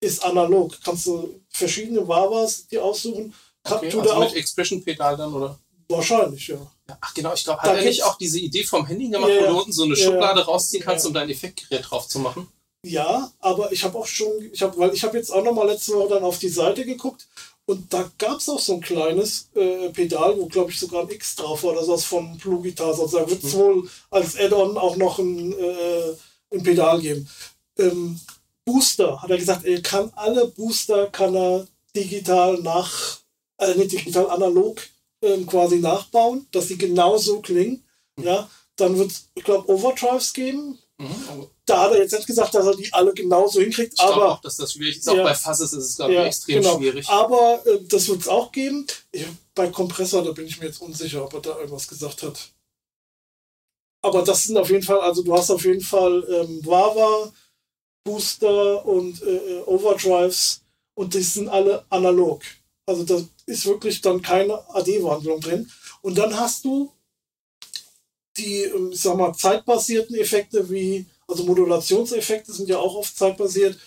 ist 0.00 0.24
analog. 0.24 0.78
Kannst 0.82 1.06
du 1.06 1.40
verschiedene 1.50 2.06
Wawas 2.08 2.66
dir 2.66 2.82
aussuchen. 2.82 3.34
Okay, 3.62 3.92
also 3.92 4.20
mit 4.20 4.34
Expression-Pedal 4.34 5.16
dann, 5.16 5.34
oder? 5.34 5.58
Wahrscheinlich, 5.88 6.48
ja. 6.48 6.58
Ach 7.00 7.14
genau, 7.14 7.34
ich 7.34 7.44
glaube, 7.44 7.60
hat 7.62 7.76
er 7.76 7.84
nicht 7.84 8.02
auch 8.04 8.16
diese 8.16 8.38
Idee 8.38 8.64
vom 8.64 8.86
Handy 8.86 9.08
gemacht, 9.08 9.30
ja, 9.30 9.42
wo 9.42 9.46
du 9.46 9.58
unten 9.58 9.72
so 9.72 9.84
eine 9.84 9.96
Schublade 9.96 10.44
rausziehen 10.44 10.82
kannst, 10.82 11.04
um 11.06 11.12
dein 11.12 11.28
Effektgerät 11.28 11.84
drauf 11.90 12.08
zu 12.08 12.20
machen? 12.20 12.48
Ja, 12.84 13.30
aber 13.40 13.72
ich 13.72 13.84
habe 13.84 13.98
auch 13.98 14.06
schon, 14.06 14.32
ich 14.52 14.62
habe, 14.62 14.76
weil 14.78 14.94
ich 14.94 15.04
habe 15.04 15.16
jetzt 15.18 15.30
auch 15.30 15.44
noch 15.44 15.52
mal 15.52 15.66
letzte 15.66 15.92
Woche 15.92 16.14
dann 16.14 16.24
auf 16.24 16.38
die 16.38 16.48
Seite 16.48 16.86
geguckt 16.86 17.28
Und 17.66 17.92
da 17.92 18.10
gab 18.18 18.38
es 18.38 18.48
auch 18.48 18.58
so 18.58 18.74
ein 18.74 18.80
kleines 18.80 19.50
äh, 19.54 19.90
Pedal, 19.90 20.36
wo 20.38 20.46
glaube 20.46 20.70
ich 20.70 20.80
sogar 20.80 21.02
ein 21.02 21.10
X 21.10 21.36
drauf 21.36 21.62
war, 21.62 21.74
das 21.74 21.88
ist 21.88 22.04
von 22.04 22.38
Blue 22.38 22.62
Guitars. 22.62 22.98
Also 22.98 23.18
da 23.18 23.28
wird 23.28 23.44
es 23.44 23.54
mhm. 23.54 23.58
wohl 23.58 23.90
als 24.10 24.36
Add-on 24.36 24.78
auch 24.78 24.96
noch 24.96 25.18
ein, 25.18 25.52
äh, 25.52 26.14
ein 26.52 26.62
Pedal 26.62 27.00
geben. 27.00 27.28
Ähm, 27.78 28.18
Booster, 28.64 29.20
hat 29.22 29.30
er 29.30 29.38
gesagt, 29.38 29.64
er 29.64 29.82
kann 29.82 30.10
alle 30.16 30.46
Booster 30.46 31.06
kann 31.08 31.34
er 31.34 31.66
digital 31.94 32.58
nach, 32.60 33.18
äh, 33.58 33.74
nicht 33.74 33.92
digital, 33.92 34.30
analog 34.30 34.80
ähm, 35.22 35.46
quasi 35.46 35.80
nachbauen, 35.80 36.46
dass 36.52 36.68
sie 36.68 36.78
genauso 36.78 37.40
klingen. 37.40 37.84
Mhm. 38.16 38.24
Ja, 38.24 38.50
dann 38.76 38.96
wird 38.98 39.10
es, 39.10 39.28
ich 39.34 39.44
glaube, 39.44 39.70
Overdrives 39.70 40.32
geben. 40.32 40.78
Mhm. 41.00 41.46
Da 41.64 41.80
hat 41.80 41.92
er 41.92 41.98
jetzt 42.00 42.12
nicht 42.12 42.26
gesagt, 42.26 42.54
dass 42.54 42.66
er 42.66 42.76
die 42.76 42.92
alle 42.92 43.14
genauso 43.14 43.60
hinkriegt. 43.60 43.94
Ich 43.94 44.00
aber 44.00 44.32
auch, 44.32 44.40
dass 44.42 44.56
das 44.56 44.74
schwierig 44.74 44.98
ist. 44.98 45.08
Auch 45.08 45.16
ja, 45.16 45.22
bei 45.22 45.34
Fasses 45.34 45.72
ist 45.72 45.84
es, 45.84 45.96
glaube 45.96 46.12
ich, 46.12 46.18
ja, 46.18 46.26
extrem 46.26 46.60
genau. 46.60 46.76
schwierig. 46.76 47.08
Aber 47.08 47.62
äh, 47.66 47.80
das 47.88 48.06
wird 48.08 48.20
es 48.20 48.28
auch 48.28 48.52
geben. 48.52 48.86
Ich, 49.10 49.24
bei 49.54 49.68
Kompressor, 49.68 50.22
da 50.22 50.32
bin 50.32 50.46
ich 50.46 50.60
mir 50.60 50.66
jetzt 50.66 50.82
unsicher, 50.82 51.24
ob 51.24 51.32
er 51.32 51.40
da 51.40 51.56
irgendwas 51.56 51.88
gesagt 51.88 52.22
hat. 52.22 52.50
Aber 54.02 54.22
das 54.22 54.44
sind 54.44 54.58
auf 54.58 54.68
jeden 54.68 54.82
Fall, 54.82 55.00
also 55.00 55.22
du 55.22 55.34
hast 55.34 55.50
auf 55.50 55.64
jeden 55.64 55.80
Fall 55.80 56.22
ähm, 56.28 56.64
Wawa, 56.66 57.32
Booster 58.04 58.84
und 58.84 59.22
äh, 59.22 59.36
äh 59.36 59.62
Overdrives 59.62 60.60
und 60.94 61.14
die 61.14 61.22
sind 61.22 61.48
alle 61.48 61.84
analog. 61.88 62.42
Also 62.86 63.04
da 63.04 63.22
ist 63.46 63.64
wirklich 63.64 64.02
dann 64.02 64.20
keine 64.20 64.54
AD-Wandlung 64.74 65.40
drin. 65.40 65.70
Und 66.02 66.18
dann 66.18 66.38
hast 66.38 66.64
du 66.64 66.92
die, 68.40 68.62
ähm, 68.62 68.90
ich 68.92 69.00
sag 69.00 69.16
mal, 69.16 69.32
zeitbasierten 69.32 70.16
Effekte 70.16 70.68
wie, 70.70 71.06
also 71.26 71.44
Modulationseffekte 71.44 72.52
sind 72.52 72.68
ja 72.68 72.78
auch 72.78 72.94
oft 72.94 73.16
zeitbasiert 73.16 73.78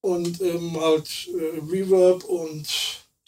und 0.00 0.40
ähm, 0.40 0.80
halt 0.80 1.28
äh, 1.28 1.58
Reverb 1.70 2.24
und 2.24 2.66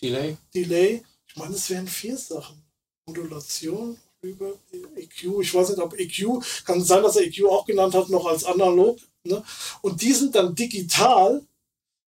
Delay. 0.00 0.36
Delay. 0.54 1.02
Ich 1.26 1.36
meine, 1.36 1.54
es 1.54 1.70
wären 1.70 1.88
vier 1.88 2.16
Sachen. 2.16 2.62
Modulation, 3.06 3.98
Reverb, 4.22 4.58
EQ. 4.96 5.40
Ich 5.40 5.54
weiß 5.54 5.70
nicht, 5.70 5.80
ob 5.80 5.98
EQ, 5.98 6.42
kann 6.64 6.82
sein, 6.82 7.02
dass 7.02 7.16
er 7.16 7.24
EQ 7.24 7.44
auch 7.46 7.66
genannt 7.66 7.94
hat, 7.94 8.08
noch 8.08 8.26
als 8.26 8.44
analog. 8.44 8.98
Ne? 9.24 9.42
Und 9.82 10.00
die 10.02 10.12
sind 10.12 10.34
dann 10.34 10.54
digital, 10.54 11.42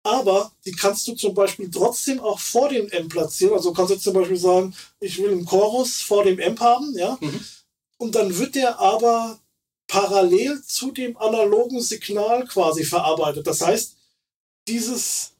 aber 0.02 0.52
die 0.64 0.72
kannst 0.72 1.06
du 1.08 1.14
zum 1.14 1.34
Beispiel 1.34 1.70
trotzdem 1.70 2.20
auch 2.20 2.38
vor 2.38 2.68
dem 2.68 2.88
M 2.88 3.08
platzieren. 3.08 3.54
Also 3.54 3.72
kannst 3.72 3.92
du 3.92 3.96
zum 3.96 4.14
Beispiel 4.14 4.36
sagen, 4.36 4.74
ich 5.00 5.18
will 5.18 5.32
einen 5.32 5.44
Chorus 5.44 6.00
vor 6.00 6.24
dem 6.24 6.38
M 6.38 6.58
haben, 6.60 6.96
ja. 6.96 7.18
Mhm. 7.20 7.44
Und 7.98 8.14
dann 8.14 8.36
wird 8.36 8.54
der 8.54 8.78
aber 8.78 9.38
parallel 9.86 10.62
zu 10.62 10.90
dem 10.90 11.16
analogen 11.16 11.80
Signal 11.80 12.46
quasi 12.46 12.84
verarbeitet. 12.84 13.46
Das 13.46 13.60
heißt, 13.60 13.96
dieses, 14.68 15.32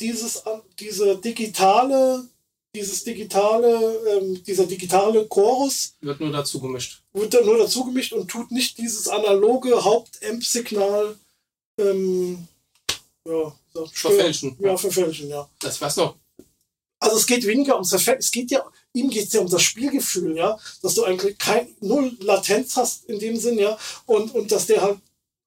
dieses, 0.00 0.42
diese 0.78 1.16
digitale, 1.16 2.28
dieses 2.74 3.04
digitale, 3.04 3.76
ähm, 4.08 4.42
dieser 4.44 4.66
digitale 4.66 5.26
Chorus 5.26 5.94
wird 6.00 6.20
nur 6.20 6.32
dazu 6.32 6.60
gemischt. 6.60 7.02
Wird 7.12 7.34
dann 7.34 7.44
nur 7.44 7.58
dazu 7.58 7.84
gemischt 7.84 8.12
und 8.12 8.28
tut 8.30 8.50
nicht 8.50 8.78
dieses 8.78 9.08
analoge 9.08 9.84
Haupt-Amp-Signal 9.84 11.16
ähm, 11.78 12.48
ja, 13.26 13.52
verfälschen. 13.92 14.56
Ja, 14.60 14.76
verfälschen, 14.76 15.28
ja. 15.28 15.48
Das 15.60 15.80
weiß 15.80 15.96
noch. 15.96 16.16
Also 17.00 17.16
es 17.16 17.26
geht 17.26 17.44
weniger 17.46 17.74
ums 17.74 17.90
Verfälschen, 17.90 18.20
es 18.20 18.30
geht 18.30 18.50
ja 18.50 18.64
ihm 18.94 19.10
geht 19.10 19.26
es 19.26 19.32
ja 19.32 19.40
um 19.40 19.48
das 19.48 19.62
Spielgefühl, 19.62 20.36
ja, 20.36 20.58
dass 20.80 20.94
du 20.94 21.04
eigentlich 21.04 21.36
kein, 21.36 21.68
null 21.80 22.16
Latenz 22.20 22.76
hast 22.76 23.04
in 23.04 23.18
dem 23.18 23.36
Sinn, 23.36 23.58
ja, 23.58 23.76
und, 24.06 24.34
und 24.34 24.50
dass 24.50 24.66
der 24.66 24.80
halt 24.80 24.98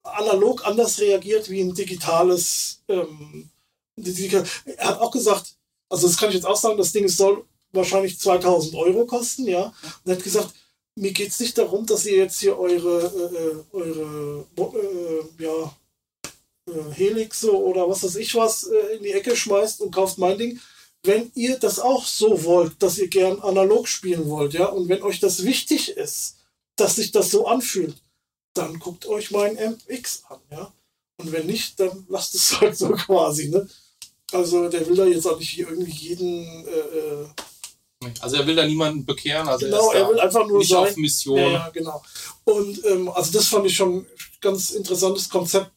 analog 0.03 0.65
anders 0.65 0.99
reagiert 0.99 1.49
wie 1.49 1.61
ein 1.61 1.73
digitales. 1.73 2.81
Ähm, 2.87 3.49
er 3.95 4.87
hat 4.87 4.99
auch 4.99 5.11
gesagt, 5.11 5.55
also 5.89 6.07
das 6.07 6.17
kann 6.17 6.29
ich 6.29 6.35
jetzt 6.35 6.45
auch 6.45 6.55
sagen, 6.57 6.77
das 6.77 6.91
Ding 6.91 7.07
soll 7.07 7.43
wahrscheinlich 7.71 8.19
2000 8.19 8.75
Euro 8.75 9.05
kosten, 9.05 9.47
ja. 9.47 9.65
Und 9.65 10.11
er 10.11 10.15
hat 10.15 10.23
gesagt, 10.23 10.53
mir 10.95 11.11
geht 11.11 11.29
es 11.29 11.39
nicht 11.39 11.57
darum, 11.57 11.85
dass 11.85 12.05
ihr 12.05 12.17
jetzt 12.17 12.39
hier 12.39 12.57
eure, 12.57 13.65
äh, 13.73 13.75
eure 13.75 14.45
äh, 14.57 15.43
ja, 15.43 15.77
äh, 16.67 16.91
Helixe 16.93 17.55
oder 17.55 17.87
was 17.89 18.03
weiß 18.03 18.15
ich 18.17 18.35
was 18.35 18.63
äh, 18.63 18.95
in 18.97 19.03
die 19.03 19.13
Ecke 19.13 19.35
schmeißt 19.35 19.81
und 19.81 19.93
kauft 19.93 20.17
mein 20.17 20.37
Ding, 20.37 20.59
wenn 21.03 21.31
ihr 21.35 21.57
das 21.57 21.79
auch 21.79 22.05
so 22.05 22.43
wollt, 22.43 22.81
dass 22.81 22.97
ihr 22.97 23.07
gern 23.07 23.39
analog 23.39 23.87
spielen 23.87 24.29
wollt, 24.29 24.53
ja, 24.53 24.65
und 24.65 24.89
wenn 24.89 25.03
euch 25.03 25.19
das 25.19 25.43
wichtig 25.43 25.89
ist, 25.89 26.37
dass 26.75 26.95
sich 26.95 27.11
das 27.11 27.31
so 27.31 27.47
anfühlt, 27.47 27.95
dann 28.53 28.79
guckt 28.79 29.05
euch 29.05 29.31
mein 29.31 29.55
MX 29.55 30.23
an, 30.29 30.39
ja. 30.51 30.73
Und 31.19 31.31
wenn 31.31 31.47
nicht, 31.47 31.79
dann 31.79 32.05
lasst 32.09 32.35
es 32.35 32.59
halt 32.61 32.77
so 32.77 32.89
quasi, 32.89 33.49
ne? 33.49 33.67
Also 34.31 34.67
der 34.67 34.85
will 34.87 34.95
da 34.95 35.05
jetzt 35.05 35.25
auch 35.25 35.39
nicht 35.39 35.57
irgendwie 35.57 35.91
jeden. 35.91 36.67
Äh, 36.67 36.79
äh 36.79 37.25
also 38.19 38.35
er 38.35 38.45
will 38.45 38.55
da 38.55 38.65
niemanden 38.65 39.05
bekehren. 39.05 39.47
Also 39.47 39.65
genau, 39.65 39.91
er, 39.91 40.01
er 40.01 40.09
will 40.09 40.19
einfach 40.19 40.45
nur 40.45 40.59
nicht 40.59 40.69
sein. 40.69 40.83
auf 40.83 40.97
Mission. 40.97 41.37
Ja, 41.37 41.69
genau. 41.69 42.03
Und 42.43 42.83
ähm, 42.85 43.09
also 43.09 43.31
das 43.31 43.47
fand 43.47 43.65
ich 43.65 43.75
schon 43.75 43.99
ein 43.99 44.07
ganz 44.41 44.71
interessantes 44.71 45.29
Konzept. 45.29 45.71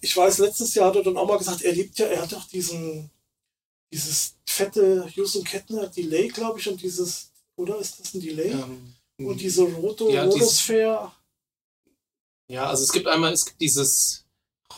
Ich 0.00 0.16
weiß, 0.16 0.38
letztes 0.38 0.74
Jahr 0.74 0.88
hat 0.88 0.96
er 0.96 1.02
dann 1.02 1.16
auch 1.16 1.26
mal 1.26 1.38
gesagt, 1.38 1.62
er 1.62 1.72
liebt 1.72 1.98
ja, 1.98 2.06
er 2.06 2.22
hat 2.22 2.34
auch 2.34 2.46
diesen 2.46 3.10
dieses 3.92 4.34
fette 4.46 5.08
Houston 5.14 5.44
Kettner 5.44 5.86
Delay, 5.88 6.28
glaube 6.28 6.58
ich, 6.58 6.68
und 6.68 6.82
dieses, 6.82 7.30
oder 7.56 7.78
ist 7.78 8.00
das 8.00 8.14
ein 8.14 8.20
Delay? 8.20 8.50
Ähm, 8.50 8.94
und 9.20 9.40
diese 9.40 9.64
Roto 9.64 10.10
ja, 10.10 10.24
Rotosphere. 10.24 11.12
Ja, 12.50 12.66
also 12.66 12.84
es 12.84 12.92
gibt 12.92 13.06
einmal, 13.06 13.32
es 13.32 13.44
gibt 13.44 13.60
dieses 13.60 14.24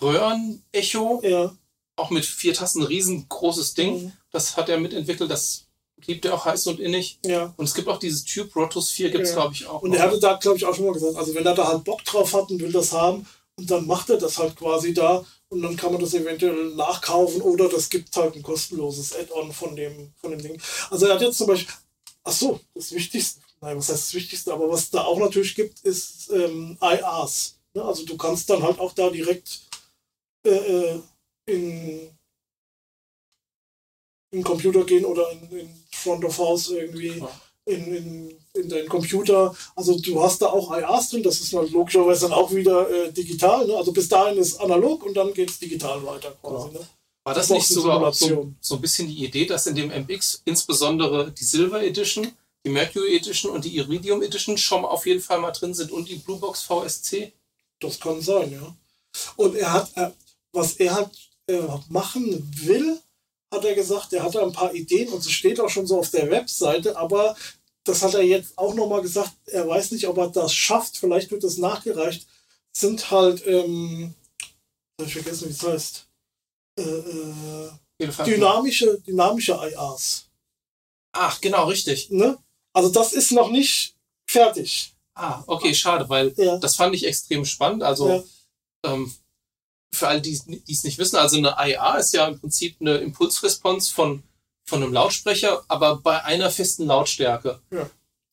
Röhren-Echo, 0.01 1.21
ja. 1.23 1.55
auch 1.97 2.11
mit 2.11 2.25
vier 2.25 2.55
Tasten, 2.55 2.83
riesengroßes 2.83 3.75
Ding. 3.75 4.05
Mhm. 4.05 4.13
Das 4.31 4.57
hat 4.57 4.69
er 4.69 4.81
mitentwickelt, 4.81 5.31
das 5.31 5.67
liebt 6.07 6.25
er 6.25 6.35
auch 6.35 6.47
heiß 6.47 6.67
und 6.69 6.81
innig. 6.81 7.19
Ja. 7.25 7.53
Und 7.57 7.65
es 7.67 7.75
gibt 7.75 7.89
auch 7.89 7.99
dieses 7.99 8.25
Tube 8.25 8.55
Rotosphere, 8.57 9.11
gibt 9.11 9.25
es, 9.25 9.31
ja. 9.31 9.37
glaube 9.37 9.55
ich, 9.55 9.67
auch. 9.67 9.83
Und 9.83 9.93
er 9.93 10.03
hatte 10.03 10.19
da, 10.19 10.35
glaube 10.35 10.57
ich, 10.57 10.65
auch 10.65 10.75
schon 10.75 10.87
mal 10.87 10.95
gesagt, 10.95 11.17
also 11.17 11.35
wenn 11.35 11.45
er 11.45 11.55
da 11.55 11.69
halt 11.69 11.85
Bock 11.85 12.05
drauf 12.05 12.33
hat 12.33 12.51
und 12.51 12.61
will 12.61 12.73
das 12.73 12.93
haben, 12.93 13.27
und 13.57 13.71
dann 13.71 13.87
macht 13.87 14.09
er 14.09 14.17
das 14.17 14.39
halt 14.39 14.57
quasi 14.57 14.95
da 14.95 15.25
und 15.51 15.63
dann 15.63 15.77
kann 15.77 15.93
man 15.93 16.01
das 16.01 16.15
eventuell 16.15 16.75
nachkaufen 16.75 17.43
oder 17.43 17.69
das 17.69 17.91
gibt 17.91 18.17
halt 18.17 18.37
ein 18.37 18.43
kostenloses 18.43 19.15
Add-on 19.15 19.53
von 19.53 19.77
dem, 19.77 20.13
von 20.17 20.31
dem 20.31 20.41
Ding. 20.41 20.61
Also 20.91 21.07
er 21.07 21.15
hat 21.15 21.23
jetzt 21.23 21.39
zum 21.39 21.49
Beispiel, 21.49 21.75
ach 22.25 22.33
so, 22.33 22.61
das 22.75 22.93
Wichtigste, 22.93 23.41
nein, 23.61 23.77
was 23.77 23.89
heißt 23.89 24.07
das 24.07 24.15
Wichtigste, 24.15 24.53
aber 24.53 24.71
was 24.71 24.91
da 24.91 25.05
auch 25.05 25.19
natürlich 25.19 25.55
gibt, 25.55 25.81
ist 25.81 26.31
ähm, 26.31 26.79
IRs. 26.81 27.59
Ne? 27.75 27.85
Also 27.85 28.05
du 28.07 28.17
kannst 28.17 28.49
dann 28.49 28.63
halt 28.63 28.79
auch 28.79 28.93
da 28.93 29.11
direkt 29.11 29.61
äh, 30.47 30.51
äh 30.51 31.01
in, 31.47 32.11
in 34.31 34.45
Computer 34.45 34.85
gehen 34.85 35.05
oder 35.05 35.33
in, 35.33 35.51
in 35.59 35.85
Front 35.91 36.25
of 36.25 36.39
House 36.39 36.69
irgendwie. 36.69 37.19
Ja 37.19 37.41
in, 37.71 37.95
in, 37.95 38.35
in 38.55 38.69
deinen 38.69 38.89
Computer. 38.89 39.55
Also 39.77 39.99
du 39.99 40.23
hast 40.23 40.43
da 40.43 40.47
auch 40.47 40.77
IAs 40.77 41.11
drin, 41.11 41.23
das 41.23 41.41
ist 41.41 41.53
logischerweise 41.53 42.29
dann 42.29 42.33
auch 42.33 42.53
wieder 42.53 42.89
äh, 42.91 43.13
digital. 43.13 43.67
Ne? 43.67 43.77
Also 43.77 43.93
bis 43.93 44.09
dahin 44.09 44.39
ist 44.39 44.61
analog 44.61 45.05
und 45.05 45.15
dann 45.15 45.33
geht 45.33 45.51
es 45.51 45.59
digital 45.59 46.05
weiter 46.05 46.37
quasi. 46.43 46.73
Ne? 46.75 46.81
War 47.25 47.35
das, 47.35 47.49
das 47.49 47.57
nicht 47.57 47.69
sogar 47.69 48.13
so, 48.13 48.53
so 48.61 48.75
ein 48.77 48.81
bisschen 48.81 49.09
die 49.09 49.25
Idee, 49.25 49.47
dass 49.47 49.67
in 49.67 49.75
dem 49.75 49.91
MX 49.91 50.43
insbesondere 50.45 51.31
die 51.31 51.45
Silver 51.45 51.83
Edition, 51.83 52.33
die 52.65 52.71
Mercury 52.71 53.17
Edition 53.17 53.53
und 53.53 53.65
die 53.65 53.77
Iridium 53.77 54.23
Edition 54.23 54.57
schon 54.57 54.85
auf 54.85 55.07
jeden 55.07 55.21
Fall 55.21 55.39
mal 55.39 55.53
drin 55.53 55.75
sind 55.75 55.93
und 55.93 56.09
die 56.09 56.17
Bluebox 56.17 56.63
VSC? 56.63 57.33
Das 57.79 58.01
kann 58.01 58.21
sein, 58.21 58.53
ja. 58.53 58.75
Und 59.37 59.57
er 59.57 59.73
hat, 59.73 59.91
äh, 59.97 60.11
was 60.53 60.75
er 60.75 60.95
halt 60.95 61.11
äh, 61.47 61.61
machen 61.89 62.51
will, 62.65 62.99
hat 63.53 63.65
er 63.65 63.75
gesagt, 63.75 64.13
er 64.13 64.23
hatte 64.23 64.43
ein 64.43 64.53
paar 64.53 64.75
Ideen 64.75 65.09
und 65.09 65.21
es 65.21 65.31
steht 65.31 65.61
auch 65.61 65.69
schon 65.69 65.87
so 65.87 65.99
auf 65.99 66.11
der 66.11 66.31
Webseite, 66.31 66.97
aber 66.97 67.37
das 67.85 68.03
hat 68.03 68.15
er 68.15 68.23
jetzt 68.23 68.57
auch 68.59 68.75
nochmal 68.75 69.03
gesagt, 69.03 69.33
er 69.47 69.67
weiß 69.67 69.93
nicht, 69.93 70.07
ob 70.07 70.19
er 70.19 70.29
das 70.29 70.55
schafft, 70.55 70.97
vielleicht 70.97 71.31
wird 71.31 71.45
es 71.45 71.59
nachgereicht, 71.59 72.27
sind 72.73 73.11
halt, 73.11 73.47
ähm, 73.47 74.15
hab 75.01 75.07
ich 75.07 75.15
vergessen, 75.15 75.49
wie 75.49 75.53
es 75.53 75.63
heißt, 75.63 76.07
äh, 76.79 76.83
äh, 76.83 78.25
dynamische, 78.25 79.01
dynamische 79.01 79.53
IAs. 79.53 80.27
Ach, 81.13 81.41
genau, 81.41 81.67
richtig. 81.67 82.11
Ne? 82.11 82.39
Also 82.73 82.91
das 82.91 83.13
ist 83.13 83.33
noch 83.33 83.51
nicht 83.51 83.97
fertig. 84.29 84.95
Ah, 85.15 85.43
okay, 85.47 85.75
schade, 85.75 86.09
weil 86.09 86.33
ja. 86.37 86.59
das 86.59 86.77
fand 86.77 86.95
ich 86.95 87.07
extrem 87.07 87.45
spannend. 87.45 87.83
Also 87.83 88.09
ja. 88.09 88.23
ähm, 88.85 89.13
für 89.93 90.09
alle, 90.09 90.21
die 90.21 90.33
es 90.33 90.85
nicht 90.85 90.99
wissen, 90.99 91.17
also 91.17 91.37
eine 91.37 91.57
IA 91.59 91.97
ist 91.97 92.13
ja 92.13 92.29
im 92.29 92.39
Prinzip 92.39 92.77
eine 92.81 92.99
Impulsresponse 92.99 93.93
von 93.93 94.23
von 94.71 94.83
einem 94.85 94.93
Lautsprecher, 94.93 95.65
aber 95.67 95.97
bei 95.97 96.23
einer 96.25 96.49
festen 96.49 96.87
Lautstärke. 96.87 97.61
Ja. 97.73 97.91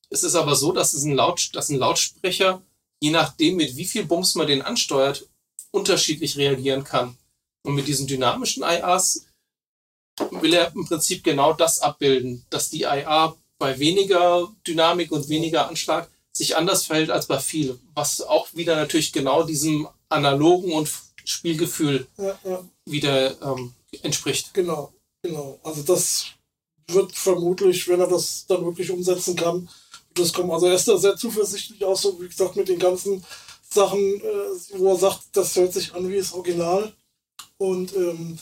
Es 0.09 0.21
ist 0.23 0.35
aber 0.35 0.55
so, 0.55 0.71
dass, 0.71 0.93
es 0.93 1.03
ein, 1.03 1.15
Laut, 1.15 1.49
dass 1.53 1.69
ein 1.69 1.77
Lautsprecher, 1.77 2.61
je 3.01 3.09
nachdem, 3.09 3.55
mit 3.55 3.75
wie 3.75 3.85
viel 3.85 4.05
Bums 4.05 4.35
man 4.35 4.45
den 4.45 4.61
ansteuert, 4.61 5.27
unterschiedlich 5.71 6.37
reagieren 6.37 6.83
kann. 6.83 7.17
Und 7.63 7.73
mit 7.73 7.87
diesen 7.87 8.05
dynamischen 8.05 8.63
IAs 8.63 9.25
will 10.29 10.53
er 10.53 10.71
im 10.73 10.85
Prinzip 10.85 11.23
genau 11.23 11.53
das 11.53 11.81
abbilden, 11.81 12.45
dass 12.51 12.69
die 12.69 12.83
IA 12.83 13.35
bei 13.57 13.79
weniger 13.79 14.47
Dynamik 14.65 15.11
und 15.11 15.29
weniger 15.29 15.67
Anschlag 15.67 16.07
sich 16.31 16.55
anders 16.55 16.85
verhält 16.85 17.09
als 17.09 17.25
bei 17.25 17.39
viel, 17.39 17.79
was 17.95 18.21
auch 18.21 18.47
wieder 18.53 18.75
natürlich 18.75 19.11
genau 19.11 19.41
diesem 19.41 19.87
analogen 20.07 20.71
und 20.71 20.87
Spielgefühl 21.25 22.07
ja, 22.17 22.39
ja. 22.43 22.63
wieder 22.85 23.41
ähm, 23.41 23.73
entspricht. 24.03 24.53
Genau. 24.53 24.93
Genau, 25.27 25.59
also 25.61 25.81
das 25.81 26.27
wird 26.87 27.11
vermutlich, 27.11 27.85
wenn 27.89 27.99
er 27.99 28.07
das 28.07 28.45
dann 28.47 28.63
wirklich 28.63 28.89
umsetzen 28.89 29.35
kann, 29.35 29.67
das 30.13 30.31
kommt. 30.31 30.53
Also 30.53 30.67
er 30.67 30.75
ist 30.75 30.87
da 30.87 30.97
sehr 30.97 31.17
zuversichtlich 31.17 31.83
auch 31.83 31.97
so, 31.97 32.17
wie 32.21 32.29
gesagt, 32.29 32.55
mit 32.55 32.69
den 32.69 32.79
ganzen 32.79 33.25
Sachen, 33.69 33.99
äh, 33.99 34.79
wo 34.79 34.87
er 34.87 34.95
sagt, 34.95 35.23
das 35.33 35.53
hört 35.57 35.73
sich 35.73 35.93
an 35.93 36.07
wie 36.07 36.15
das 36.15 36.31
Original. 36.31 36.93
Und 37.57 37.93
ähm, 37.93 38.39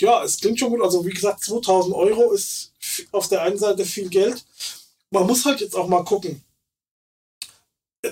ja, 0.00 0.24
es 0.24 0.40
klingt 0.40 0.58
schon 0.58 0.70
gut. 0.70 0.80
Also 0.80 1.04
wie 1.04 1.10
gesagt, 1.10 1.44
2000 1.44 1.94
Euro 1.94 2.32
ist 2.32 2.72
auf 3.12 3.28
der 3.28 3.42
einen 3.42 3.58
Seite 3.58 3.84
viel 3.84 4.08
Geld. 4.08 4.42
Man 5.10 5.26
muss 5.26 5.44
halt 5.44 5.60
jetzt 5.60 5.76
auch 5.76 5.86
mal 5.86 6.02
gucken. 6.02 6.42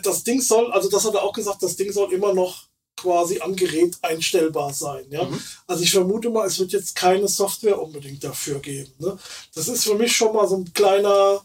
Das 0.02 0.24
Ding 0.24 0.42
soll, 0.42 0.70
also 0.72 0.90
das 0.90 1.06
hat 1.06 1.14
er 1.14 1.22
auch 1.22 1.32
gesagt, 1.32 1.62
das 1.62 1.76
Ding 1.76 1.90
soll 1.90 2.12
immer 2.12 2.34
noch 2.34 2.67
quasi 2.98 3.40
am 3.40 3.54
Gerät 3.54 3.96
einstellbar 4.02 4.72
sein. 4.72 5.06
Ja? 5.10 5.24
Mhm. 5.24 5.40
Also 5.66 5.82
ich 5.82 5.92
vermute 5.92 6.30
mal, 6.30 6.46
es 6.46 6.58
wird 6.58 6.72
jetzt 6.72 6.94
keine 6.94 7.28
Software 7.28 7.80
unbedingt 7.80 8.22
dafür 8.24 8.58
geben. 8.60 8.92
Ne? 8.98 9.18
Das 9.54 9.68
ist 9.68 9.84
für 9.84 9.94
mich 9.94 10.14
schon 10.16 10.34
mal 10.34 10.48
so 10.48 10.56
ein 10.56 10.72
kleiner, 10.72 11.42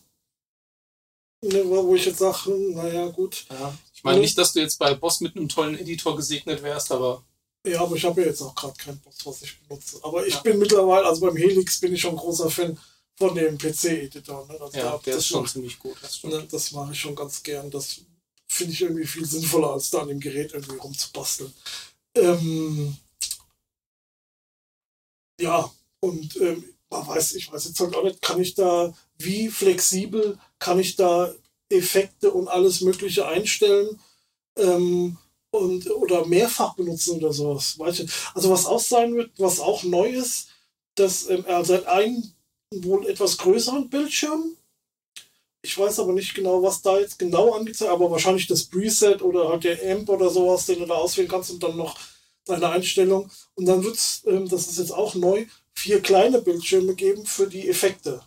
ne, 1.41 1.63
wo 1.65 1.95
ich 1.95 2.05
jetzt 2.05 2.19
sage, 2.19 2.45
hm, 2.45 2.73
naja, 2.73 3.07
gut. 3.09 3.45
Ja. 3.49 3.73
Ich 3.93 4.03
meine 4.03 4.19
nicht, 4.19 4.37
dass 4.37 4.53
du 4.53 4.59
jetzt 4.59 4.79
bei 4.79 4.93
Boss 4.95 5.21
mit 5.21 5.35
einem 5.35 5.47
tollen 5.47 5.77
Editor 5.77 6.15
gesegnet 6.15 6.61
wärst, 6.63 6.91
aber. 6.91 7.23
Ja, 7.65 7.81
aber 7.81 7.95
ich 7.95 8.03
habe 8.03 8.19
ja 8.21 8.27
jetzt 8.27 8.41
auch 8.41 8.53
gerade 8.53 8.73
keinen 8.73 8.99
Boss, 8.99 9.25
was 9.25 9.41
ich 9.43 9.57
benutze. 9.61 9.97
Aber 10.03 10.27
ich 10.27 10.33
ja. 10.33 10.41
bin 10.41 10.59
mittlerweile, 10.59 11.05
also 11.05 11.21
beim 11.21 11.37
Helix 11.37 11.79
bin 11.79 11.93
ich 11.93 12.01
schon 12.01 12.11
ein 12.11 12.17
großer 12.17 12.49
Fan 12.49 12.77
von 13.15 13.33
dem 13.35 13.57
PC-Editor. 13.57 14.45
Ne? 14.47 14.59
Also 14.59 14.77
ja, 14.77 14.99
der 15.05 15.15
ist 15.15 15.27
schon 15.27 15.47
ziemlich 15.47 15.79
gut. 15.79 15.95
Das, 16.01 16.21
ne, 16.23 16.45
das 16.51 16.71
mache 16.73 16.91
ich 16.91 16.99
schon 16.99 17.15
ganz 17.15 17.41
gern. 17.41 17.71
Das 17.71 18.01
finde 18.53 18.73
ich 18.73 18.81
irgendwie 18.81 19.07
viel 19.07 19.25
sinnvoller, 19.25 19.71
als 19.71 19.89
da 19.89 20.01
an 20.01 20.09
dem 20.09 20.19
Gerät 20.19 20.53
irgendwie 20.53 20.77
rumzubasteln. 20.77 21.53
Ähm, 22.15 22.95
ja, 25.41 25.71
und 25.99 26.35
ähm, 26.37 26.63
man 26.89 27.07
weiß, 27.07 27.33
ich 27.33 27.51
weiß 27.51 27.65
jetzt 27.65 27.79
halt 27.79 27.95
auch 27.95 28.03
nicht, 28.03 28.21
kann 28.21 28.39
ich 28.39 28.53
da, 28.53 28.93
wie 29.17 29.49
flexibel 29.49 30.37
kann 30.59 30.79
ich 30.79 30.95
da 30.95 31.33
Effekte 31.69 32.31
und 32.31 32.47
alles 32.47 32.81
Mögliche 32.81 33.27
einstellen 33.27 33.99
ähm, 34.57 35.17
und 35.51 35.89
oder 35.89 36.25
mehrfach 36.27 36.75
benutzen 36.75 37.17
oder 37.17 37.33
sowas. 37.33 37.77
Also 37.79 38.49
was 38.51 38.65
auch 38.67 38.79
sein 38.79 39.15
wird, 39.15 39.31
was 39.39 39.59
auch 39.59 39.83
neu 39.83 40.09
ist, 40.09 40.49
dass 40.95 41.27
ähm, 41.29 41.45
er 41.47 41.65
seit 41.65 41.87
einem 41.87 42.31
wohl 42.71 43.07
etwas 43.07 43.37
größeren 43.39 43.89
Bildschirm 43.89 44.57
ich 45.63 45.77
weiß 45.77 45.99
aber 45.99 46.11
nicht 46.11 46.35
genau, 46.35 46.61
was 46.61 46.81
da 46.81 46.99
jetzt 46.99 47.17
genau 47.17 47.53
angezeigt 47.53 47.89
aber 47.89 48.11
wahrscheinlich 48.11 48.47
das 48.47 48.65
Preset 48.65 49.21
oder 49.21 49.47
halt 49.47 49.63
der 49.63 49.79
Amp 49.91 50.09
oder 50.09 50.29
sowas, 50.29 50.65
den 50.65 50.79
du 50.79 50.85
da 50.85 50.95
auswählen 50.95 51.29
kannst 51.29 51.51
und 51.51 51.63
dann 51.63 51.77
noch 51.77 51.97
deine 52.45 52.69
Einstellung. 52.69 53.31
Und 53.55 53.65
dann 53.65 53.81
wird 53.81 53.95
es, 53.95 54.23
ähm, 54.27 54.47
das 54.49 54.67
ist 54.67 54.77
jetzt 54.77 54.91
auch 54.91 55.15
neu, 55.15 55.45
vier 55.73 56.01
kleine 56.01 56.41
Bildschirme 56.41 56.93
geben 56.95 57.25
für 57.25 57.47
die 57.47 57.69
Effekte. 57.69 58.21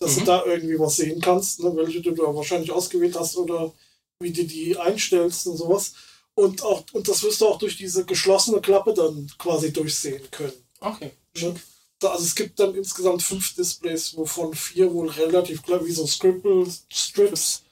Dass 0.00 0.16
mhm. 0.16 0.20
du 0.20 0.24
da 0.26 0.44
irgendwie 0.44 0.78
was 0.78 0.96
sehen 0.96 1.20
kannst, 1.20 1.60
ne, 1.60 1.72
welche 1.76 2.00
du 2.00 2.10
da 2.10 2.34
wahrscheinlich 2.34 2.72
ausgewählt 2.72 3.16
hast 3.18 3.36
oder 3.36 3.72
wie 4.18 4.32
du 4.32 4.44
die 4.44 4.76
einstellst 4.76 5.46
und 5.46 5.56
sowas. 5.56 5.92
Und 6.34 6.62
auch, 6.64 6.82
und 6.92 7.06
das 7.06 7.22
wirst 7.22 7.40
du 7.40 7.46
auch 7.46 7.58
durch 7.58 7.76
diese 7.76 8.04
geschlossene 8.04 8.60
Klappe 8.60 8.92
dann 8.92 9.30
quasi 9.38 9.72
durchsehen 9.72 10.28
können. 10.32 10.52
Okay. 10.80 11.12
Ne? 11.36 11.54
Also 12.10 12.24
es 12.24 12.34
gibt 12.34 12.58
dann 12.58 12.74
insgesamt 12.74 13.22
fünf 13.22 13.54
Displays, 13.54 14.16
wovon 14.16 14.54
vier 14.54 14.92
wohl 14.92 15.08
relativ 15.10 15.62
klar 15.62 15.84
wie 15.84 15.92
so 15.92 16.06
Scribble 16.06 16.66
Strips 16.92 17.62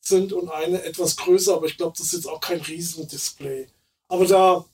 sind 0.00 0.32
und 0.32 0.48
eine 0.48 0.82
etwas 0.82 1.16
größer, 1.16 1.54
aber 1.54 1.66
ich 1.66 1.76
glaube, 1.76 1.94
das 1.96 2.06
ist 2.06 2.12
jetzt 2.12 2.28
auch 2.28 2.40
kein 2.40 2.60
Riesendisplay. 2.60 3.66
Aber 4.08 4.26
da, 4.26 4.64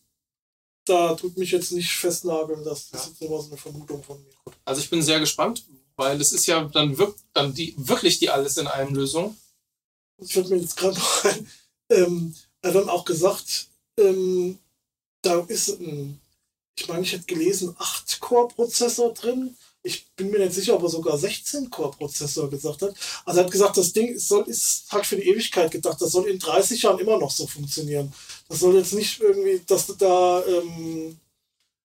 da 0.85 1.15
tut 1.15 1.37
mich 1.37 1.51
jetzt 1.51 1.73
nicht 1.73 1.91
festnageln, 1.91 2.65
das, 2.65 2.91
das 2.91 3.07
ja. 3.07 3.11
ist 3.11 3.21
jetzt 3.21 3.29
nur 3.29 3.43
so 3.43 3.49
eine 3.49 3.57
Vermutung 3.57 4.03
von 4.03 4.23
mir. 4.23 4.33
Also 4.65 4.81
ich 4.81 4.91
bin 4.91 5.03
sehr 5.03 5.21
gespannt, 5.21 5.65
weil 5.97 6.21
es 6.21 6.33
ist 6.33 6.47
ja 6.47 6.65
dann, 6.65 6.97
wirkt 6.97 7.21
dann 7.33 7.55
die, 7.55 7.75
wirklich 7.77 8.19
die 8.19 8.31
alles 8.31 8.57
in 8.57 8.67
einem 8.67 8.95
Lösung. 8.95 9.37
Das 10.19 10.33
fällt 10.33 10.49
mir 10.49 10.57
jetzt 10.57 10.77
gerade 10.77 10.99
noch 10.99 11.25
ein. 11.25 11.51
Ähm, 11.91 12.35
er 12.63 12.71
hat 12.71 12.77
dann 12.77 12.89
auch 12.89 13.05
gesagt, 13.05 13.69
ähm, 13.99 14.59
da 15.23 15.41
ist 15.49 15.69
ein 15.81 16.21
ich 16.79 16.89
meine, 16.89 17.03
ich 17.03 17.13
hätte 17.13 17.25
gelesen, 17.25 17.75
8-Core-Prozessor 17.77 19.15
drin. 19.15 19.57
Ich 19.83 20.07
bin 20.17 20.31
mir 20.31 20.41
nicht 20.41 20.53
sicher, 20.53 20.75
ob 20.75 20.83
er 20.83 20.89
sogar 20.89 21.17
16-Core-Prozessor 21.17 22.51
gesagt 22.51 22.83
hat. 22.83 22.95
Also 23.25 23.41
er 23.41 23.45
hat 23.45 23.53
gesagt, 23.53 23.77
das 23.77 23.93
Ding 23.93 24.09
ist, 24.09 24.29
soll, 24.29 24.45
ist 24.49 24.85
halt 24.91 25.07
für 25.07 25.17
die 25.17 25.29
Ewigkeit 25.29 25.71
gedacht. 25.71 26.01
Das 26.01 26.13
soll 26.13 26.27
in 26.27 26.39
30 26.39 26.83
Jahren 26.83 26.99
immer 26.99 27.19
noch 27.19 27.31
so 27.31 27.47
funktionieren. 27.47 28.13
Das 28.49 28.61
soll 28.61 28.77
jetzt 28.77 28.93
nicht 28.93 29.21
irgendwie, 29.21 29.63
dass 29.67 29.87
du 29.87 29.95
da 29.95 30.45
ähm, 30.45 31.19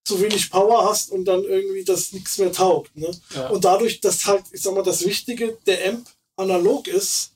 zu 0.04 0.20
wenig 0.20 0.50
Power 0.50 0.90
hast 0.90 1.12
und 1.12 1.26
dann 1.26 1.44
irgendwie 1.44 1.84
das 1.84 2.12
nichts 2.12 2.38
mehr 2.38 2.52
taugt. 2.52 2.96
Ne? 2.98 3.12
Ja. 3.34 3.50
Und 3.50 3.64
dadurch, 3.64 4.02
dass 4.02 4.26
halt, 4.26 4.44
ich 4.52 4.62
sag 4.62 4.74
mal, 4.74 4.84
das 4.84 5.06
Wichtige, 5.06 5.58
der 5.66 5.90
Amp 5.90 6.10
analog 6.36 6.88
ist, 6.88 7.32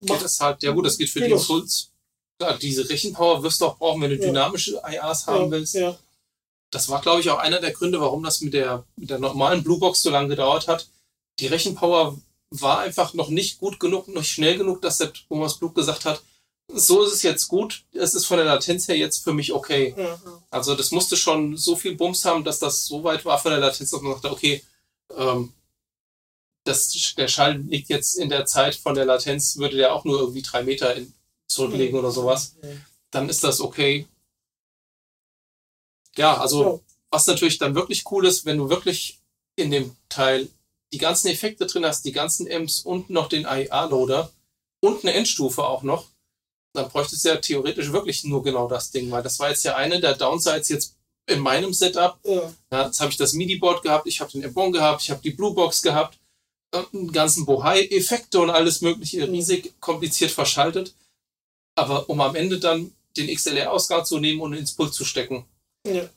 geht 0.00 0.22
das 0.22 0.40
halt, 0.40 0.62
ja 0.62 0.70
gut, 0.70 0.86
das 0.86 0.96
geht 0.96 1.10
für 1.10 1.20
die 1.20 1.30
Impuls. 1.30 1.90
Ja, 2.40 2.56
diese 2.56 2.88
Rechenpower 2.88 3.42
wirst 3.42 3.60
du 3.60 3.66
auch 3.66 3.78
brauchen, 3.78 4.00
wenn 4.00 4.10
du 4.10 4.18
dynamische 4.18 4.80
IAs 4.88 5.26
haben 5.26 5.44
ja, 5.44 5.50
willst. 5.50 5.74
Ja 5.74 5.98
das 6.72 6.88
war, 6.88 7.00
glaube 7.02 7.20
ich, 7.20 7.30
auch 7.30 7.38
einer 7.38 7.60
der 7.60 7.72
Gründe, 7.72 8.00
warum 8.00 8.24
das 8.24 8.40
mit 8.40 8.54
der, 8.54 8.84
mit 8.96 9.10
der 9.10 9.18
normalen 9.18 9.62
Bluebox 9.62 10.02
so 10.02 10.10
lange 10.10 10.28
gedauert 10.28 10.66
hat. 10.66 10.88
Die 11.38 11.46
Rechenpower 11.46 12.18
war 12.50 12.78
einfach 12.80 13.14
noch 13.14 13.28
nicht 13.28 13.58
gut 13.58 13.78
genug, 13.78 14.08
noch 14.08 14.24
schnell 14.24 14.56
genug, 14.56 14.80
dass 14.82 14.98
der 14.98 15.12
Thomas 15.12 15.58
Blug 15.58 15.74
gesagt 15.74 16.06
hat, 16.06 16.22
so 16.74 17.02
ist 17.04 17.12
es 17.12 17.22
jetzt 17.22 17.48
gut, 17.48 17.84
es 17.92 18.14
ist 18.14 18.24
von 18.24 18.38
der 18.38 18.46
Latenz 18.46 18.88
her 18.88 18.96
jetzt 18.96 19.22
für 19.22 19.34
mich 19.34 19.52
okay. 19.52 19.94
Mhm. 19.96 20.30
Also 20.50 20.74
das 20.74 20.90
musste 20.90 21.16
schon 21.16 21.58
so 21.58 21.76
viel 21.76 21.94
Bums 21.94 22.24
haben, 22.24 22.42
dass 22.42 22.58
das 22.58 22.86
so 22.86 23.04
weit 23.04 23.24
war 23.26 23.38
von 23.38 23.50
der 23.50 23.60
Latenz, 23.60 23.90
dass 23.90 24.00
man 24.00 24.14
sagte, 24.14 24.32
okay, 24.32 24.62
ähm, 25.14 25.52
das, 26.64 27.14
der 27.18 27.28
Schall 27.28 27.58
liegt 27.58 27.90
jetzt 27.90 28.14
in 28.14 28.30
der 28.30 28.46
Zeit 28.46 28.76
von 28.76 28.94
der 28.94 29.04
Latenz, 29.04 29.58
würde 29.58 29.76
der 29.76 29.92
auch 29.92 30.04
nur 30.04 30.20
irgendwie 30.20 30.42
drei 30.42 30.62
Meter 30.62 30.94
in, 30.94 31.12
zurücklegen 31.48 31.92
mhm. 31.92 31.98
oder 31.98 32.12
sowas. 32.12 32.54
Mhm. 32.62 32.82
Dann 33.10 33.28
ist 33.28 33.44
das 33.44 33.60
okay 33.60 34.06
ja, 36.16 36.36
also 36.36 36.64
ja. 36.64 36.80
was 37.10 37.26
natürlich 37.26 37.58
dann 37.58 37.74
wirklich 37.74 38.04
cool 38.10 38.26
ist, 38.26 38.44
wenn 38.44 38.58
du 38.58 38.68
wirklich 38.68 39.20
in 39.56 39.70
dem 39.70 39.96
Teil 40.08 40.48
die 40.92 40.98
ganzen 40.98 41.28
Effekte 41.28 41.66
drin 41.66 41.86
hast, 41.86 42.04
die 42.04 42.12
ganzen 42.12 42.50
Amps 42.50 42.80
und 42.80 43.10
noch 43.10 43.28
den 43.28 43.46
AIA-Loader 43.46 44.30
und 44.80 45.04
eine 45.04 45.14
Endstufe 45.14 45.64
auch 45.64 45.82
noch, 45.82 46.06
dann 46.74 46.88
bräuchtest 46.88 47.24
du 47.24 47.28
ja 47.30 47.36
theoretisch 47.36 47.92
wirklich 47.92 48.24
nur 48.24 48.42
genau 48.42 48.68
das 48.68 48.90
Ding, 48.90 49.10
weil 49.10 49.22
das 49.22 49.38
war 49.38 49.50
jetzt 49.50 49.64
ja 49.64 49.76
eine 49.76 50.00
der 50.00 50.14
Downsides 50.14 50.68
jetzt 50.68 50.96
in 51.26 51.40
meinem 51.40 51.72
Setup. 51.72 52.18
Ja. 52.24 52.52
ja 52.70 52.86
jetzt 52.86 53.00
habe 53.00 53.10
ich 53.10 53.16
das 53.16 53.32
MIDI-Board 53.32 53.82
gehabt, 53.82 54.06
ich 54.06 54.20
habe 54.20 54.32
den 54.32 54.42
Ebon 54.42 54.72
gehabt, 54.72 55.02
ich 55.02 55.10
habe 55.10 55.22
die 55.22 55.30
Bluebox 55.30 55.82
gehabt, 55.82 56.18
einen 56.72 57.12
ganzen 57.12 57.44
Bohai-Effekte 57.44 58.40
und 58.40 58.50
alles 58.50 58.80
mögliche 58.80 59.28
riesig 59.30 59.78
kompliziert 59.80 60.30
verschaltet. 60.30 60.94
Aber 61.74 62.08
um 62.08 62.20
am 62.20 62.34
Ende 62.34 62.58
dann 62.58 62.92
den 63.16 63.34
XLR-Ausgang 63.34 64.04
zu 64.04 64.18
nehmen 64.18 64.40
und 64.40 64.54
ins 64.54 64.72
Pult 64.72 64.94
zu 64.94 65.04
stecken, 65.04 65.44
ja. 65.86 66.08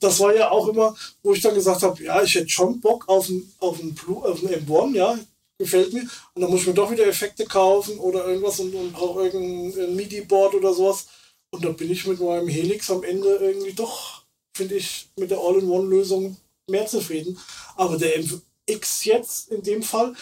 Das 0.00 0.20
war 0.20 0.34
ja 0.34 0.50
auch 0.50 0.68
immer, 0.68 0.94
wo 1.22 1.34
ich 1.34 1.40
dann 1.40 1.54
gesagt 1.54 1.82
habe, 1.82 2.02
ja, 2.02 2.22
ich 2.22 2.34
hätte 2.34 2.48
schon 2.48 2.80
Bock 2.80 3.08
auf 3.08 3.28
einen, 3.28 3.52
auf 3.58 3.80
einen, 3.80 3.98
auf 4.06 4.42
einen 4.42 4.66
M1, 4.66 4.94
ja, 4.94 5.18
gefällt 5.58 5.92
mir. 5.92 6.02
Und 6.34 6.42
dann 6.42 6.50
muss 6.50 6.60
ich 6.60 6.66
mir 6.66 6.74
doch 6.74 6.90
wieder 6.90 7.06
Effekte 7.06 7.44
kaufen 7.44 7.98
oder 7.98 8.26
irgendwas 8.26 8.60
und, 8.60 8.74
und 8.74 8.92
brauche 8.92 9.24
irgendein 9.24 9.94
MIDI-Board 9.94 10.54
oder 10.54 10.72
sowas. 10.72 11.06
Und 11.50 11.64
da 11.64 11.70
bin 11.70 11.90
ich 11.90 12.06
mit 12.06 12.20
meinem 12.20 12.48
Helix 12.48 12.90
am 12.90 13.02
Ende 13.02 13.28
irgendwie 13.36 13.72
doch, 13.72 14.24
finde 14.56 14.76
ich, 14.76 15.08
mit 15.16 15.30
der 15.30 15.38
All-in-One-Lösung 15.38 16.36
mehr 16.68 16.86
zufrieden. 16.86 17.38
Aber 17.76 17.98
der 17.98 18.18
MX 18.68 19.04
jetzt 19.04 19.50
in 19.50 19.62
dem 19.62 19.82
Fall, 19.82 20.14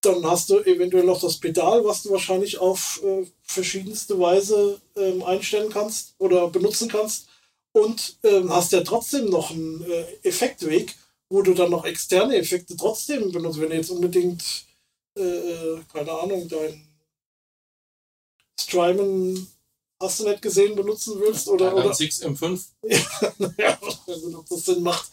dann 0.00 0.24
hast 0.26 0.50
du 0.50 0.60
eventuell 0.60 1.04
noch 1.04 1.20
das 1.20 1.38
Pedal, 1.38 1.84
was 1.84 2.02
du 2.02 2.10
wahrscheinlich 2.10 2.58
auf 2.58 3.02
äh, 3.04 3.26
verschiedenste 3.42 4.18
Weise 4.18 4.80
ähm, 4.96 5.22
einstellen 5.24 5.70
kannst 5.70 6.14
oder 6.18 6.48
benutzen 6.48 6.88
kannst 6.88 7.27
und 7.78 8.18
ähm, 8.24 8.52
hast 8.52 8.72
ja 8.72 8.82
trotzdem 8.82 9.30
noch 9.30 9.50
einen 9.50 9.82
äh, 9.82 10.04
Effektweg, 10.22 10.94
wo 11.30 11.42
du 11.42 11.54
dann 11.54 11.70
noch 11.70 11.84
externe 11.84 12.36
Effekte 12.36 12.76
trotzdem 12.76 13.30
benutzt. 13.30 13.60
Wenn 13.60 13.70
du 13.70 13.76
jetzt 13.76 13.90
unbedingt, 13.90 14.42
äh, 15.16 15.22
äh 15.22 15.80
keine 15.92 16.12
Ahnung, 16.12 16.48
dein 16.48 16.88
Strymon 18.60 19.46
hast 20.00 20.20
du 20.20 20.28
nicht 20.28 20.42
gesehen 20.42 20.76
benutzen 20.76 21.18
willst 21.20 21.48
oder 21.48 21.74
oder 21.74 21.92
6 21.92 22.22
M5 22.22 22.66
ja, 23.58 23.78
ob 23.80 24.48
das 24.48 24.64
Sinn 24.64 24.82
macht 24.82 25.10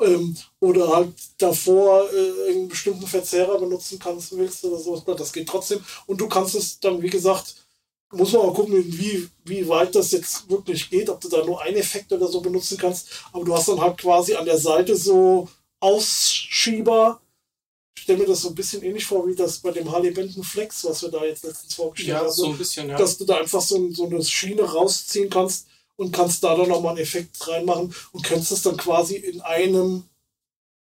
ähm, 0.00 0.36
oder 0.60 0.88
halt 0.88 1.12
davor 1.38 2.08
äh, 2.12 2.50
einen 2.50 2.68
bestimmten 2.68 3.06
Verzehrer 3.06 3.58
benutzen 3.58 3.98
kannst 3.98 4.36
willst 4.36 4.64
oder 4.64 4.78
sowas. 4.78 5.02
Das 5.16 5.32
geht 5.32 5.48
trotzdem. 5.48 5.84
Und 6.06 6.20
du 6.20 6.28
kannst 6.28 6.54
es 6.54 6.78
dann 6.78 7.02
wie 7.02 7.10
gesagt 7.10 7.67
muss 8.10 8.32
man 8.32 8.46
mal 8.46 8.54
gucken, 8.54 8.82
wie, 8.86 9.28
wie 9.44 9.68
weit 9.68 9.94
das 9.94 10.12
jetzt 10.12 10.48
wirklich 10.48 10.88
geht, 10.88 11.10
ob 11.10 11.20
du 11.20 11.28
da 11.28 11.44
nur 11.44 11.60
einen 11.60 11.76
Effekt 11.76 12.10
oder 12.12 12.26
so 12.26 12.40
benutzen 12.40 12.78
kannst. 12.78 13.08
Aber 13.32 13.44
du 13.44 13.54
hast 13.54 13.68
dann 13.68 13.80
halt 13.80 13.98
quasi 13.98 14.34
an 14.34 14.46
der 14.46 14.58
Seite 14.58 14.96
so 14.96 15.48
Ausschieber. 15.80 17.20
Ich 17.96 18.02
stelle 18.04 18.20
mir 18.20 18.26
das 18.26 18.42
so 18.42 18.48
ein 18.48 18.54
bisschen 18.54 18.82
ähnlich 18.82 19.04
vor, 19.04 19.26
wie 19.26 19.34
das 19.34 19.58
bei 19.58 19.70
dem 19.72 19.90
Harley 19.90 20.10
Benton 20.10 20.42
Flex, 20.42 20.84
was 20.84 21.02
wir 21.02 21.10
da 21.10 21.24
jetzt 21.24 21.44
letztens 21.44 21.74
vorgestellt 21.74 22.08
ja, 22.08 22.20
haben. 22.20 22.30
So 22.32 22.46
ein 22.46 22.56
bisschen, 22.58 22.88
ja. 22.88 22.96
Dass 22.96 23.18
du 23.18 23.24
da 23.24 23.36
einfach 23.38 23.60
so, 23.60 23.90
so 23.92 24.06
eine 24.06 24.24
Schiene 24.24 24.62
rausziehen 24.62 25.28
kannst 25.28 25.66
und 25.96 26.12
kannst 26.12 26.42
da 26.42 26.56
dann 26.56 26.68
nochmal 26.68 26.92
einen 26.92 27.02
Effekt 27.02 27.46
reinmachen 27.46 27.94
und 28.12 28.24
kannst 28.24 28.52
es 28.52 28.62
dann 28.62 28.76
quasi 28.76 29.16
in 29.16 29.40
einem 29.42 30.04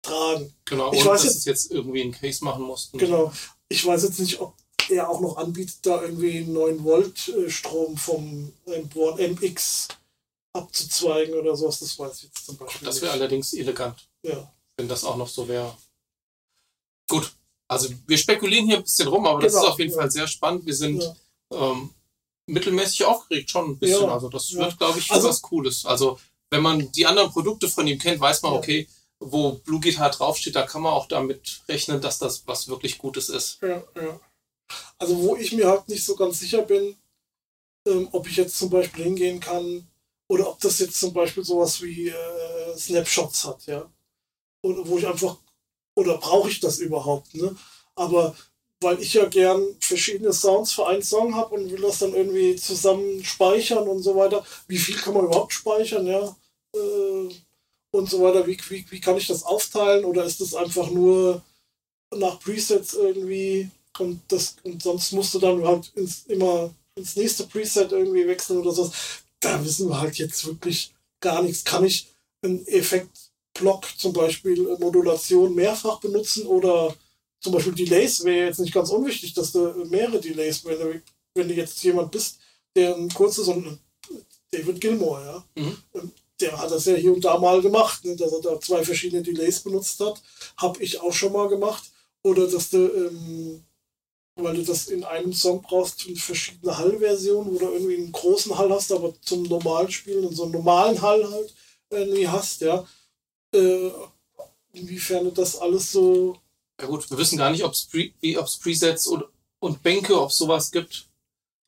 tragen. 0.03 0.55
Genau, 0.65 0.93
Ich 0.93 1.01
und 1.01 1.07
weiß 1.09 1.23
dass 1.23 1.25
jetzt- 1.25 1.37
es 1.39 1.45
jetzt 1.45 1.71
irgendwie 1.73 2.01
einen 2.03 2.13
Case 2.13 2.43
machen 2.45 2.63
mussten. 2.65 2.97
Genau. 2.97 3.33
Ich 3.69 3.85
weiß 3.85 4.05
jetzt 4.05 4.19
nicht, 4.19 4.41
ob 4.41 4.55
er 4.93 5.09
auch 5.09 5.21
noch 5.21 5.37
anbietet, 5.37 5.79
da 5.83 6.03
irgendwie 6.03 6.39
einen 6.39 6.53
9 6.53 6.85
Volt 6.85 7.33
Strom 7.49 7.97
vom 7.97 8.53
M1 8.67 9.19
MX 9.41 9.89
abzuzweigen 10.53 11.35
oder 11.35 11.57
sowas. 11.57 11.81
Das 11.81 11.99
weiß 11.99 12.17
ich 12.19 12.23
jetzt 12.25 12.47
zum 12.47 12.57
Beispiel 12.57 12.87
Das 12.87 13.01
wäre 13.03 13.13
allerdings 13.13 13.53
elegant, 13.53 14.09
Ja. 14.23 14.53
wenn 14.77 14.89
das 14.89 15.05
auch 15.05 15.17
noch 15.17 15.29
so 15.29 15.47
wäre. 15.49 15.77
Gut, 17.09 17.33
also 17.69 17.89
wir 18.07 18.19
spekulieren 18.19 18.67
hier 18.67 18.77
ein 18.79 18.83
bisschen 18.83 19.09
rum, 19.09 19.27
aber 19.27 19.41
das 19.41 19.53
Genau, 19.53 19.65
ist 19.67 19.71
auf 19.73 19.79
jeden 19.79 19.93
ja. 19.93 19.97
Fall 19.99 20.11
sehr 20.11 20.27
spannend. 20.29 20.67
Wir 20.67 20.75
sind 20.75 21.03
Ja. 21.03 21.15
ähm, 21.73 21.91
mittelmäßig 22.47 23.05
aufgeregt 23.05 23.51
schon 23.51 23.71
ein 23.71 23.79
bisschen. 23.79 24.03
Ja, 24.03 24.13
Also 24.13 24.29
das 24.29 24.53
wird, 24.53 24.77
glaube 24.79 24.99
ich, 24.99 25.11
Also- 25.11 25.29
was 25.29 25.41
Cooles. 25.43 25.85
Also 25.87 26.19
wenn 26.51 26.63
man 26.63 26.91
die 26.93 27.07
anderen 27.07 27.31
Produkte 27.31 27.69
von 27.69 27.87
ihm 27.87 27.99
kennt, 27.99 28.21
weiß 28.21 28.43
man, 28.43 28.53
okay, 28.55 28.89
wo 29.21 29.53
Blue 29.53 29.81
Guitar 29.81 30.11
draufsteht, 30.11 30.57
da 30.57 30.67
kann 30.67 30.83
man 30.83 30.93
auch 30.95 31.07
damit 31.07 31.61
rechnen, 31.69 32.01
dass 32.01 32.19
das 32.19 32.47
was 32.47 32.67
wirklich 32.69 32.99
Gutes 32.99 33.29
ist. 33.29 33.59
Ja, 33.63 33.83
ja. 33.95 34.21
Also 34.99 35.21
wo 35.23 35.37
ich 35.37 35.53
mir 35.53 35.69
halt 35.69 35.89
nicht 35.89 36.05
so 36.05 36.15
ganz 36.17 36.41
sicher 36.41 36.63
bin, 36.63 36.97
ähm, 37.87 38.09
ob 38.13 38.29
ich 38.29 38.37
jetzt 38.37 38.59
zum 38.59 38.71
Beispiel 38.71 39.05
hingehen 39.05 39.41
kann 39.41 39.87
oder 40.29 40.49
ob 40.51 40.61
das 40.61 40.79
jetzt 40.79 40.99
zum 41.01 41.13
Beispiel 41.13 41.45
sowas 41.45 41.81
wie 41.83 42.09
äh, 42.09 42.77
Snapshots 42.77 43.45
hat, 43.45 43.67
ja. 43.67 43.91
Oder 44.63 44.87
wo 44.87 44.99
ich 44.99 45.07
einfach, 45.07 45.39
oder 45.95 46.19
brauche 46.19 46.51
ich 46.51 46.61
das 46.61 46.79
überhaupt, 46.79 47.35
ne? 47.35 47.57
Aber 47.95 48.37
weil 48.83 49.01
ich 49.01 49.15
ja 49.15 49.27
gern 49.27 49.77
verschiedene 49.81 50.33
Sounds 50.33 50.73
für 50.73 50.87
einen 50.87 51.03
Song 51.03 51.35
habe 51.35 51.55
und 51.55 51.71
will 51.71 51.83
das 51.83 51.99
dann 51.99 52.15
irgendwie 52.15 52.57
zusammen 52.57 53.23
speichern 53.25 53.87
und 53.87 54.03
so 54.03 54.17
weiter. 54.17 54.45
Wie 54.69 54.79
viel 54.79 54.97
kann 54.97 55.15
man 55.15 55.27
überhaupt 55.27 55.53
speichern, 55.53 56.07
ja? 56.07 56.37
Äh, 56.75 57.29
und 57.93 58.09
so 58.09 58.23
weiter. 58.23 58.47
Wie, 58.47 58.59
wie, 58.69 58.87
wie 58.91 59.01
kann 59.01 59.17
ich 59.17 59.27
das 59.27 59.43
aufteilen? 59.45 60.05
Oder 60.05 60.25
ist 60.25 60.41
das 60.41 60.55
einfach 60.55 60.91
nur 60.91 61.43
nach 62.15 62.41
Presets 62.41 62.95
irgendwie 62.95 63.71
und 63.99 64.21
das 64.29 64.57
und 64.63 64.83
sonst 64.83 65.13
musst 65.13 65.35
du 65.35 65.39
dann 65.39 65.65
halt 65.67 65.91
ins, 65.95 66.25
immer 66.27 66.73
ins 66.95 67.17
nächste 67.17 67.45
Preset 67.45 67.93
irgendwie 67.93 68.27
wechseln 68.27 68.59
oder 68.59 68.73
so. 68.73 68.91
Da 69.41 69.63
wissen 69.65 69.89
wir 69.89 70.01
halt 70.01 70.17
jetzt 70.19 70.45
wirklich 70.47 70.93
gar 71.21 71.43
nichts. 71.43 71.65
Kann 71.65 71.85
ich 71.85 72.09
einen 72.43 72.67
Effektblock, 72.67 73.87
zum 73.99 74.13
Beispiel 74.13 74.69
äh, 74.69 74.79
Modulation, 74.79 75.55
mehrfach 75.55 76.01
benutzen 76.01 76.47
oder 76.47 76.95
zum 77.41 77.53
Beispiel 77.53 77.75
Delays 77.75 78.25
wäre 78.25 78.47
jetzt 78.47 78.61
nicht 78.61 78.75
ganz 78.75 78.91
unwichtig, 78.91 79.33
dass 79.35 79.53
du 79.53 79.85
mehrere 79.87 80.21
Delays, 80.21 80.65
wenn 80.65 80.79
du, 80.79 81.03
wenn 81.35 81.49
du 81.49 81.55
jetzt 81.55 81.83
jemand 81.83 82.11
bist, 82.11 82.39
der 82.77 82.95
ein 82.95 83.09
kurzes 83.13 83.49
und 83.49 83.79
David 84.51 84.81
Gilmore, 84.81 85.25
ja, 85.25 85.63
Mhm. 85.63 85.77
ähm, 85.95 86.13
der 86.41 86.59
hat 86.59 86.71
das 86.71 86.87
ja 86.87 86.95
hier 86.95 87.13
und 87.13 87.25
da 87.25 87.39
mal 87.39 87.61
gemacht, 87.61 88.05
ne, 88.05 88.17
dass 88.17 88.33
er 88.33 88.41
da 88.41 88.61
zwei 88.61 88.83
verschiedene 88.83 89.23
Delays 89.23 89.61
benutzt 89.61 90.01
hat. 90.01 90.23
Habe 90.57 90.83
ich 90.83 91.01
auch 91.01 91.13
schon 91.13 91.33
mal 91.33 91.49
gemacht. 91.49 91.85
Oder 92.23 92.47
dass 92.47 92.71
du, 92.71 92.79
ähm, 92.79 93.63
weil 94.37 94.57
du 94.57 94.63
das 94.63 94.89
in 94.89 95.05
einem 95.05 95.33
Song 95.33 95.63
brauchst, 95.63 96.03
für 96.03 96.15
verschiedene 96.17 96.77
Hallversionen, 96.77 97.53
wo 97.55 97.59
du 97.59 97.71
irgendwie 97.73 97.97
einen 97.97 98.13
großen 98.13 98.57
Hall 98.57 98.71
hast, 98.71 98.93
aber 98.93 99.13
zum 99.23 99.43
normalen 99.45 99.91
Spielen 99.91 100.25
und 100.25 100.35
so 100.35 100.45
einen 100.45 100.53
normalen 100.53 101.01
Hall 101.03 101.29
halt 101.31 101.55
irgendwie 101.91 102.29
hast, 102.29 102.61
ja. 102.63 102.87
Äh, 103.55 103.91
inwiefern 104.73 105.33
das 105.35 105.57
alles 105.57 105.93
so. 105.93 106.37
Ja 106.81 106.87
gut, 106.87 107.11
wir 107.11 107.19
wissen 107.19 107.39
gar 107.39 107.51
nicht, 107.51 107.65
ob 107.65 107.73
es 107.73 107.85
Pre 107.87 108.11
Presets 108.63 109.07
und, 109.07 109.25
und 109.59 109.83
Bänke, 109.83 110.19
ob 110.21 110.31
es 110.31 110.39
sowas 110.39 110.71
gibt. 110.71 111.07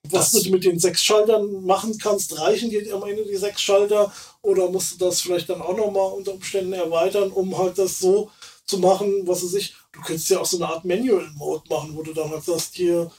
Was 0.08 0.32
Das- 0.32 0.42
du 0.42 0.50
mit 0.50 0.64
den 0.64 0.78
sechs 0.78 1.02
Schaltern 1.02 1.64
machen 1.64 1.96
kannst, 1.98 2.38
reichen 2.38 2.70
dir 2.70 2.92
am 2.94 3.04
Ende 3.04 3.24
die 3.24 3.36
sechs 3.36 3.60
Schalter 3.60 4.12
oder 4.42 4.68
musst 4.70 4.92
du 4.94 4.98
das 5.04 5.20
vielleicht 5.20 5.48
dann 5.48 5.62
auch 5.62 5.76
nochmal 5.76 6.12
unter 6.12 6.32
Umständen 6.32 6.72
erweitern, 6.72 7.30
um 7.30 7.56
halt 7.56 7.78
das 7.78 7.98
so 7.98 8.30
zu 8.66 8.78
machen, 8.78 9.26
was 9.26 9.42
es 9.42 9.52
sich. 9.52 9.74
Du 9.92 10.00
könntest 10.00 10.30
ja 10.30 10.40
auch 10.40 10.46
so 10.46 10.56
eine 10.56 10.68
Art 10.68 10.84
Manual 10.84 11.30
Mode 11.36 11.64
machen, 11.68 11.94
wo 11.94 12.02
du 12.02 12.12
dann 12.12 12.30
halt 12.30 12.44
sagst, 12.44 12.74
hier, 12.74 13.10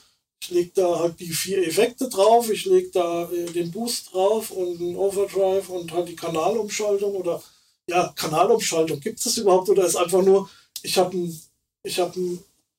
ich 0.42 0.50
leg 0.50 0.74
da 0.74 0.98
halt 0.98 1.18
die 1.20 1.32
vier 1.32 1.66
Effekte 1.66 2.08
drauf, 2.08 2.50
ich 2.50 2.66
leg 2.66 2.92
da 2.92 3.30
äh, 3.30 3.46
den 3.46 3.70
Boost 3.70 4.12
drauf 4.12 4.50
und 4.50 4.80
einen 4.80 4.96
Overdrive 4.96 5.68
und 5.70 5.92
halt 5.92 6.08
die 6.08 6.16
Kanalumschaltung 6.16 7.14
oder 7.14 7.42
ja, 7.88 8.12
Kanalumschaltung. 8.16 9.00
Gibt 9.00 9.18
es 9.18 9.24
das 9.24 9.38
überhaupt 9.38 9.68
oder 9.68 9.86
ist 9.86 9.96
einfach 9.96 10.22
nur, 10.22 10.50
ich 10.82 10.98
habe 10.98 11.16
ein, 11.16 11.40
ich 11.82 12.00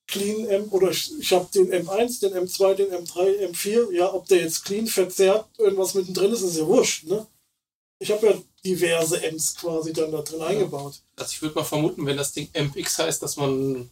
Clean 0.07 0.45
M 0.45 0.67
oder 0.71 0.91
ich, 0.91 1.11
ich 1.19 1.33
habe 1.33 1.47
den 1.53 1.71
M1, 1.71 2.21
den 2.21 2.33
M2, 2.33 2.75
den 2.75 2.91
M3, 2.91 3.49
M4, 3.49 3.91
ja, 3.91 4.13
ob 4.13 4.27
der 4.27 4.41
jetzt 4.41 4.65
clean 4.65 4.85
verzerrt, 4.85 5.47
irgendwas 5.57 5.95
mittendrin 5.95 6.31
ist, 6.31 6.41
ist 6.41 6.57
ja 6.57 6.67
wurscht, 6.67 7.05
ne? 7.05 7.25
Ich 7.99 8.11
habe 8.11 8.27
ja 8.27 8.33
diverse 8.66 9.22
M's 9.22 9.55
quasi 9.55 9.93
dann 9.93 10.11
da 10.11 10.22
drin 10.22 10.41
eingebaut. 10.41 10.99
Also 11.16 11.32
ich 11.32 11.41
würde 11.41 11.55
mal 11.55 11.63
vermuten, 11.63 12.05
wenn 12.05 12.18
das 12.18 12.34
Ding 12.34 12.49
MX 12.53 12.99
heißt, 12.99 13.22
dass 13.22 13.38
man 13.38 13.89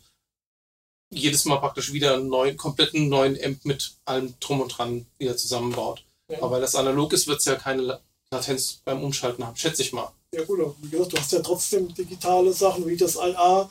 jedes 1.11 1.45
Mal 1.45 1.57
praktisch 1.57 1.93
wieder 1.93 2.15
einen 2.15 2.28
neuen, 2.28 2.57
kompletten 2.57 3.07
neuen 3.07 3.38
Amp 3.43 3.63
mit 3.65 3.93
allem 4.05 4.34
drum 4.39 4.61
und 4.61 4.69
dran 4.69 5.05
wieder 5.19 5.38
zusammenbaut. 5.38 6.03
Ja. 6.28 6.39
Aber 6.39 6.51
weil 6.51 6.61
das 6.61 6.76
analog 6.76 7.13
ist, 7.13 7.28
wird 7.28 7.39
es 7.39 7.45
ja 7.45 7.55
keine 7.55 7.82
La- 7.84 7.99
Latenz 8.32 8.82
beim 8.84 9.03
Umschalten 9.03 9.45
haben, 9.45 9.55
schätze 9.55 9.84
ich 9.84 9.93
mal. 9.93 10.11
Ja 10.34 10.43
gut, 10.43 10.59
aber 10.59 10.76
wie 10.82 10.89
gesagt, 10.89 11.13
du 11.13 11.17
hast 11.17 11.32
ja 11.32 11.39
trotzdem 11.41 11.93
digitale 11.93 12.51
Sachen 12.51 12.88
wie 12.88 12.97
das 12.97 13.15
IA, 13.15 13.69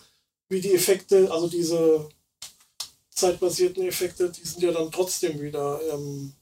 wie 0.48 0.60
die 0.60 0.72
Effekte, 0.74 1.28
also 1.32 1.48
diese 1.48 2.08
zeitbasierten 3.10 3.82
Effekte, 3.88 4.30
die 4.30 4.44
sind 4.44 4.62
ja 4.62 4.70
dann 4.70 4.92
trotzdem 4.92 5.40
wieder 5.40 5.80
ähm, 5.92 6.32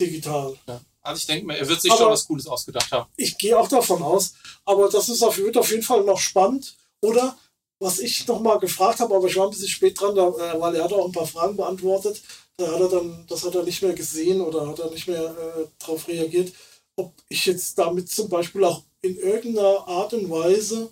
digital. 0.00 0.56
Ja. 0.66 0.80
Also 1.06 1.18
ich 1.20 1.26
denke 1.26 1.46
mal, 1.46 1.56
er 1.56 1.68
wird 1.68 1.80
sich 1.80 1.90
Aber- 1.90 2.00
schon 2.00 2.12
was 2.12 2.26
Cooles 2.26 2.46
ausgedacht 2.46 2.90
haben. 2.92 3.10
Ich 3.16 3.38
gehe 3.38 3.58
auch 3.58 3.68
davon 3.68 4.02
aus, 4.02 4.34
aber 4.64 4.88
das 4.88 5.08
ist 5.08 5.22
auf, 5.22 5.38
wird 5.38 5.56
auf 5.56 5.70
jeden 5.70 5.82
Fall 5.82 6.04
noch 6.04 6.18
spannend. 6.18 6.76
Oder 7.02 7.36
was 7.78 7.98
ich 7.98 8.26
noch 8.26 8.40
mal 8.40 8.58
gefragt 8.58 9.00
habe, 9.00 9.14
aber 9.14 9.26
ich 9.26 9.36
war 9.36 9.44
ein 9.44 9.50
bisschen 9.50 9.68
spät 9.68 10.00
dran, 10.00 10.14
da, 10.14 10.28
äh, 10.28 10.60
weil 10.60 10.74
er 10.76 10.84
hat 10.84 10.92
auch 10.92 11.06
ein 11.06 11.12
paar 11.12 11.26
Fragen 11.26 11.56
beantwortet. 11.56 12.22
Da 12.56 12.66
hat 12.72 12.80
er 12.80 12.88
dann, 12.88 13.24
das 13.28 13.44
hat 13.44 13.54
er 13.54 13.62
nicht 13.64 13.82
mehr 13.82 13.92
gesehen 13.92 14.40
oder 14.40 14.66
hat 14.66 14.78
er 14.78 14.90
nicht 14.90 15.06
mehr 15.06 15.22
äh, 15.24 15.66
darauf 15.78 16.08
reagiert, 16.08 16.52
ob 16.96 17.12
ich 17.28 17.44
jetzt 17.44 17.78
damit 17.78 18.10
zum 18.10 18.28
Beispiel 18.30 18.64
auch 18.64 18.82
in 19.02 19.16
irgendeiner 19.18 19.86
Art 19.86 20.14
und 20.14 20.30
Weise 20.30 20.90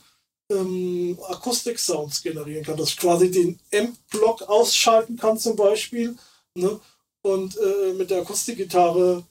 ähm, 0.50 1.18
Akustik-Sounds 1.26 2.22
generieren 2.22 2.64
kann, 2.64 2.76
dass 2.76 2.90
ich 2.90 2.98
quasi 2.98 3.30
den 3.30 3.58
Amp-Block 3.72 4.42
ausschalten 4.42 5.16
kann 5.16 5.38
zum 5.38 5.56
Beispiel 5.56 6.14
ne? 6.54 6.78
und 7.22 7.56
äh, 7.56 7.94
mit 7.94 8.10
der 8.10 8.20
Akustikgitarre 8.20 9.24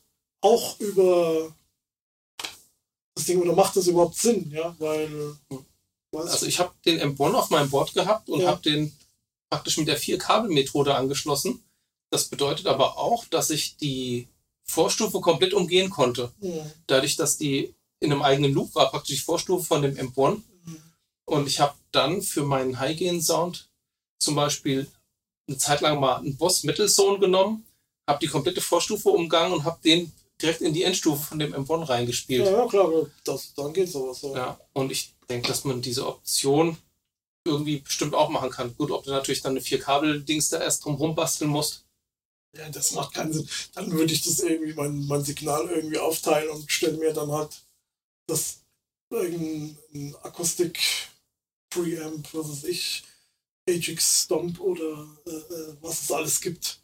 auch 0.43 0.79
über 0.79 1.53
das 3.15 3.25
Ding 3.25 3.41
oder 3.41 3.53
macht 3.53 3.75
das 3.75 3.87
überhaupt 3.87 4.15
Sinn, 4.15 4.51
ja, 4.51 4.75
weil 4.79 5.35
weiß 6.11 6.29
Also 6.29 6.45
ich 6.45 6.59
habe 6.59 6.73
den 6.85 6.99
M1 6.99 7.33
auf 7.33 7.49
meinem 7.49 7.69
Board 7.69 7.93
gehabt 7.93 8.29
und 8.29 8.41
Ja. 8.41 8.49
habe 8.49 8.61
den 8.61 8.95
praktisch 9.49 9.77
mit 9.77 9.87
der 9.87 9.97
Vier-Kabel-Methode 9.97 10.95
angeschlossen. 10.95 11.63
Das 12.11 12.25
bedeutet 12.27 12.67
aber 12.67 12.97
auch, 12.97 13.25
dass 13.25 13.49
ich 13.49 13.77
die 13.77 14.27
Vorstufe 14.63 15.21
komplett 15.21 15.53
umgehen 15.53 15.89
konnte. 15.89 16.31
Hm, 16.39 16.71
Dadurch, 16.87 17.15
dass 17.15 17.37
die 17.37 17.73
in 17.99 18.11
einem 18.11 18.21
eigenen 18.21 18.53
Loop 18.53 18.73
war, 18.75 18.89
praktisch 18.89 19.17
die 19.17 19.21
Vorstufe 19.23 19.63
von 19.65 19.81
dem 19.81 19.95
M1. 19.95 20.41
hm, 20.65 20.81
Und 21.25 21.47
ich 21.47 21.59
habe 21.59 21.75
dann 21.91 22.21
für 22.21 22.43
meinen 22.43 22.79
High-Gain-Sound 22.79 23.69
zum 24.19 24.35
Beispiel 24.35 24.91
eine 25.47 25.57
Zeit 25.57 25.81
lang 25.81 25.99
mal 25.99 26.15
einen 26.17 26.35
Boss 26.37 26.63
Metal 26.63 26.89
Zone 26.89 27.19
genommen, 27.19 27.65
habe 28.07 28.19
die 28.19 28.27
komplette 28.27 28.61
Vorstufe 28.61 29.09
umgangen 29.09 29.53
und 29.53 29.63
habe 29.65 29.79
den 29.83 30.11
direkt 30.43 30.61
in 30.61 30.73
die 30.73 30.83
Endstufe 30.83 31.23
von 31.23 31.39
dem 31.39 31.53
M1 31.53 31.89
reingespielt. 31.89 32.45
ja, 32.45 32.51
ja, 32.51 32.67
klar, 32.67 32.89
das, 33.23 33.53
dann 33.55 33.73
geht 33.73 33.89
sowas. 33.89 34.21
Ja. 34.21 34.35
Ja, 34.35 34.59
und 34.73 34.91
ich 34.91 35.15
denke, 35.29 35.47
dass 35.47 35.63
man 35.63 35.81
diese 35.81 36.05
Option 36.05 36.77
irgendwie 37.45 37.79
bestimmt 37.79 38.13
auch 38.13 38.29
machen 38.29 38.49
kann. 38.49 38.75
Gut, 38.77 38.91
ob 38.91 39.03
du 39.03 39.11
natürlich 39.11 39.41
dann 39.41 39.53
eine 39.53 39.61
Vier-Kabel-Dings 39.61 40.49
da 40.49 40.61
erst 40.61 40.85
drum 40.85 41.15
basteln 41.15 41.49
musst. 41.49 41.85
ja, 42.55 42.69
das 42.69 42.93
macht 42.93 43.13
keinen 43.13 43.33
Sinn. 43.33 43.47
Dann 43.73 43.91
würde 43.91 44.13
ich 44.13 44.21
das 44.21 44.39
irgendwie, 44.39 44.73
mein, 44.73 45.05
mein 45.07 45.23
Signal 45.23 45.69
irgendwie 45.69 45.97
aufteilen 45.97 46.49
und 46.49 46.71
stelle 46.71 46.97
mir 46.97 47.13
dann 47.13 47.31
halt 47.31 47.61
das 48.27 48.59
irgendein 49.09 50.15
Akustik 50.23 50.79
Preamp, 51.69 52.27
was 52.33 52.49
weiß 52.49 52.63
ich, 52.65 53.03
HX 53.67 54.23
Stomp 54.23 54.59
oder 54.59 55.07
äh, 55.25 55.29
äh, 55.31 55.77
was 55.81 56.01
es 56.01 56.11
alles 56.11 56.41
gibt. 56.41 56.79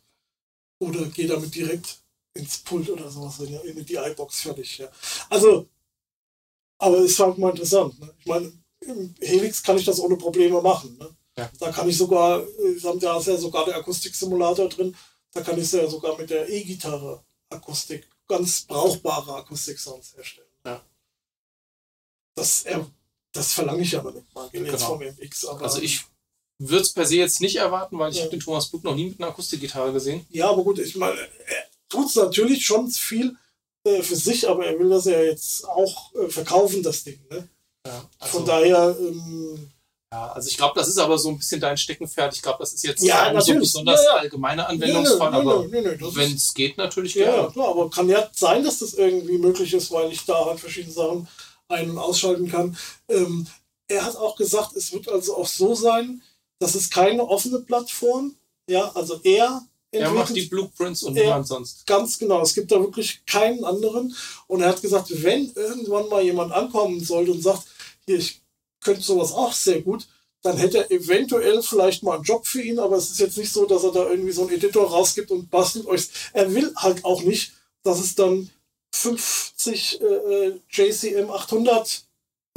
Oder 0.80 1.06
gehe 1.06 1.28
damit 1.28 1.54
direkt 1.54 2.00
ins 2.40 2.58
Pult 2.60 2.90
oder 2.90 3.10
sowas, 3.10 3.40
in, 3.40 3.54
in 3.78 3.86
die 3.86 3.96
iBox 3.96 4.42
fertig. 4.42 4.78
Ja. 4.80 4.90
Also, 5.30 5.68
aber 6.78 6.98
es 7.00 7.20
halt 7.20 7.38
mal 7.38 7.50
interessant. 7.52 8.00
Ne? 8.00 8.14
Ich 8.20 8.26
meine, 8.26 8.52
im 8.82 9.14
Helix 9.22 9.62
kann 9.62 9.78
ich 9.78 9.86
das 9.86 10.00
ohne 10.00 10.16
Probleme 10.18 10.62
machen. 10.62 10.98
Ne? 10.98 11.10
Ja. 11.38 11.52
Da 11.60 11.72
kann 11.72 11.88
ich 11.90 11.98
sogar, 11.98 12.44
da 13.02 13.18
ist 13.18 13.28
ja 13.28 13.38
sogar 13.38 13.66
der 13.66 13.78
Akustiksimulator 13.78 14.70
drin, 14.70 14.96
da 15.34 15.42
kann 15.42 15.60
ich 15.60 15.72
ja 15.72 15.88
sogar 15.88 16.18
mit 16.18 16.30
der 16.30 16.50
E-Gitarre 16.50 17.24
Akustik, 17.50 18.08
ganz 18.28 18.62
brauchbare 18.62 19.36
Akustik-Sounds 19.36 20.16
herstellen. 20.16 20.48
Ja. 20.66 20.82
Das, 22.36 22.64
äh, 22.64 22.80
das 23.32 23.54
verlange 23.54 23.82
ich 23.84 23.96
aber 23.98 24.12
nicht 24.12 24.34
mal, 24.34 24.50
jetzt 24.52 24.66
Genau. 24.72 24.78
vom 24.88 25.02
MX. 25.02 25.46
Aber, 25.46 25.62
Also 25.64 25.82
ich 25.82 26.04
würde 26.58 26.84
es 26.84 26.94
per 26.94 27.06
se 27.06 27.16
jetzt 27.16 27.42
nicht 27.42 27.56
erwarten, 27.58 27.98
weil 28.00 28.12
ich 28.12 28.18
Ja. 28.18 28.24
habe 28.24 28.32
den 28.32 28.40
Thomas 28.40 28.68
Buck 28.68 28.84
noch 28.84 28.96
nie 28.96 29.10
mit 29.10 29.20
einer 29.20 29.30
Akustikgitarre 29.30 29.94
gesehen. 29.94 30.26
Ja, 30.30 30.50
aber 30.50 30.64
gut, 30.64 30.80
ich 30.80 30.96
meine, 30.96 31.18
tut 31.90 32.08
es 32.08 32.16
natürlich 32.16 32.66
schon 32.66 32.90
viel 32.90 33.36
äh, 33.84 34.02
für 34.02 34.16
sich, 34.16 34.48
aber 34.48 34.66
er 34.66 34.78
will 34.80 34.90
das 34.90 35.06
ja 35.06 35.22
jetzt 35.22 35.68
auch 35.68 36.14
äh, 36.16 36.30
verkaufen, 36.30 36.84
das 36.84 37.04
Ding. 37.04 37.20
Ne? 37.30 37.48
Ja, 37.86 38.00
Von 38.28 38.42
also 38.42 38.46
daher, 38.46 38.96
ähm, 39.00 39.72
Ja, 40.12 40.32
also 40.34 40.50
ich 40.50 40.58
glaube, 40.58 40.74
das 40.76 40.88
ist 40.88 40.98
aber 40.98 41.18
so 41.18 41.30
ein 41.30 41.38
bisschen 41.38 41.62
dein 41.62 41.78
Steckenpferd. 41.78 42.34
Ich 42.36 42.42
glaube, 42.42 42.58
das 42.60 42.74
ist 42.74 42.84
jetzt 42.84 43.04
Ja, 43.04 43.24
so 43.24 43.30
ein 43.30 43.36
natürlich. 43.36 43.60
besonders 43.62 44.04
Ja, 44.04 44.16
ja. 44.16 44.20
allgemeiner 44.22 44.68
Anwendungsfall, 44.68 45.32
Nee, 45.32 45.38
nee, 45.44 45.52
aber 45.52 45.68
nee, 45.68 45.82
nee, 45.82 46.16
wenn 46.16 46.34
es 46.36 46.54
geht, 46.54 46.78
natürlich 46.78 47.16
Ja, 47.16 47.26
ja, 47.26 47.32
gerne. 47.36 47.52
klar, 47.52 47.70
aber 47.70 47.90
kann 47.90 48.10
ja 48.10 48.30
sein, 48.34 48.64
dass 48.64 48.80
das 48.80 48.94
irgendwie 48.96 49.38
möglich 49.38 49.74
ist, 49.74 49.92
weil 49.92 50.12
ich 50.12 50.26
da 50.26 50.46
halt 50.46 50.60
verschiedene 50.60 50.94
Sachen 50.94 51.28
ein- 51.70 51.90
und 51.92 51.98
ausschalten 52.00 52.50
kann. 52.50 52.76
Ähm, 53.08 53.48
er 53.88 54.04
hat 54.04 54.16
auch 54.18 54.36
gesagt, 54.36 54.76
es 54.76 54.92
wird 54.92 55.08
also 55.10 55.38
auch 55.38 55.48
so 55.48 55.74
sein, 55.76 56.22
dass 56.60 56.76
es 56.76 56.90
keine 56.90 57.24
offene 57.28 57.60
Plattform, 57.60 58.36
ja, 58.70 58.92
also 58.94 59.20
er 59.24 59.62
Er 59.92 60.12
macht 60.12 60.36
die 60.36 60.44
Blueprints 60.44 61.04
und 61.04 61.16
niemand 61.16 61.48
sonst. 61.48 61.86
ganz 61.88 62.20
genau, 62.20 62.42
es 62.44 62.54
gibt 62.54 62.72
da 62.72 62.80
wirklich 62.80 63.26
keinen 63.26 63.64
anderen 63.64 64.16
und 64.48 64.62
er 64.62 64.70
hat 64.70 64.82
gesagt, 64.82 65.08
wenn 65.24 65.52
irgendwann 65.56 66.10
mal 66.10 66.24
jemand 66.24 66.52
ankommen 66.52 67.04
sollte 67.04 67.32
und 67.32 67.42
sagt, 67.42 67.64
hier, 68.06 68.18
ich 68.18 68.42
könnte 68.82 69.02
sowas 69.02 69.32
auch 69.32 69.54
sehr 69.54 69.82
gut, 69.82 70.08
dann 70.42 70.58
hätte 70.58 70.78
er 70.78 70.92
eventuell 70.92 71.62
vielleicht 71.62 72.04
mal 72.04 72.16
einen 72.16 72.24
Job 72.24 72.46
für 72.46 72.62
ihn, 72.62 72.80
aber 72.80 72.98
es 72.98 73.10
ist 73.10 73.20
jetzt 73.20 73.38
nicht 73.38 73.52
so, 73.52 73.66
dass 73.66 73.84
er 73.84 73.92
da 73.92 74.10
irgendwie 74.10 74.32
so 74.32 74.44
einen 74.44 74.56
Editor 74.56 74.90
rausgibt 74.90 75.32
und 75.32 75.50
bastelt 75.50 75.86
euch. 75.88 76.08
Er 76.34 76.54
will 76.54 76.72
halt 76.76 77.04
auch 77.04 77.24
nicht, 77.24 77.54
dass 77.84 78.00
es 78.00 78.16
dann 78.16 78.50
50 78.94 80.02
äh, 80.02 80.06
äh, 80.06 80.60
JCM 80.70 81.30
800 81.30 82.04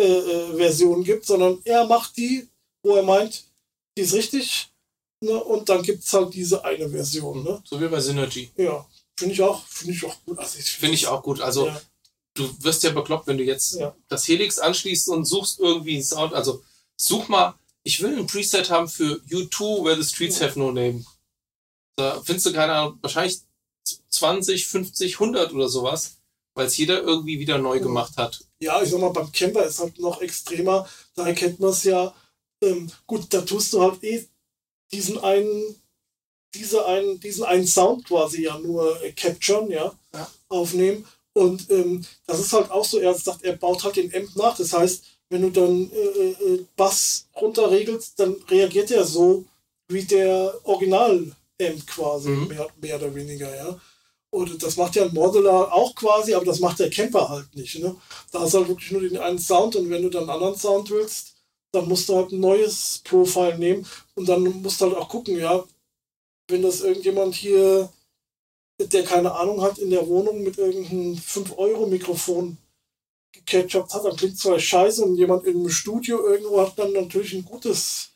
äh, 0.00 0.04
äh, 0.04 0.56
Versionen 0.56 1.04
gibt, 1.04 1.26
sondern 1.26 1.60
er 1.64 1.86
macht 1.86 2.16
die, 2.16 2.48
wo 2.82 2.96
er 2.96 3.02
meint, 3.02 3.44
die 3.96 4.02
ist 4.02 4.14
richtig. 4.14 4.71
Ne? 5.22 5.42
Und 5.42 5.68
dann 5.68 5.82
gibt 5.82 6.04
es 6.04 6.12
halt 6.12 6.34
diese 6.34 6.64
eine 6.64 6.88
Version. 6.90 7.42
Ne? 7.44 7.62
So 7.64 7.80
wie 7.80 7.88
bei 7.88 8.00
Synergy. 8.00 8.50
Ja, 8.56 8.84
finde 9.16 9.34
ich 9.34 9.42
auch, 9.42 9.64
finde 9.66 9.94
ich 9.94 10.04
auch 10.04 10.16
gut. 10.26 10.38
Also 10.38 10.58
Finde 10.60 10.94
ich 10.94 11.06
auch 11.06 11.22
gut. 11.22 11.40
Also 11.40 11.66
Ja. 11.66 11.80
du 12.34 12.48
wirst 12.64 12.82
ja 12.82 12.90
bekloppt, 12.90 13.26
wenn 13.26 13.38
du 13.38 13.44
jetzt 13.44 13.74
Ja. 13.74 13.94
das 14.08 14.26
Helix 14.28 14.58
anschließt 14.58 15.08
und 15.10 15.24
suchst 15.24 15.60
irgendwie 15.60 15.94
einen 15.94 16.04
Sound. 16.04 16.34
Also 16.34 16.62
such 16.96 17.28
mal, 17.28 17.54
ich 17.84 18.00
will 18.02 18.16
ein 18.18 18.26
Preset 18.26 18.70
haben 18.70 18.88
für 18.88 19.20
U2, 19.30 19.84
Where 19.84 20.02
the 20.02 20.08
Streets 20.08 20.38
Ja. 20.40 20.46
Have 20.48 20.58
No 20.58 20.72
Name. 20.72 21.04
Da 21.96 22.20
findest 22.22 22.46
du 22.46 22.52
keine 22.52 22.72
Ahnung, 22.72 22.98
wahrscheinlich 23.02 23.40
20, 24.10 24.66
50, 24.66 25.18
100 25.18 25.52
oder 25.52 25.68
sowas, 25.68 26.16
weil 26.54 26.66
es 26.66 26.76
jeder 26.76 27.02
irgendwie 27.02 27.38
wieder 27.38 27.58
neu 27.58 27.80
gemacht 27.80 28.16
hat. 28.16 28.40
Ja, 28.60 28.80
ich 28.82 28.90
sag 28.90 29.00
mal, 29.00 29.10
beim 29.10 29.30
Camper 29.32 29.64
ist 29.64 29.80
halt 29.80 29.98
noch 29.98 30.20
extremer. 30.20 30.88
Da 31.14 31.26
erkennt 31.26 31.60
man 31.60 31.70
es 31.70 31.84
ja. 31.84 32.14
Ähm, 32.62 32.90
gut, 33.06 33.26
da 33.34 33.40
tust 33.42 33.72
du 33.72 33.82
halt 33.82 34.02
eh 34.04 34.24
diesen 34.92 35.18
einen, 35.18 35.76
diese 36.54 36.84
einen, 36.86 37.18
diesen 37.20 37.44
einen 37.44 37.66
Sound 37.66 38.04
quasi 38.06 38.42
ja 38.44 38.58
nur 38.58 39.02
äh, 39.02 39.12
capturen, 39.12 39.70
ja, 39.70 39.92
Ja. 40.14 40.30
aufnehmen. 40.48 41.06
Und 41.34 41.70
ähm, 41.70 42.04
das 42.26 42.40
ist 42.40 42.52
halt 42.52 42.70
auch 42.70 42.84
so, 42.84 42.98
er 42.98 43.14
sagt, 43.14 43.42
er 43.42 43.56
baut 43.56 43.82
halt 43.84 43.96
den 43.96 44.14
Amp 44.14 44.36
nach. 44.36 44.56
Das 44.56 44.72
heißt, 44.74 45.02
wenn 45.30 45.42
du 45.42 45.50
dann 45.50 45.90
äh, 45.90 46.30
äh, 46.30 46.66
Bass 46.76 47.26
runterregelst, 47.40 48.20
dann 48.20 48.34
reagiert 48.50 48.90
er 48.90 49.04
so 49.06 49.44
wie 49.88 50.02
der 50.04 50.54
Original-Amp 50.64 51.86
quasi, 51.86 52.28
Mhm. 52.28 52.48
mehr, 52.48 52.66
mehr 52.80 52.96
oder 52.96 53.14
weniger, 53.14 53.54
ja. 53.56 53.80
Und 54.30 54.62
das 54.62 54.76
macht 54.76 54.94
ja 54.96 55.04
ein 55.04 55.12
Modular 55.14 55.72
auch 55.72 55.94
quasi, 55.94 56.34
aber 56.34 56.44
das 56.46 56.60
macht 56.60 56.78
der 56.78 56.88
Camper 56.90 57.28
halt 57.28 57.54
nicht. 57.54 57.78
Ne? 57.78 57.94
Da 58.30 58.40
hast 58.40 58.54
du 58.54 58.58
halt 58.58 58.68
wirklich 58.68 58.90
nur 58.90 59.02
den 59.02 59.18
einen 59.18 59.38
Sound 59.38 59.76
und 59.76 59.90
wenn 59.90 60.02
du 60.02 60.08
dann 60.08 60.22
einen 60.22 60.30
anderen 60.30 60.56
Sound 60.56 60.88
willst, 60.90 61.34
dann 61.72 61.88
musst 61.88 62.08
du 62.08 62.16
halt 62.16 62.32
ein 62.32 62.40
neues 62.40 63.00
Profile 63.04 63.58
nehmen 63.58 63.86
und 64.14 64.28
dann 64.28 64.42
musst 64.62 64.80
du 64.80 64.86
halt 64.86 64.96
auch 64.96 65.08
gucken, 65.08 65.38
ja, 65.38 65.64
wenn 66.48 66.62
das 66.62 66.80
irgendjemand 66.82 67.34
hier, 67.34 67.90
der 68.78 69.04
keine 69.04 69.32
Ahnung 69.32 69.62
hat, 69.62 69.78
in 69.78 69.90
der 69.90 70.06
Wohnung 70.06 70.42
mit 70.42 70.58
irgendeinem 70.58 71.14
5-Euro-Mikrofon 71.16 72.58
gecatchupt 73.32 73.94
hat, 73.94 74.04
dann 74.04 74.16
klingt 74.16 74.38
zwar 74.38 74.58
scheiße 74.58 75.02
und 75.04 75.16
jemand 75.16 75.44
im 75.44 75.68
Studio 75.70 76.26
irgendwo 76.26 76.60
hat 76.60 76.78
dann 76.78 76.92
natürlich 76.92 77.32
ein 77.32 77.44
gutes 77.44 78.10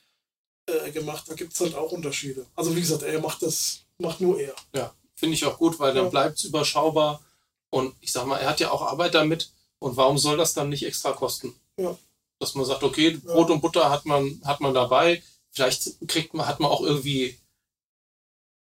äh, 0.66 0.90
gemacht. 0.90 1.24
Da 1.28 1.34
gibt 1.34 1.54
es 1.54 1.61
halt 1.61 1.74
auch 1.74 1.92
Unterschiede. 1.92 2.44
Also 2.54 2.76
wie 2.76 2.80
gesagt, 2.80 3.02
er 3.02 3.20
macht 3.20 3.42
das, 3.42 3.80
macht 3.98 4.20
nur 4.20 4.38
er. 4.38 4.54
Ja, 4.74 4.94
finde 5.14 5.34
ich 5.34 5.44
auch 5.46 5.57
gut, 5.57 5.78
weil 5.78 5.94
dann 5.94 6.04
Ja. 6.04 6.11
bleibt 6.11 6.36
es 6.38 6.44
überschaubar. 6.44 7.22
Und 7.70 7.94
ich 8.00 8.12
sag 8.12 8.26
mal, 8.26 8.38
er 8.38 8.50
hat 8.50 8.61
ja 8.61 8.70
auch 8.70 8.82
Arbeit 8.82 9.14
damit. 9.14 9.50
Und 9.78 9.96
warum 9.96 10.18
soll 10.18 10.36
das 10.36 10.52
dann 10.54 10.68
nicht 10.68 10.84
extra 10.84 11.12
kosten? 11.12 11.54
Ja. 11.78 11.96
Dass 12.39 12.55
man 12.55 12.64
sagt, 12.64 12.82
okay, 12.82 13.11
Brot 13.11 13.51
und 13.51 13.61
Butter 13.61 13.91
hat 13.91 14.05
man, 14.05 14.41
hat 14.45 14.61
man 14.61 14.74
dabei. 14.74 15.22
Vielleicht 15.51 16.07
kriegt 16.07 16.34
man, 16.34 16.47
hat 16.47 16.61
man 16.61 16.70
auch 16.70 16.82
irgendwie, 16.82 17.39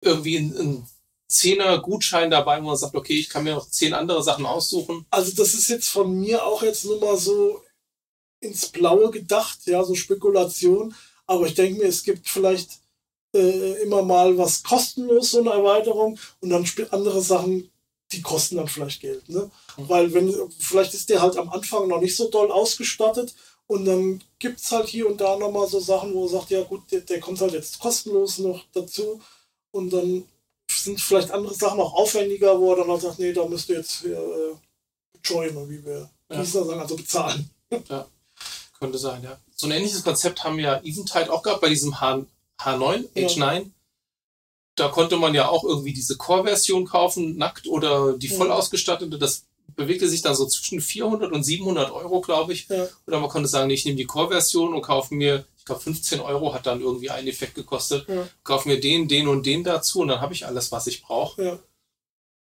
irgendwie 0.03 0.39
einen, 0.39 0.59
einen 0.59 0.89
Zehner 1.29 1.81
Gutschein 1.81 2.31
dabei, 2.31 2.63
wo 2.63 2.67
man 2.67 2.77
sagt, 2.77 2.95
okay, 2.95 3.19
ich 3.19 3.29
kann 3.29 3.45
mir 3.45 3.55
noch 3.55 3.69
zehn 3.69 3.95
andere 3.95 4.23
Sachen 4.23 4.47
aussuchen. 4.47 5.07
Also 5.11 5.33
das 5.35 5.55
ist 5.55 5.69
jetzt 5.69 5.89
von 5.89 6.19
mir 6.21 6.45
auch 6.45 6.63
jetzt 6.63 6.85
nur 6.85 7.01
mal 7.01 7.17
so 7.17 7.63
ins 8.41 8.69
Blaue 8.69 9.11
gedacht, 9.11 9.61
ja, 9.65 9.83
so 9.85 9.95
Spekulation. 9.95 10.95
Aber 11.27 11.47
ich 11.47 11.55
denke 11.55 11.81
mir, 11.81 11.89
es 11.89 12.05
gibt 12.05 12.29
vielleicht 12.29 12.79
äh, 13.35 13.83
immer 13.83 14.03
mal 14.03 14.39
was 14.39 14.63
kostenlos, 14.63 15.33
so 15.33 15.41
eine 15.41 15.51
Erweiterung, 15.51 16.19
und 16.41 16.51
dann 16.51 16.65
andere 16.91 17.21
Sachen, 17.21 17.71
die 18.13 18.23
kosten 18.23 18.57
dann 18.57 18.69
vielleicht 18.69 19.01
Geld. 19.01 19.29
Ne? 19.29 19.51
Weil 19.77 20.13
wenn, 20.15 20.33
vielleicht 20.59 20.95
ist 20.95 21.09
der 21.11 21.23
halt 21.23 21.37
am 21.37 21.51
Anfang 21.51 21.89
noch 21.89 22.01
nicht 22.01 22.17
so 22.17 22.29
doll 22.31 22.51
ausgestattet 22.53 23.35
und 23.67 23.85
dann 23.85 24.23
gibt 24.39 24.61
es 24.61 24.71
halt 24.71 24.89
hier 24.89 25.09
und 25.09 25.21
da 25.21 25.37
nochmal 25.37 25.69
so 25.69 25.81
Sachen, 25.81 26.15
wo 26.15 26.25
er 26.27 26.31
sagt, 26.31 26.51
ja 26.51 26.63
gut, 26.63 26.91
der, 26.93 27.01
der 27.01 27.21
kommt 27.21 27.41
halt 27.41 27.53
jetzt 27.53 27.79
kostenlos 27.81 28.39
noch 28.39 28.65
dazu 28.73 29.21
und 29.73 29.91
dann 29.91 30.25
sind 30.71 31.01
vielleicht 31.01 31.31
andere 31.31 31.55
Sachen 31.55 31.81
auch 31.81 31.95
aufwendiger, 31.95 32.61
wo 32.61 32.73
er 32.73 32.79
dann 32.79 32.91
halt 32.91 33.01
sagt, 33.03 33.19
nee, 33.19 33.33
da 33.33 33.47
müsst 33.47 33.69
ihr 33.69 33.77
jetzt 33.79 34.05
äh, 34.05 34.55
joinen, 35.25 35.69
wie 35.69 35.85
wir 35.85 36.09
Ja. 36.31 36.45
Sagen, 36.45 36.81
also 36.81 36.97
bezahlen. 36.97 37.51
Könnte 38.79 38.99
sein, 38.99 39.23
ja. 39.23 39.39
So 39.55 39.67
ein 39.67 39.73
ähnliches 39.73 40.05
Konzept 40.05 40.45
haben 40.45 40.59
ja 40.59 40.81
Eventide 40.83 41.33
auch 41.33 41.43
gehabt 41.43 41.63
bei 41.63 41.69
diesem 41.69 42.01
H, 42.01 42.27
H9, 42.61 43.05
Ja. 43.15 43.63
H9. 44.77 44.83
Da 44.83 44.89
konnte 44.89 45.17
man 45.17 45.35
ja 45.35 45.49
auch 45.49 45.65
irgendwie 45.65 45.93
diese 45.93 46.17
Core-Version 46.17 46.85
kaufen, 46.87 47.37
nackt 47.37 47.67
oder 47.67 48.17
die 48.17 48.29
voll 48.29 48.51
ausgestattete. 48.51 49.19
Das 49.19 49.47
bewegte 49.75 50.09
sich 50.09 50.23
dann 50.23 50.35
so 50.35 50.47
zwischen 50.47 50.81
400 50.81 51.33
und 51.33 51.43
700 51.43 51.91
Euro, 51.91 52.21
glaube 52.21 52.53
ich. 52.53 52.69
Ja. 52.69 52.89
Oder 53.07 53.21
man 53.21 53.29
konnte 53.31 53.49
sagen, 53.49 53.71
ich 53.71 53.85
nehme 53.85 53.97
die 53.97 54.07
Core-Version 54.07 54.75
und 54.75 54.83
kaufe 54.83 55.15
mir, 55.15 55.47
ich 55.59 55.65
glaube 55.65 55.81
15 55.81 56.21
Euro 56.21 56.55
hat 56.55 56.67
dann 56.67 56.81
irgendwie 56.81 57.11
ein 57.11 57.27
Effekt 57.27 57.55
gekostet. 57.55 58.09
Ja. 58.09 58.29
Kaufe 58.45 58.69
mir 58.69 58.81
den, 58.81 59.09
den 59.09 59.29
und 59.29 59.45
den 59.45 59.65
dazu 59.65 60.01
und 60.01 60.09
dann 60.09 60.21
habe 60.21 60.35
ich 60.35 60.47
alles, 60.47 60.73
was 60.73 60.87
ich 60.87 61.03
brauche. 61.03 61.43
Ja. 61.43 61.59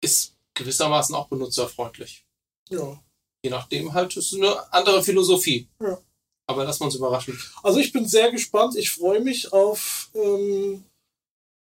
Ist 0.00 0.34
gewissermaßen 0.54 1.14
auch 1.14 1.28
benutzerfreundlich. 1.28 2.24
ja. 2.70 3.00
Je 3.44 3.50
nachdem 3.50 3.92
halt, 3.92 4.16
ist 4.16 4.32
eine 4.34 4.72
andere 4.72 5.02
Philosophie. 5.02 5.68
Ja. 5.80 5.98
Aber 6.46 6.64
wir 6.64 6.80
uns 6.80 6.94
überraschen. 6.94 7.36
Also 7.64 7.80
ich 7.80 7.92
bin 7.92 8.06
sehr 8.06 8.30
gespannt. 8.30 8.76
Ich 8.76 8.90
freue 8.90 9.20
mich 9.20 9.52
auf 9.52 10.10
ähm, 10.14 10.84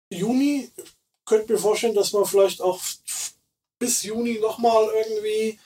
Juni. 0.09 0.69
Könnt 1.25 1.49
mir 1.49 1.57
vorstellen, 1.57 1.95
dass 1.95 2.13
man 2.13 2.25
vielleicht 2.25 2.61
auch 2.61 2.79
bis 3.79 4.03
Juni 4.03 4.39
nochmal 4.39 4.87
irgendwie 4.95 5.59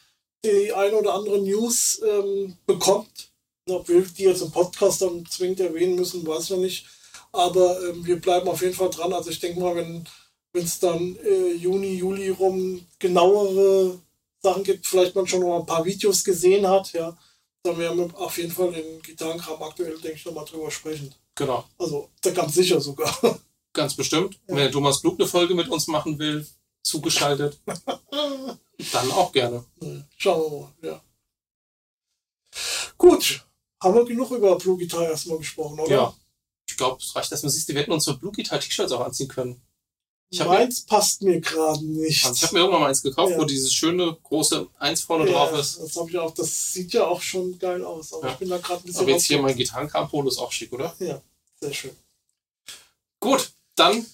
die 0.46 0.72
eine 0.72 0.96
oder 0.96 1.14
andere 1.14 1.40
News 1.40 2.02
ähm, 2.08 2.58
bekommt. 2.66 3.32
Ob 3.70 3.88
wir 3.88 4.02
die 4.02 4.24
jetzt 4.24 4.42
im 4.42 4.52
Podcast 4.52 5.02
dann 5.02 5.26
zwingend 5.26 5.60
erwähnen 5.60 5.96
müssen, 5.96 6.26
weiß 6.26 6.52
man 6.52 6.62
nicht. 6.62 6.86
Aber 7.32 7.80
ähm, 7.84 8.06
wir 8.06 8.20
bleiben 8.20 8.48
auf 8.48 8.62
jeden 8.62 8.74
Fall 8.74 8.90
dran. 8.90 9.14
Also 9.14 9.30
ich 9.30 9.40
denke 9.40 9.60
mal, 9.60 9.76
wenn 9.76 10.08
es 10.54 10.80
dann 10.80 11.18
äh, 11.18 11.54
Juni, 11.54 11.96
Juli 11.96 12.30
rum 12.30 12.86
genauere 12.98 14.00
Sachen 14.42 14.64
gibt, 14.64 14.88
vielleicht 14.88 15.16
man 15.16 15.28
schon 15.28 15.42
noch 15.42 15.60
ein 15.60 15.66
paar 15.66 15.86
Videos 15.86 16.24
gesehen 16.24 16.68
hat, 16.68 16.94
ja, 16.94 17.16
dann 17.64 17.78
werden 17.78 17.98
wir 17.98 18.20
auf 18.20 18.38
jeden 18.38 18.52
Fall 18.52 18.72
den 18.72 19.02
Gitarrenkram 19.02 19.62
aktuell, 19.62 19.98
denke 20.00 20.18
ich, 20.18 20.26
nochmal 20.26 20.46
drüber 20.46 20.72
sprechen. 20.72 21.14
Genau. 21.36 21.66
Also, 21.78 22.10
da 22.22 22.32
ganz 22.32 22.56
sicher 22.56 22.80
sogar. 22.80 23.14
Ganz 23.74 23.96
bestimmt. 23.96 24.36
Ja. 24.36 24.40
Wenn 24.48 24.58
der 24.58 24.72
Thomas 24.72 25.02
Blug 25.02 25.20
eine 25.20 25.28
Folge 25.28 25.54
mit 25.56 25.70
uns 25.70 25.88
machen 25.88 26.18
will, 26.20 26.48
zugeschaltet, 26.84 27.60
dann 27.66 29.12
auch 29.12 29.32
gerne. 29.32 29.64
Schauen 30.18 30.52
wir 30.52 30.60
mal, 30.60 30.74
ja. 30.82 31.02
Gut, 32.98 33.46
haben 33.82 33.96
wir 33.96 34.06
genug 34.06 34.32
über 34.32 34.58
Blue 34.58 34.78
Guitar 34.78 35.04
erstmal 35.10 35.38
gesprochen, 35.38 35.80
oder? 35.80 35.92
Ja. 35.92 36.16
Ich 36.70 36.76
glaube, 36.78 37.02
es 37.02 37.16
reicht, 37.16 37.32
dass 37.32 37.44
man 37.44 37.52
sieht, 37.52 37.68
wir 37.68 37.82
hätten 37.82 37.92
unsere 37.92 38.18
Blue 38.18 38.32
Guitar 38.32 38.60
T-Shirts 38.60 38.92
auch 38.92 39.02
anziehen 39.06 39.28
können. 39.28 39.62
Ich 40.32 40.40
habe 40.42 40.52
Meins 40.52 40.86
passt 40.86 41.24
mir 41.24 41.42
gerade 41.42 41.84
nicht. 41.84 42.24
also 42.24 42.36
ich 42.36 42.44
hab 42.44 42.52
mir 42.52 42.60
irgendwann 42.60 42.82
mal 42.82 42.90
eins 42.90 43.02
gekauft, 43.02 43.32
Ja. 43.32 43.38
wo 43.40 43.46
dieses 43.46 43.74
schöne 43.74 44.16
große 44.22 44.68
Eins 44.78 45.02
vorne 45.02 45.26
ja, 45.26 45.32
drauf 45.34 45.60
ist. 45.60 45.80
Das, 45.80 45.98
ich 46.08 46.18
auch, 46.20 46.34
das 46.36 46.72
sieht 46.74 46.94
ja 46.94 47.08
auch 47.08 47.20
schon 47.22 47.58
geil 47.58 47.84
aus, 47.84 48.14
aber 48.14 48.28
Ja. 48.28 48.34
ich 48.34 48.40
bin 48.40 48.50
da 48.50 48.58
gerade 48.60 48.84
ein 48.84 48.86
bisschen 48.86 49.02
Aber 49.02 49.12
jetzt 49.12 49.24
hier 49.24 49.42
mein. 49.42 49.56
Gitarrenkram-Polo 49.58 50.30
ist 50.30 50.38
auch 50.38 50.52
schick, 50.52 50.72
oder? 50.72 50.96
Ja, 51.00 51.20
sehr 51.60 51.74
schön. 51.74 51.96
Gut, 53.20 53.52
dann 53.80 54.06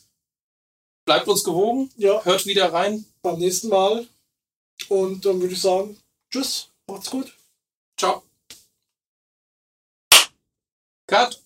bleibt 1.06 1.28
uns 1.28 1.44
gewogen, 1.44 1.92
Ja, 1.98 2.24
hört 2.24 2.46
wieder 2.46 2.72
rein. 2.72 3.06
beim 3.22 3.40
nächsten 3.40 3.70
Mal. 3.70 4.08
Und 4.90 5.26
dann 5.26 5.40
würde 5.40 5.54
ich 5.54 5.62
sagen, 5.62 5.98
tschüss, 6.32 6.70
macht's 6.88 7.10
gut. 7.10 7.34
Ciao. 7.98 8.24
Cut. 11.08 11.42